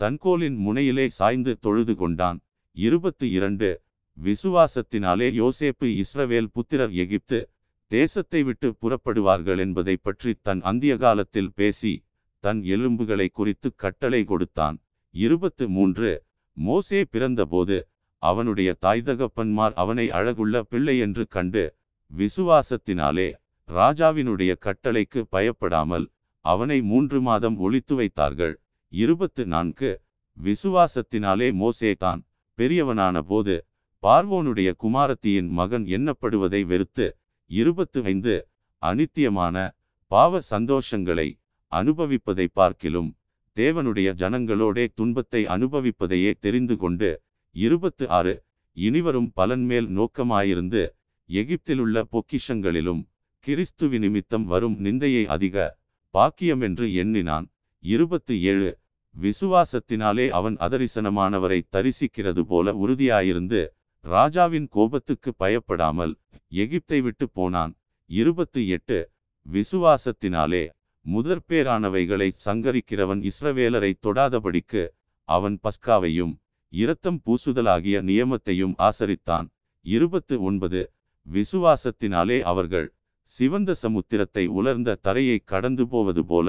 தன்கோலின் 0.00 0.56
முனையிலே 0.56 1.06
சாய்ந்து 1.06 1.58
தொழுது 1.58 1.94
கொண்டான். 1.96 2.38
இருபத்து 2.76 3.30
இரண்டு. 3.30 3.70
விசுவாசத்தினாலே 4.18 5.28
யோசேப்பு 5.40 6.02
இஸ்ரவேல் 6.02 6.48
புத்திரர் 6.52 6.92
எகிப்து 6.92 7.50
தேசத்தை 7.86 8.42
விட்டு 8.42 8.68
புறப்படுவார்கள் 8.80 9.58
என்பதை 9.58 9.96
பற்றி 9.96 10.32
தன் 10.42 10.60
அந்திய 10.62 10.96
காலத்தில் 10.96 11.52
பேசி 11.54 12.04
தன் 12.44 12.60
எலும்புகளை 12.62 13.28
குறித்து 13.32 13.74
கட்டளை 13.74 14.24
கொடுத்தான். 14.24 14.76
இருபத்து 15.14 15.68
மூன்று. 15.68 16.24
மோசே 16.56 17.00
பிறந்தபோது 17.10 17.76
அவனுடைய 18.22 18.70
தாய் 18.84 19.06
தகப்பன்மார் 19.06 19.74
அவனை 19.82 20.06
அழகுள்ள 20.18 20.56
பிள்ளை 20.72 20.94
என்று 20.98 21.24
கண்டு 21.26 21.64
விசுவாசத்தினாலே 22.10 23.28
ராஜாவினுடைய 23.68 24.52
கட்டளைக்கு 24.64 25.20
பயப்படாமல் 25.34 26.06
அவனை 26.44 26.78
மூன்று 26.82 27.18
மாதம் 27.20 27.56
ஒளித்து 27.58 27.94
வைத்தார்கள். 27.94 28.54
இருபத்து 28.92 29.42
நான்கு. 29.46 29.90
விசுவாசத்தினாலே 30.38 31.48
மோசே 31.52 31.90
தான் 31.94 32.20
பெரியவனான 32.58 33.16
போது 33.22 33.54
பார்வோனுடைய 34.02 34.70
குமாரத்தியின் 34.82 35.50
மகன் 35.58 35.84
எண்ணப்படுவதை 35.96 36.60
வெறுத்து 36.66 37.06
இருபத்து 37.50 37.98
ஐந்து. 38.04 38.34
அனித்தியமான 38.82 39.56
பாவ 40.10 40.40
சந்தோஷங்களை 40.50 41.28
அனுபவிப்பதை 41.72 42.46
பார்க்கிலும் 42.52 43.10
தேவனுடைய 43.56 44.08
ஜனங்களோடே 44.22 44.84
துன்பத்தை 44.94 45.42
அனுபவிப்பதையே 45.54 46.32
தெரிந்து 46.44 46.74
கொண்டு 46.76 47.10
இருபத்து 47.54 48.04
ஆறு 48.08 48.34
இனிவரும் 48.76 49.30
பலன்மேல் 49.36 49.88
நோக்கமாயிருந்து 49.98 50.82
எகிப்திலுள்ள 51.30 52.04
பொக்கிஷங்களிலும் 52.12 53.02
கிறிஸ்துவி 53.46 53.98
நிமித்தம் 53.98 54.44
வரும் 54.44 54.76
நிந்தையை 54.84 55.24
அதிக 55.26 55.56
பாக்கியம் 56.14 56.60
என்று 56.60 56.86
எண்ணினான். 56.94 57.46
இருபத்து 57.84 58.34
ஏழு 58.42 58.70
விசுவாசத்தினாலே 59.16 60.26
அவன் 60.30 60.56
அதரிசனமானவரை 60.56 61.58
தரிசிக்கிறது 61.70 62.40
போல 62.40 62.72
உறுதியாயிருந்து 62.74 63.60
ராஜாவின் 64.04 64.68
கோபத்துக்கு 64.68 65.30
பயப்படாமல் 65.36 66.14
எகிப்தை 66.54 67.00
விட்டு 67.02 67.26
போனான். 67.30 67.72
இருபத்து 68.10 68.60
எட்டு 68.68 68.98
விசுவாசத்தினாலே 69.46 70.64
முதற்பேரானவைகளை 71.06 72.28
சங்கரிக்கிறவன் 72.44 73.22
இஸ்ரவேலரை 73.30 73.92
தொடாதபடிக்கு 74.06 74.82
அவன் 75.28 75.56
பஸ்காவையும் 75.62 76.34
இரத்தம் 76.72 77.18
பூசுதலாகிய 77.24 77.96
நியமத்தையும் 78.08 78.74
ஆசரித்தான். 78.78 79.46
இருபத்து 79.86 80.34
ஒன்பது 80.42 80.80
விசுவாசத்தினாலே 81.26 82.38
அவர்கள் 82.42 82.86
சிவந்த 83.30 83.74
சமுத்திரத்தை 83.82 84.44
உலர்ந்த 84.58 84.96
தரையை 85.02 85.38
கடந்து 85.44 85.84
போவது 85.88 86.22
போல 86.24 86.48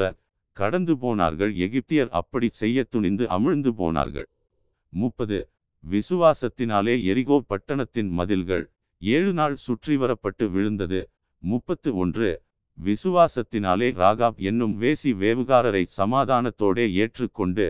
கடந்து 0.56 0.94
போனார்கள். 0.98 1.52
எகிப்தியர் 1.56 2.10
அப்படி 2.20 2.48
செய்ய 2.60 2.78
துணிந்து 2.84 3.24
அமிழ்ந்து 3.36 3.70
போனார்கள். 3.72 4.28
முப்பது. 4.92 5.38
விசுவாசத்தினாலே 5.84 6.94
எரிகோ 7.04 7.36
பட்டணத்தின் 7.48 8.10
மதில்கள் 8.10 8.64
ஏழு 9.02 9.32
நாள் 9.32 9.56
சுற்றி 9.56 9.94
வரப்பட்டு 9.96 10.44
விழுந்தது. 10.50 11.00
முப்பத்து 11.42 11.90
ஒன்று 11.96 12.30
விசுவாசத்தினாலே 12.78 13.88
ராகாப் 14.02 14.38
என்னும் 14.48 14.74
வேசி 14.82 15.10
வேவுகாரரை 15.22 15.82
சமாதானத்தோடே 15.98 16.86
ஏற்றுக்கொண்டு 17.02 17.66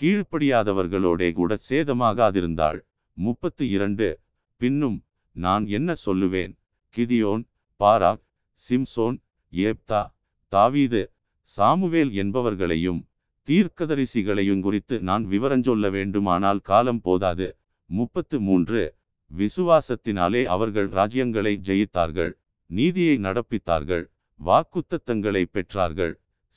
கீழ்ப்படியாதவர்களோடே 0.00 1.32
கூட 1.32 1.58
சேதமாகாதிருந்தாள். 1.68 2.80
முப்பத்து 3.12 3.68
இரண்டு. 3.68 4.20
பின்னும் 4.56 5.04
நான் 5.32 5.66
என்ன 5.66 5.94
சொல்லுவேன்? 6.06 6.52
கிதியோன் 6.96 7.44
பாராக் 7.78 8.22
சிம்சோன் 8.68 9.20
ஏப்தா 9.52 10.14
தாவீது 10.48 11.12
சாமுவேல் 11.56 12.10
என்பவர்களையும் 12.10 13.00
தீர்க்கதரிசிகளையும் 13.48 14.60
குறித்து 14.60 15.00
நான் 15.00 15.26
விவரஞ்சொல்ல 15.26 15.90
வேண்டுமானால் 15.90 16.58
காலம் 16.58 17.00
போதாது. 17.00 17.56
முப்பத்து 17.86 18.40
மூன்று. 18.40 18.94
விசுவாசத்தினாலே 19.36 20.44
அவர்கள் 20.44 20.88
ராஜ்யங்களை 20.88 21.54
ஜெயித்தார்கள். 21.68 22.32
நீதியை 22.66 23.16
நடப்பித்தார்கள். 23.18 24.04
வாக்குத்தத்தங்களை 24.44 25.44
பெற்றார்கள். 25.52 26.14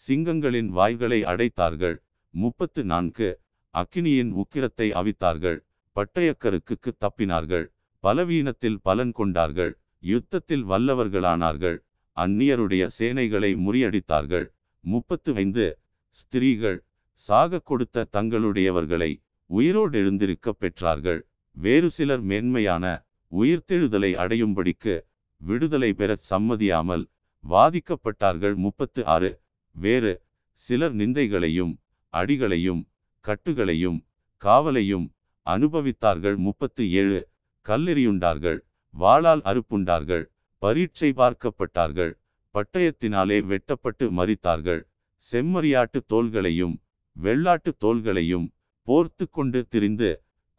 சிங்கங்களின் 0.07 0.67
வாய்களை 0.67 1.23
அடைத்தார்கள். 1.23 1.97
முப்பத்து 2.33 2.83
நான்கு. 2.83 3.29
அக்கினியின் 3.73 4.31
உக்கிரத்தை 4.33 4.87
அவித்தார்கள். 4.99 5.57
பட்டயக்கருக்குக்கு 5.95 6.91
தப்பினார்கள். 6.99 7.65
பலவீனத்தில் 8.03 8.79
பலன் 8.81 9.11
கொண்டார்கள். 9.11 9.73
யுத்தத்தில் 9.99 10.65
வல்லவர்களானார்கள். 10.65 11.77
அந்நியருடைய 12.17 12.89
சேனைகளை 12.99 13.51
முறியடித்தார்கள். 13.65 14.47
முப்பத்து 14.83 15.35
ஐந்து. 15.35 15.67
ஸ்திரீகள் 16.15 16.83
சாக 17.11 17.59
கொடுத்த 17.59 18.07
தங்களுடையவர்களை 18.17 19.11
உயிரோடு 19.45 19.99
எழுந்திருக்க 19.99 20.55
பெற்றார்கள். 20.59 21.21
வேறு 21.51 21.89
சிலர் 21.89 22.21
மேன்மையான 22.21 22.85
உயிர்த்தெழுதலை 23.31 24.11
அடையும்படிக்கு 24.23 24.95
விடுதலை 25.41 25.93
பெறச் 25.93 26.33
சம்மதியாமல் 26.33 27.05
வாதிக்கப்பட்டார்கள். 27.43 28.55
முப்பத்து 28.55 29.05
ஆறு. 29.05 29.31
வேறு 29.75 30.13
சிலர் 30.53 30.95
நிந்தைகளையும் 30.95 31.73
அடிகளையும் 32.13 32.81
கட்டுகளையும் 33.25 33.99
காவலையும் 34.41 35.05
அனுபவித்தார்கள். 35.47 36.37
முப்பத்து 36.45 36.83
ஏழு 36.91 37.19
கல்லெறியுண்டார்கள் 37.65 38.59
வாளால் 38.93 39.43
அறுப்புண்டார்கள் 39.49 40.23
பரீட்சை 40.61 41.09
பார்க்கப்பட்டார்கள் 41.19 42.11
பட்டயத்தினாலே 42.55 43.37
வெட்டப்பட்டு 43.49 44.05
மறித்தார்கள் 44.17 44.81
செம்மறியாட்டு 45.23 45.99
தோள்களையும் 46.13 46.75
வெள்ளாட்டு 47.15 47.71
தோள்களையும் 47.83 48.47
போர்த்து 48.87 49.25
கொண்டு 49.29 49.59
திரிந்து 49.67 50.09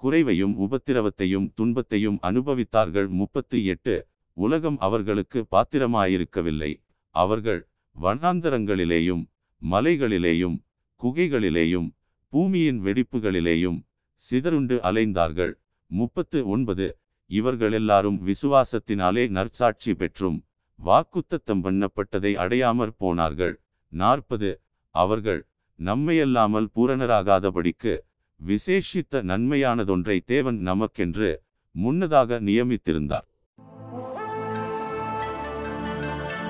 குறைவையும் 0.02 0.54
உபத்திரவத்தையும் 0.64 1.46
துன்பத்தையும் 1.54 2.18
அனுபவித்தார்கள். 2.22 3.08
முப்பத்து 3.20 3.58
எட்டு 3.64 3.94
உலகம் 4.36 4.78
அவர்களுக்கு 4.78 5.38
பாத்திரமாயிருக்கவில்லை. 5.50 6.70
அவர்கள் 7.14 7.60
வண்ணாந்தரங்களிலேயும் 7.96 9.22
மலைகளிலேயும் 9.62 10.56
குகைகளிலேயும் 11.02 11.88
பூமியின் 12.28 12.84
வெடிப்புகளிலேயும் 12.84 13.82
சிதறுண்டு 14.14 14.80
அலைந்தார்கள். 14.82 15.52
முப்பத்து 15.86 16.48
ஒன்பது. 16.48 16.98
இவர்களெல்லாரும் 17.30 18.18
விசுவாசத்தினாலே 18.22 19.28
நற்சாட்சி 19.28 19.94
பெற்றும் 19.94 20.44
வாக்குத்தத்தம் 20.84 21.62
பண்ணப்பட்டதை 21.62 22.36
அடையாமற் 22.36 22.94
போனார்கள். 22.98 23.60
நாற்பது. 23.88 24.60
அவர்கள் 24.90 25.46
நம்மையல்லாமல் 25.78 26.66
பூரணராகாதபடிக்கு 26.76 27.98
விசேஷித்த 28.46 29.22
நன்மையானதொன்றை 29.22 30.20
தேவன் 30.24 30.66
நமக்கென்று 30.66 31.36
முன்னதாக 31.70 32.40
நியமித்திருந்தார். 32.40 33.28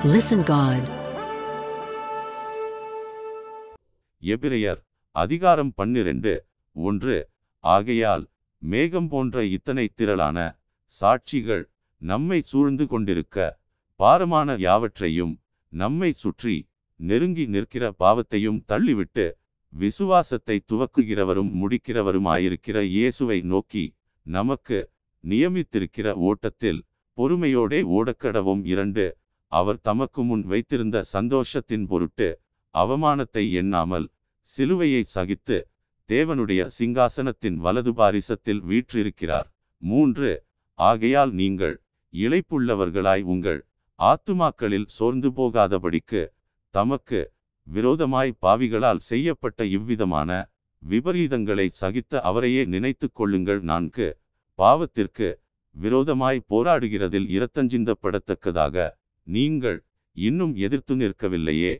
Listen 0.04 0.42
God. 0.44 1.01
எபிரையர் 4.22 4.80
அதிகாரம் 5.16 5.70
பன்னிரண்டு 5.74 6.32
ஒன்று. 6.76 7.16
ஆகையால் 7.64 8.24
மேகம் 8.62 9.08
போன்ற 9.08 9.44
இத்தனை 9.46 9.84
திரளான 9.94 10.38
சாட்சிகள் 10.92 11.64
நம்மை 12.02 12.38
சூழ்ந்து 12.50 12.84
கொண்டிருக்க 12.86 13.38
பாரமான 14.00 14.56
யாவற்றையும் 14.58 15.32
நம்மை 15.72 16.10
சுற்றி 16.12 16.56
நெருங்கி 17.00 17.46
நிற்கிற 17.46 17.84
பாவத்தையும் 17.98 18.60
தள்ளிவிட்டு 18.68 19.26
விசுவாசத்தை 19.72 20.56
துவக்குகிறவரும் 20.72 21.50
முடிக்கிறவருமாயிருக்கிற 21.60 22.78
இயேசுவை 22.94 23.40
நோக்கி 23.52 23.84
நமக்கு 24.26 24.78
நியமித்திருக்கிற 25.24 26.08
ஓட்டத்தில் 26.28 26.80
பொறுமையோடே 27.18 27.82
ஓடக்கடவும் 27.96 28.62
இரண்டு. 28.64 29.06
அவர் 29.52 29.80
தமக்கு 29.80 30.22
முன் 30.22 30.44
வைத்திருந்த 30.44 30.98
சந்தோஷத்தின் 31.12 31.86
பொருட்டு 31.86 32.28
அவமானத்தை 32.74 33.44
எண்ணாமல் 33.60 34.06
சிலுவையை 34.48 35.02
சகித்து 35.14 35.58
தேவனுடைய 36.08 36.62
சிங்காசனத்தின் 36.78 37.58
வலது 37.64 37.92
பாரிசத்தில் 37.98 38.62
வீற்றிருக்கிறார். 38.70 39.48
மூன்று 39.82 40.30
ஆகையால் 40.78 41.32
நீங்கள் 41.40 41.76
இழைப்புள்ளவர்களாய் 42.14 43.24
உங்கள் 43.32 43.60
ஆத்துமாக்களில் 43.98 44.88
சோர்ந்து 44.96 45.28
போகாதபடிக்கு 45.36 46.22
தமக்கு 46.74 47.20
விரோதமாய் 47.66 48.32
பாவிகளால் 48.44 49.02
செய்யப்பட்ட 49.10 49.64
இவ்விதமான 49.76 50.30
விபரீதங்களை 50.82 51.66
சகித்த 51.80 52.20
அவரையே 52.20 52.62
நினைத்து 52.64 53.06
கொள்ளுங்கள். 53.12 53.60
நான்கு 53.70 54.08
பாவத்திற்கு 54.58 55.28
விரோதமாய் 55.76 56.40
போராடுகிறதில் 56.50 57.28
இரத்தஞ்சிந்தப்படத்தக்கதாக 57.36 58.76
நீங்கள் 59.26 59.78
இன்னும் 60.16 60.54
எதிர்த்து 60.56 60.94
நிற்கவில்லையே. 60.96 61.72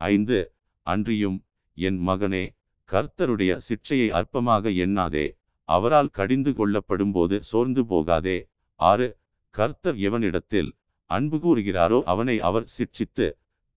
ஐந்து. 0.00 0.38
அன்றியும் 0.86 1.38
என் 1.78 2.08
மகனே 2.08 2.44
கர்த்தருடைய 2.88 3.52
சிற்சையை 3.56 4.08
அற்பமாக 4.10 4.72
எண்ணாதே. 4.84 5.26
அவரால் 5.68 6.10
கடிந்து 6.10 6.50
கொள்ளப்படும்போது 6.50 7.36
சோர்ந்து 7.50 7.82
போகாதே. 7.86 8.38
ஆறு. 8.80 9.08
கர்த்தர் 9.54 9.98
எவனிடத்தில் 10.08 10.70
அன்பு 11.10 11.36
கூறுகிறாரோ 11.36 11.98
அவனை 12.04 12.36
அவர் 12.40 12.66
சிற்சித்து 12.66 13.26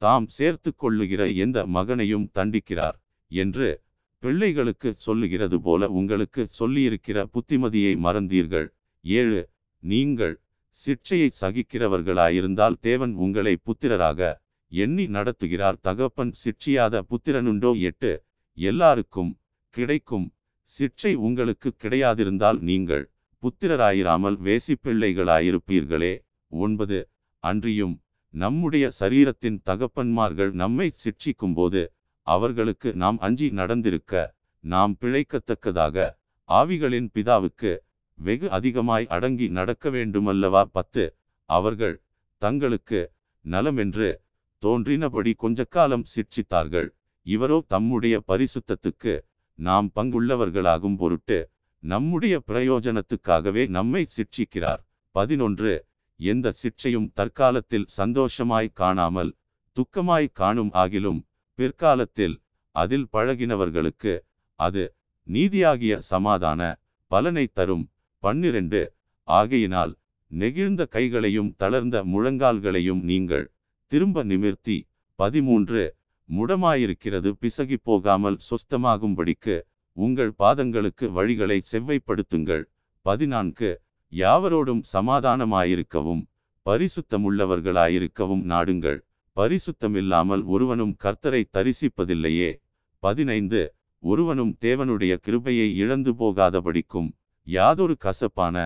தாம் 0.01 0.28
சேர்த்து 0.28 0.76
கொள்ளுகிற 0.76 1.21
எந்த 1.43 1.65
மகனையும் 1.65 2.28
தண்டிக்கிறார் 2.39 2.97
என்று 3.32 3.69
பிள்ளைகளுக்கு 4.24 4.89
சொல்லுகிறது 4.95 5.57
போல 5.61 5.89
உங்களுக்கு 5.89 6.41
சொல்லியிருக்கிற 6.59 7.17
புத்திமதியை 7.34 7.93
மறந்தீர்கள். 8.05 8.67
ஏழு. 9.05 9.41
நீங்கள் 9.84 10.36
சிற்சையை 10.78 11.30
சகிக்கிறவர்களாயிருந்தால் 11.41 12.78
தேவன் 12.80 13.13
உங்களை 13.15 13.53
புத்திரராக 13.63 14.41
எண்ணி 14.82 15.05
நடத்துகிறார். 15.07 15.78
தகப்பன் 15.88 16.32
சிற்றியாத 16.43 17.01
புத்திரனுண்டோ 17.09 17.71
எட்டு 17.89 18.11
எல்லாருக்கும் 18.57 19.32
கிடைக்கும். 19.76 20.28
சிற்றை 20.69 21.11
உங்களுக்கு 21.28 21.69
கிடையாதிருந்தால் 21.84 22.59
நீங்கள் 22.69 23.05
புத்திரராயிராமல் 23.43 24.38
வேசிப்பிள்ளைகளாயிருப்பீர்களே. 24.47 26.13
ஒன்பது 26.51 26.99
அன்றியும் 27.43 27.95
நம்முடைய 28.34 28.86
சரீரத்தின் 28.99 29.57
தகப்பன்மார்கள் 29.69 30.51
நம்மை 30.61 30.88
சிட்சிக்கும்போது 31.03 31.82
அவர்களுக்கு 32.28 32.89
நாம் 32.93 33.17
அஞ்சி 33.19 33.47
நடந்திருக்க 33.59 34.13
நாம் 34.63 34.93
பிழைக்கத்தக்கதாக 35.01 36.05
ஆவிகளின் 36.49 37.09
பிதாவுக்கு 37.15 37.71
வெகு 38.17 38.47
அதிகமாய் 38.49 39.05
அடங்கி 39.15 39.47
நடக்க 39.57 39.89
வேண்டுமல்லவா? 39.89 40.63
பத்து 40.78 41.03
அவர்கள் 41.49 41.95
தங்களுக்கு 42.41 43.01
நலமென்று 43.45 44.09
தோன்றினபடி 44.64 45.32
கொஞ்ச 45.43 45.66
காலம் 45.76 46.05
சிற்சித்தார்கள் 46.14 46.89
இவரோ 47.26 47.57
தம்முடைய 47.68 48.16
பரிசுத்தத்துக்கு 48.32 49.14
நாம் 49.59 49.88
பங்குள்ளவர்களாகும் 49.95 50.97
பொருட்டு 50.97 51.39
நம்முடைய 51.84 52.36
பிரயோஜனத்துக்காகவே 52.47 53.64
நம்மை 53.78 54.03
சிற்சிக்கிறார் 54.16 54.82
பதினொன்று. 55.16 55.74
எந்த 56.20 56.47
சிற்சையும் 56.61 57.07
தற்காலத்தில் 57.14 57.88
சந்தோஷமாய் 57.99 58.70
காணாமல் 58.74 59.32
துக்கமாய் 59.78 60.28
காணும் 60.34 60.72
ஆகிலும் 60.74 61.20
பிற்காலத்தில் 61.59 62.36
அதில் 62.76 63.07
பழகினவர்களுக்கு 63.14 64.14
அது 64.59 64.84
நீதியாகிய 65.28 65.93
சமாதான 66.11 66.61
பலனை 67.11 67.45
தரும். 67.57 67.86
பன்னிரண்டு. 68.24 68.82
ஆகையினால் 69.28 69.93
நெகிழ்ந்த 70.32 70.82
கைகளையும் 70.95 71.51
தளர்ந்த 71.61 71.97
முழங்கால்களையும் 72.14 73.01
நீங்கள் 73.11 73.45
திரும்ப 73.94 74.24
நிமிர்த்தி 74.24 74.76
பதிமூன்று 75.20 75.82
முடமாயிருக்கிறது 76.30 77.30
பிசகி 77.41 77.78
போகாமல் 77.84 78.38
சொஸ்தமாகும்படிக்கு 78.48 79.56
உங்கள் 79.98 80.32
பாதங்களுக்கு 80.39 81.06
வழிகளை 81.18 81.58
செவ்வைப்படுத்துங்கள் 81.72 82.64
பதினான்கு 83.06 83.70
யாவரோடும் 84.14 84.82
சமாதானமாயிருக்கவும் 84.94 86.24
பரிசுத்தமுள்ளவர்களாயிருக்கவும் 86.66 88.44
நாடுங்கள். 88.46 89.00
பரிசுத்தமில்லாமல் 89.38 90.44
ஒருவனும் 90.46 90.96
கர்த்தரை 91.04 91.44
தரிசிப்பதில்லையே 91.58 92.52
பதினைந்து 93.04 93.62
ஒருவனும் 94.04 94.54
தேவனுடைய 94.62 95.14
கிருபையை 95.16 95.68
இழந்து 95.76 96.14
போகாதபடிக்கும் 96.14 97.10
யாதொரு 97.48 97.98
கசப்பான 98.00 98.58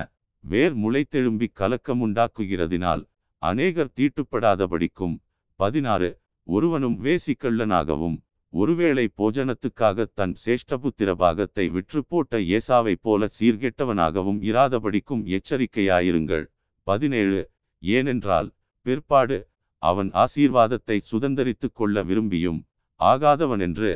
வேர் 0.44 0.76
முளைத்தெழும்பி 0.76 1.48
கலக்கமுண்டாக்குகிறதினால் 1.60 3.04
அநேகர் 3.42 3.92
தீட்டுப்படாதபடிக்கும். 3.98 5.16
பதினாறு. 5.60 6.08
ஒருவனும் 6.46 6.96
வேசிக்கள்ளனாகவும் 7.04 8.16
ஒருவேளை 8.52 9.04
போஜனத்துக்காக 9.18 10.06
தன் 10.14 10.34
சேஷ்டபுத்திர 10.44 11.10
பாகத்தை 11.14 11.68
விற்று 11.68 12.00
போட்ட 12.04 12.38
ஏசாவை 12.56 12.94
போல 13.00 13.28
சீர்கெட்டவனாகவும் 13.38 14.40
இராதபடிக்கும் 14.50 15.22
எச்சரிக்கையாயிருங்கள். 15.26 16.44
பதினேழு. 16.82 17.50
ஏனென்றால் 17.82 18.48
பிற்பாடு 18.86 19.38
அவன் 19.82 20.10
ஆசீர்வாதத்தை 20.10 20.98
சுதந்தரித்துக் 21.10 21.74
கொள்ள 21.74 22.04
விரும்பியும் 22.04 22.60
ஆகாதவனென்று 23.00 23.92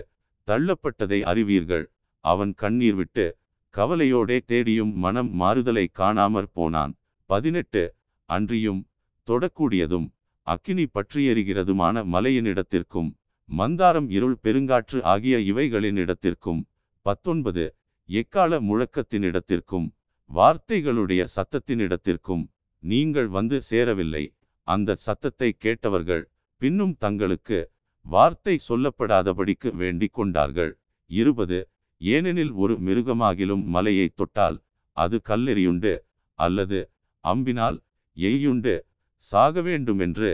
தள்ளப்பட்டதை 0.48 1.20
அறிவீர்கள். 1.22 1.86
அவன் 2.24 2.54
கண்ணீர் 2.54 2.94
விட்டு 2.94 3.26
கவலையோடே 3.74 4.38
தேடியும் 4.44 4.94
மனம் 4.94 5.32
மாறுதலை 5.40 5.86
காணாமற் 5.98 6.52
போனான். 6.52 6.94
பதினெட்டு. 7.30 7.84
அன்றியும் 8.28 8.80
தொடக்கூடியதும் 9.28 10.06
அக்கினி 10.46 10.84
பற்றியெறிகிறதுமான 10.94 12.04
மலையினிடத்திற்கும் 12.14 13.10
மந்தாரம் 13.48 14.08
இருள் 14.08 14.36
பெருங்காற்று 14.44 14.98
ஆகிய 15.04 15.36
இவைகளினிடத்திற்கும் 15.50 16.60
பத்தொன்பது 17.06 17.64
எக்கால 18.08 18.60
முழக்கத்தினிடத்திற்கும் 18.60 19.86
வார்த்தைகளுடைய 20.30 21.22
சத்தத்தினிடத்திற்கும் 21.36 22.44
நீங்கள் 22.82 23.28
வந்து 23.28 23.56
சேரவில்லை. 23.70 24.24
அந்த 24.68 24.96
சத்தத்தை 25.06 25.48
கேட்டவர்கள் 25.64 26.24
பின்னும் 26.60 26.94
தங்களுக்கு 26.98 27.58
வார்த்தை 28.06 28.54
சொல்லப்படாதபடிக்கு 28.68 29.68
வேண்டிக் 29.80 30.16
கொண்டார்கள். 30.16 30.72
இருபது 31.10 31.58
ஏனெனில் 32.00 32.52
ஒரு 32.52 32.74
மிருகமாகிலும் 32.86 33.64
மலையை 33.74 34.06
தொட்டால் 34.14 34.56
அது 34.96 35.16
கல்லெறியுண்டு 35.28 35.92
அல்லது 36.38 36.78
அம்பினால் 37.24 37.78
எய்யுண்டு 38.16 38.74
சாக 39.22 39.62
வேண்டுமென்று 39.62 40.30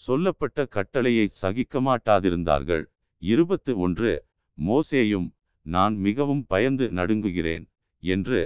சொல்லப்பட்ட 0.00 0.58
கட்டளையை 0.66 1.26
சகிக்க 1.42 1.80
மாட்டாதிருந்தார்கள். 1.80 2.84
இருபத்து 3.22 3.72
ஒன்று 3.78 4.12
மோசேயும் 4.58 5.28
நான் 5.66 5.94
மிகவும் 5.96 6.44
பயந்து 6.46 6.86
நடுங்குகிறேன் 6.90 7.64
என்று 8.02 8.40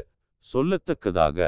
சொல்லத்தக்கதாக 0.46 1.38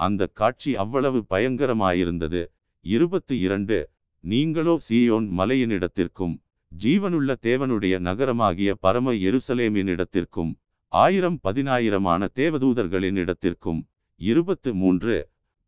அந்த 0.00 0.22
காட்சி 0.32 0.70
அவ்வளவு 0.76 1.20
பயங்கரமாயிருந்தது. 1.30 2.42
இருபத்து 2.84 3.34
இரண்டு 3.40 3.78
நீங்களோ 4.24 4.74
சீயோன் 4.88 5.26
மலையினிடத்திற்கும் 5.38 6.34
ஜீவனுள்ள 6.72 7.30
தேவனுடைய 7.42 7.94
நகரமாகிய 7.98 8.70
பரம 8.80 9.12
எருசலேமினிடத்திற்கும் 9.28 10.52
ஆயிரம் 10.92 11.38
பதினாயிரமான 11.44 12.28
தேவதூதர்களின் 12.34 13.18
இடத்திற்கும் 13.22 13.80
இருபத்து 14.20 14.70
மூன்று 14.74 15.16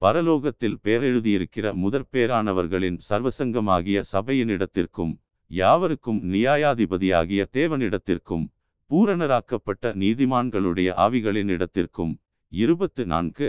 பரலோகத்தில் 0.04 0.78
பேரெழுதியிருக்கிற 0.84 1.66
முதற்பேரானவர்களின் 1.82 2.96
சர்வசங்கமாகிய 3.08 3.98
சபையினிடத்திற்கும் 4.12 5.12
யாவருக்கும் 5.50 6.20
நியாயாதிபதியாகிய 6.32 7.42
தேவனிடத்திற்கும் 7.52 8.44
பூரணராக்கப்பட்ட 8.90 9.92
நீதிமான்களுடைய 9.94 10.88
ஆவிகளின் 10.96 11.48
இடத்திற்கும் 11.48 12.12
இருபத்து 12.52 13.02
நான்கு 13.06 13.48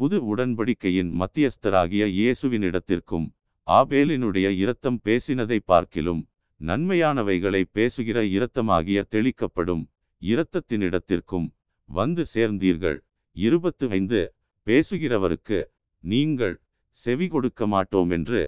புது 0.00 0.18
உடன்படிக்கையின் 0.22 1.10
மத்தியஸ்தராகிய 1.20 2.04
இயேசுவின் 2.08 2.62
இடத்திற்கும் 2.62 3.26
ஆபேலினுடைய 3.66 4.48
இரத்தம் 4.54 4.98
பேசினதை 5.04 5.58
பார்க்கிலும் 5.64 6.22
நன்மையானவைகளை 6.60 7.62
பேசுகிற 7.72 8.18
இரத்தமாகிய 8.36 8.98
தெளிக்கப்படும் 9.10 9.84
இரத்தத்தினிடத்திற்கும் 10.22 11.46
வந்து 11.88 12.24
சேர்ந்தீர்கள். 12.34 12.98
இருபத்து 13.36 13.86
ஐந்து 13.90 14.20
பேசுகிறவருக்கு 14.66 15.58
நீங்கள் 16.04 16.54
செவி 16.96 17.26
கொடுக்க 17.34 17.66
மாட்டோம் 17.66 18.10
என்று 18.16 18.40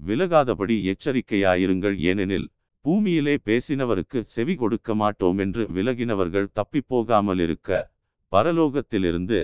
விலகாதபடி 0.00 0.76
எச்சரிக்கையாயிருங்கள். 0.92 1.96
ஏனெனில் 2.10 2.48
பூமியிலே 2.84 3.34
பேசினவருக்கு 3.48 4.18
செவி 4.34 4.54
கொடுக்க 4.54 4.94
மாட்டோம் 5.02 5.40
என்று 5.44 5.64
விலகினவர்கள் 5.76 6.52
தப்பிப்போகாமல் 6.58 7.42
இருக்க 7.46 7.70
பரலோகத்திலிருந்து 8.32 9.38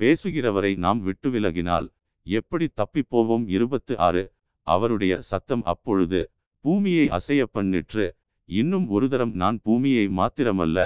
பேசுகிறவரை 0.00 0.72
நாம் 0.84 1.00
விட்டு 1.00 1.28
விலகினால் 1.30 1.86
எப்படி 2.26 2.66
தப்பிப்போவோம்? 2.80 3.44
இருபத்து 3.56 3.94
ஆறு 4.06 4.24
அவருடைய 4.66 5.14
சத்தம் 5.30 5.64
அப்பொழுது 5.72 6.20
பூமியை 6.64 7.06
அசைய 7.18 7.42
பண்ணிற்று 7.56 8.04
இன்னும் 8.48 8.86
ஒரு 8.94 9.06
தரம் 9.08 9.32
நான் 9.42 9.58
பூமியை 9.66 10.04
மாத்திரமல்ல 10.18 10.78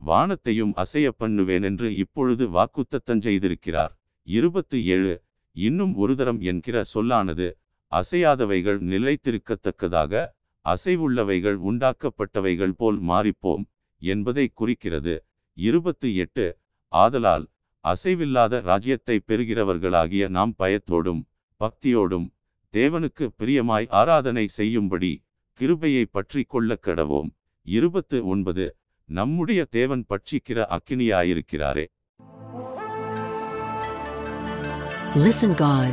வானத்தையும் 0.00 0.72
அசைய 0.82 1.08
பண்ணுவேன் 1.20 1.64
என்று 1.68 1.88
இப்பொழுது 1.94 2.44
வாக்குத்தத்தம் 2.56 3.22
செய்திருக்கிறார். 3.26 3.92
இருபத்து 4.28 4.78
ஏழு 4.94 5.12
இன்னும் 5.56 5.94
ஒரு 5.94 6.14
தரம் 6.14 6.40
என்கிற 6.40 6.76
சொல்லானது 6.84 7.48
அசையாதவைகள் 7.92 8.78
நிலைத்திருக்கத்தக்கதாக 8.92 10.22
அசைவுள்ளவைகள் 10.64 11.58
உண்டாக்கப்பட்டவைகள் 11.70 12.74
போல் 12.76 12.98
மாறிப்போம் 13.00 13.64
என்பதை 14.02 14.46
குறிக்கிறது. 14.54 15.14
இருபத்து 15.56 16.08
எட்டு 16.14 16.46
ஆதலால் 16.92 17.44
அசைவில்லாத 17.84 18.60
ராஜ்யத்தை 18.60 19.16
பெறுகிறவர்களாகிய 19.26 20.24
நாம் 20.28 20.52
பயத்தோடும் 20.58 21.22
பக்தியோடும் 21.60 22.26
தேவனுக்கு 22.74 23.24
பிரியமாய் 23.38 23.86
ஆராதனை 24.00 24.46
செய்யும்படி 24.58 25.12
கிருபையை 25.60 26.04
பற்றி 26.06 26.42
கொள்ள 26.42 26.78
கடவோம். 26.86 27.30
இருபத்து 27.66 28.18
ஒன்பது 28.26 28.64
நம்முடைய 29.08 29.60
தேவன் 29.70 30.04
பட்சிக்கிற 30.08 30.58
அக்கினியாயிருக்கிறாரே. 30.76 31.84
Listen 35.16 35.52
God. 35.56 35.90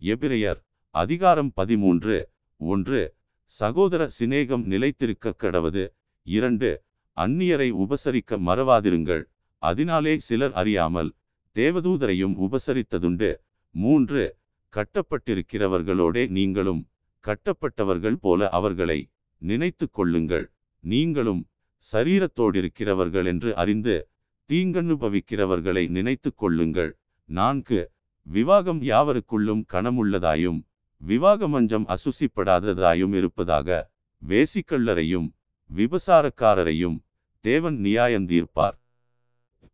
எபிரெயர் 0.00 0.56
அதிகாரம் 0.90 1.52
பதிமூன்று. 1.54 2.30
ஒன்று 2.56 3.14
சகோதர 3.44 4.08
சிநேகம் 4.18 4.64
நிலைத்திருக்க 4.64 5.34
கடவது. 5.38 5.88
இரண்டு 6.22 6.82
அந்நியரை 7.16 7.72
உபசரிக்க 7.72 8.30
மறவாதிருங்கள். 8.30 9.22
அதனாலே 9.58 10.18
சிலர் 10.18 10.52
அறியாமல் 10.52 11.12
தேவதூதரையும் 11.54 12.34
உபசரித்ததுண்டு. 12.36 13.36
மூன்று 13.70 14.36
கட்டப்பட்டிருக்கிறவர்களோடே 14.76 16.28
நீங்களும் 16.28 16.88
கட்டப்பட்டவர்கள் 17.24 18.16
போல 18.20 18.48
அவர்களை 18.48 19.10
நினைத்து 19.38 19.90
கொள்ளுங்கள். 19.90 20.52
நீங்களும் 20.80 21.46
சரீரத்தோடிருக்கிறவர்கள் 21.92 23.24
என்று 23.24 23.56
அறிந்து 23.56 24.09
தீங்கனுபவிக்கிறவர்களை 24.50 25.84
நினைத்து 25.88 26.30
கொள்ளுங்கள். 26.34 26.92
நான்கு 27.28 27.80
விவாகம் 28.26 28.80
யாவருக்குள்ளும் 28.82 29.62
கணமுள்ளதாயும் 29.72 30.58
விவாகமஞ்சம் 31.02 31.86
அசுசிப்படாததாயும் 31.94 33.14
இருப்பதாக 33.14 33.78
வேசிக்கள்ளரையும் 34.22 35.28
விபசாரக்காரரையும் 35.70 36.98
தேவன் 37.44 37.76
நியாயந்தீர்ப்பார் 37.84 38.76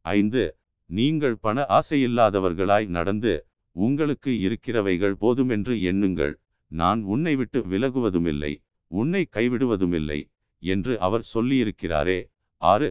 ஐந்து 0.06 0.44
நீங்கள் 0.90 1.36
பண 1.36 1.66
ஆசையில்லாதவர்களாய் 1.78 2.86
நடந்து 2.96 3.32
உங்களுக்கு 3.76 4.30
இருக்கிறவைகள் 4.46 5.16
போதுமென்று 5.20 5.74
எண்ணுங்கள். 5.90 6.34
நான் 6.70 7.00
உன்னை 7.04 7.34
விட்டு 7.36 7.60
விலகுவதுமில்லை 7.72 8.52
உன்னை 8.90 9.22
கைவிடுவதுமில்லை 9.36 10.20
என்று 10.62 10.92
அவர் 11.06 11.24
சொல்லியிருக்கிறாரே. 11.34 12.20
ஆறு 12.62 12.88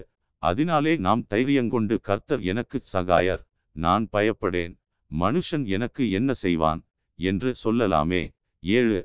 அதனாலே 0.48 0.93
நாம் 1.06 1.22
தைரியங்கொண்டு 1.34 1.96
கர்த்தர் 2.08 2.41
எனக்கு 2.52 2.78
சகாயர் 2.93 3.43
நான் 3.76 4.06
பயப்படேன் 4.16 4.74
மனுஷன் 5.12 5.66
எனக்கு 5.76 6.04
என்ன 6.18 6.32
செய்வான் 6.43 6.82
என்று 7.20 7.50
சொல்லலாமே. 7.64 8.24
ஏழு 8.64 9.00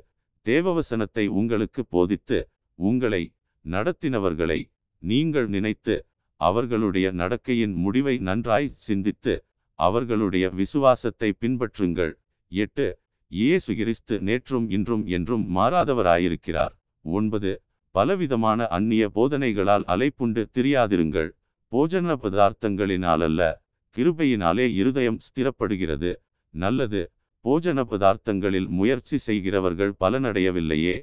தேவவசனத்தை 0.45 1.25
உங்களுக்கு 1.39 1.81
போதித்து 1.93 2.39
உங்களை 2.79 3.23
நடத்தினவர்களை 3.65 4.59
நீங்கள் 5.03 5.47
நினைத்து 5.55 5.95
அவர்களுடைய 6.41 7.07
நடக்கையின் 7.21 7.75
முடிவை 7.83 8.15
நன்றாய் 8.29 8.69
சிந்தித்து 8.87 9.33
அவர்களுடைய 9.79 10.45
விசுவாசத்தை 10.59 11.29
பின்பற்றுங்கள். 11.41 12.13
எட்டு 12.51 12.87
இயேசு 13.31 13.71
கிறிஸ்து 13.79 14.15
நேற்றும் 14.27 14.65
இன்றும் 14.75 15.03
என்றும் 15.17 15.45
மாறாதவராயிருக்கிறார். 15.57 16.73
ஒன்பது 17.05 17.51
பலவிதமான 17.95 18.67
அந்நிய 18.67 19.03
போதனைகளால் 19.15 19.85
அலைப்புண்டு 19.93 20.41
திரியாதிருங்கள். 20.55 21.29
போஜன 21.71 22.15
பதார்த்தங்களினாலல்ல 22.23 23.41
கிருபையினாலே 23.95 24.65
இருதயம் 24.71 25.19
ஸ்திரப்படுகிறது. 25.25 26.11
நல்லது 26.53 27.01
போஜன 27.45 27.79
பதார்த்தங்களில் 27.91 28.69
முயற்சி 28.79 29.17
செய்கிறவர்கள் 29.17 29.93
பலனடையவில்லையே. 29.99 30.95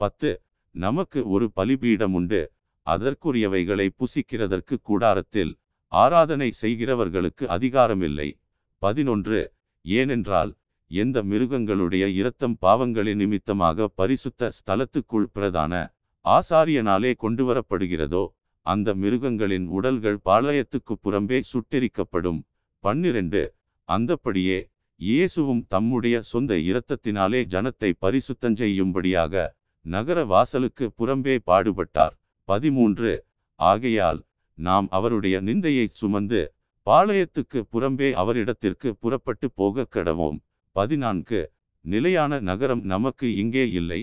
பத்து 0.00 0.30
நமக்கு 0.74 1.20
ஒரு 1.28 1.46
பலிபீடம் 1.54 2.14
உண்டு 2.18 2.40
அதற்குரியவைகளை 2.86 3.86
புசிக்கிறதற்கு 4.00 4.76
கூடாரத்தில் 4.82 5.52
ஆராதனை 5.92 6.48
செய்கிறவர்களுக்கு 6.62 7.44
அதிகாரமில்லை. 7.56 8.28
பதினொன்று 8.82 9.40
ஏனென்றால் 9.84 10.52
எந்த 10.90 11.18
மிருகங்களுடைய 11.22 12.04
இரத்தம் 12.20 12.56
பாவங்களின் 12.60 13.20
நிமித்தமாக 13.22 13.88
பரிசுத்த 14.00 14.50
ஸ்தலத்துக்குள் 14.58 15.28
பிரதான 15.32 15.74
ஆசாரியனாலே 16.24 17.12
கொண்டுவரப்படுகிறதோ 17.22 18.24
அந்த 18.66 18.88
மிருகங்களின் 18.94 19.66
உடல்கள் 19.76 20.18
பாளையத்துக்கு 20.24 20.94
புறம்பே 21.04 21.38
சுட்டெரிக்கப்படும். 21.52 22.40
பன்னிரண்டு 22.84 23.42
அந்தப்படியே 23.88 24.58
இயேசுவும் 25.00 25.62
தம்முடைய 25.68 26.16
சொந்த 26.22 26.54
இரத்தத்தினாலே 26.70 27.40
ஜனத்தை 27.54 27.90
பரிசுத்தஞ்செய்யும்படியாக 28.04 29.44
நகர 29.86 30.18
வாசலுக்கு 30.24 30.86
புறம்பே 30.98 31.34
பாடுபட்டார். 31.50 32.14
பதிமூன்று 32.48 33.12
ஆகையால் 33.60 34.20
நாம் 34.58 34.86
அவருடைய 34.90 35.36
நிந்தையை 35.40 35.86
சுமந்து 36.00 36.40
பாளையத்துக்கு 36.86 37.58
புறம்பே 37.72 38.08
அவரிடத்திற்கு 38.22 38.88
புறப்பட்டு 39.02 39.46
போக 39.54 39.86
கடவோம். 39.90 40.38
பதினான்கு 40.76 41.40
நிலையான 41.84 42.38
நகரம் 42.40 42.82
நமக்கு 42.92 43.26
இங்கே 43.34 43.64
இல்லை. 43.80 44.00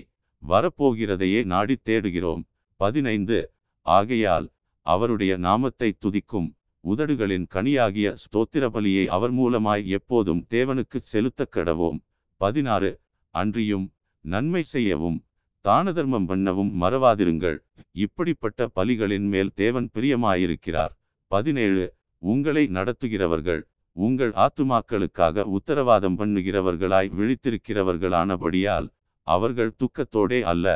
வரப்போகிறதையே 0.48 1.44
நாடித் 1.44 1.84
தேடுகிறோம். 1.84 2.42
பதினைந்து. 2.76 3.52
ஆகையால் 3.82 4.50
அவருடைய 4.82 5.36
நாமத்தை 5.36 5.96
துதிக்கும் 5.98 6.54
உதடுகளின் 6.84 7.46
கனியாகிய 7.54 8.16
ஸ்தோத்திர 8.22 8.68
பலியை 8.68 9.06
அவர் 9.06 9.34
மூலமாய் 9.34 9.84
எப்போதும் 9.86 10.46
தேவனுக்கு 10.50 10.98
செலுத்த 11.00 11.46
கடவோம். 11.56 12.00
பதினாறு. 12.36 13.00
அன்றியும் 13.30 13.92
நன்மை 14.20 14.62
செய்யவும் 14.62 15.24
தானதர்மம் 15.60 16.28
பண்ணவும் 16.28 16.72
மறவாதிருங்கள். 16.80 17.58
இப்படிப்பட்ட 17.92 18.70
பலிகளின் 18.76 19.28
மேல் 19.28 19.50
தேவன் 19.54 19.90
பிரியமாயிருக்கிறார். 19.94 20.94
பதினேழு. 21.26 21.94
உங்களை 22.18 22.66
நடத்துகிறவர்கள் 22.66 23.62
உங்கள் 23.92 24.32
ஆத்துமாக்களுக்காக 24.32 25.42
உத்தரவாதம் 25.42 26.18
பண்ணுகிறவர்களாய் 26.18 27.10
விழித்திருக்கிறவர்களானபடியால் 27.18 28.88
அவர்கள் 29.26 29.72
துக்கத்தோடே 29.80 30.40
அல்ல 30.52 30.66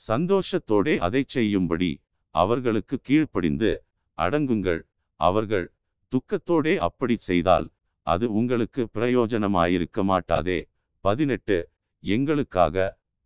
சந்தோஷத்தோடே 0.00 0.94
அதை 0.98 1.22
செய்யும்படி 1.26 1.90
அவர்களுக்கு 2.34 2.96
கீழ்ப்படிந்து 3.02 3.70
அடங்குங்கள் 4.18 4.82
அவர்கள் 5.20 5.66
துக்கத்தோடே 6.12 6.74
அப்படி 6.78 7.16
செய்தால் 7.28 7.66
அது 8.06 8.26
உங்களுக்கு 8.32 8.82
பிரயோஜனமாயிருக்க 8.94 10.02
மாட்டாதே. 10.02 10.58
பதினெட்டு 11.04 11.56
எங்களுக்காக 12.04 12.76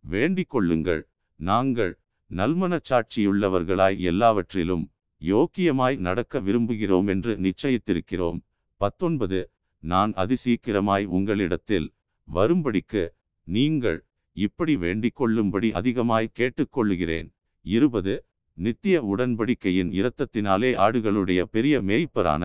வேண்டிக் 0.03 0.49
கொள்ளுங்கள். 0.49 1.01
நாங்கள் 1.39 1.93
நல்மனச்சாட்சியுள்ளவர்களாய் 2.31 3.97
எல்லாவற்றிலும் 3.99 4.83
யோக்கியமாய் 5.21 5.97
நடக்க 5.97 6.39
விரும்புகிறோம் 6.39 7.07
என்று 7.07 7.33
நிச்சயித்திருக்கிறோம். 7.45 8.39
பத்தொன்பது 8.81 9.39
நான் 9.83 10.11
அதிசீக்கிரமாய் 10.13 11.05
உங்களிடத்தில் 11.17 11.87
வரும்படிக்கு 12.27 13.03
நீங்கள் 13.47 13.99
இப்படி 14.37 14.75
வேண்டிக் 14.75 15.15
கொள்ளும்படி 15.15 15.71
அதிகமாய் 15.71 16.35
கேட்டுக்கொள்ளுகிறேன். 16.39 17.27
இருபது. 17.65 18.13
நித்திய 18.53 18.95
உடன்படிக்கையின் 19.03 19.91
இரத்தத்தினாலே 19.99 20.71
ஆடுகளுடைய 20.85 21.41
பெரிய 21.43 21.75
மேய்ப்பரான 21.81 22.43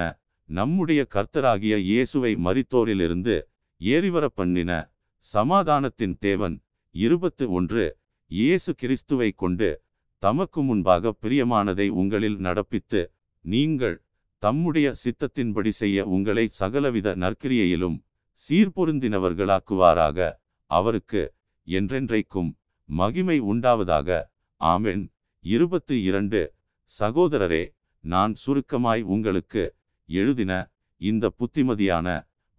நம்முடைய 0.48 1.00
கர்த்தராகிய 1.14 1.74
இயேசுவை 1.78 2.32
மறித்தோரிலிருந்து 2.36 3.34
ஏறிவர 3.80 4.26
பண்ணின 4.34 4.70
சமாதானத்தின் 5.26 6.16
தேவன் 6.18 6.56
இருபத்து 6.94 7.44
ஒன்று 7.50 7.84
இயேசு 8.30 8.74
கிறிஸ்துவை 8.74 9.30
கொண்டு 9.32 9.68
தமக்கு 10.22 10.62
முன்பாக 10.62 11.12
பிரியமானதை 11.22 11.88
உங்களில் 11.88 12.38
நடப்பித்து 12.38 13.00
நீங்கள் 13.44 13.96
தம்முடைய 14.42 14.88
சித்தத்தின்படி 15.02 15.72
செய்ய 15.80 16.06
உங்களை 16.06 16.44
சகலவித 16.60 17.14
நற்கிரியையிலும் 17.16 17.96
சீர்பொருந்தினவர்களாக்குவாராக. 18.40 20.18
அவருக்கு 20.70 21.22
என்றென்றைக்கும் 21.68 22.50
மகிமை 22.88 23.36
உண்டாவதாக. 23.42 24.08
ஆமென். 24.60 25.04
இருபத்து 25.44 26.02
இரண்டு. 26.02 26.40
சகோதரரே 26.90 27.64
நான் 28.04 28.34
சுருக்கமாய் 28.44 29.02
உங்களுக்கு 29.14 29.64
எழுதின 30.08 30.52
இந்த 31.00 31.30
புத்திமதியான 31.38 32.08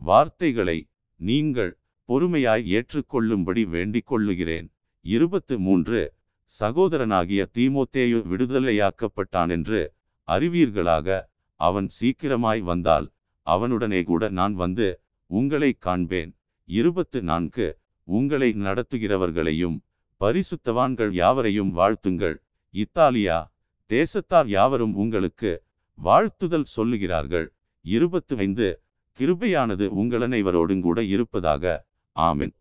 வார்த்தைகளை 0.02 0.78
நீங்கள் 1.20 1.72
பொறுமையாய் 2.10 2.64
ஏற்றுக்கொள்ளும்படி 2.76 3.64
வேண்டிக் 3.68 4.06
கொள்ளுகிறேன் 4.06 4.68
இருபத்து 5.06 5.56
மூன்று. 5.60 6.02
சகோதரனாகிய 6.52 7.42
தீமோத்தேயு 7.58 8.20
விடுதலையாக்கப்பட்டான் 8.32 9.50
என்று 9.50 9.82
அறிவீர்களாக. 10.28 11.08
அவன் 11.60 11.88
சீக்கிரமாய் 12.00 12.62
வந்தால் 12.62 13.08
அவனுடனே 13.48 14.02
கூட 14.04 14.24
நான் 14.30 14.56
வந்து 14.64 14.88
உங்களை 15.30 15.72
காண்பேன். 15.80 16.32
இருபத்து 16.70 17.20
நான்கு. 17.22 17.68
உங்களை 18.10 18.50
நடத்துகிறவர்களையும் 18.58 19.78
பரிசுத்தவான்கள் 20.20 21.12
யாவரையும் 21.14 21.72
வாழ்த்துங்கள். 21.78 22.38
இத்தாலியா 22.74 23.38
தேசத்தார் 23.90 24.48
யாவரும் 24.48 24.96
உங்களுக்கு 24.96 25.52
வாழ்த்துதல் 26.04 26.72
சொல்லுகிறார்கள். 26.76 27.48
இருபத்து 27.82 28.38
ஐந்து 28.38 28.68
கிருபையானது 29.20 29.86
உங்களனைவரோடும் 30.02 30.82
கூட 30.82 31.04
இருப்பதாக. 31.04 31.86
ஆமின். 32.16 32.56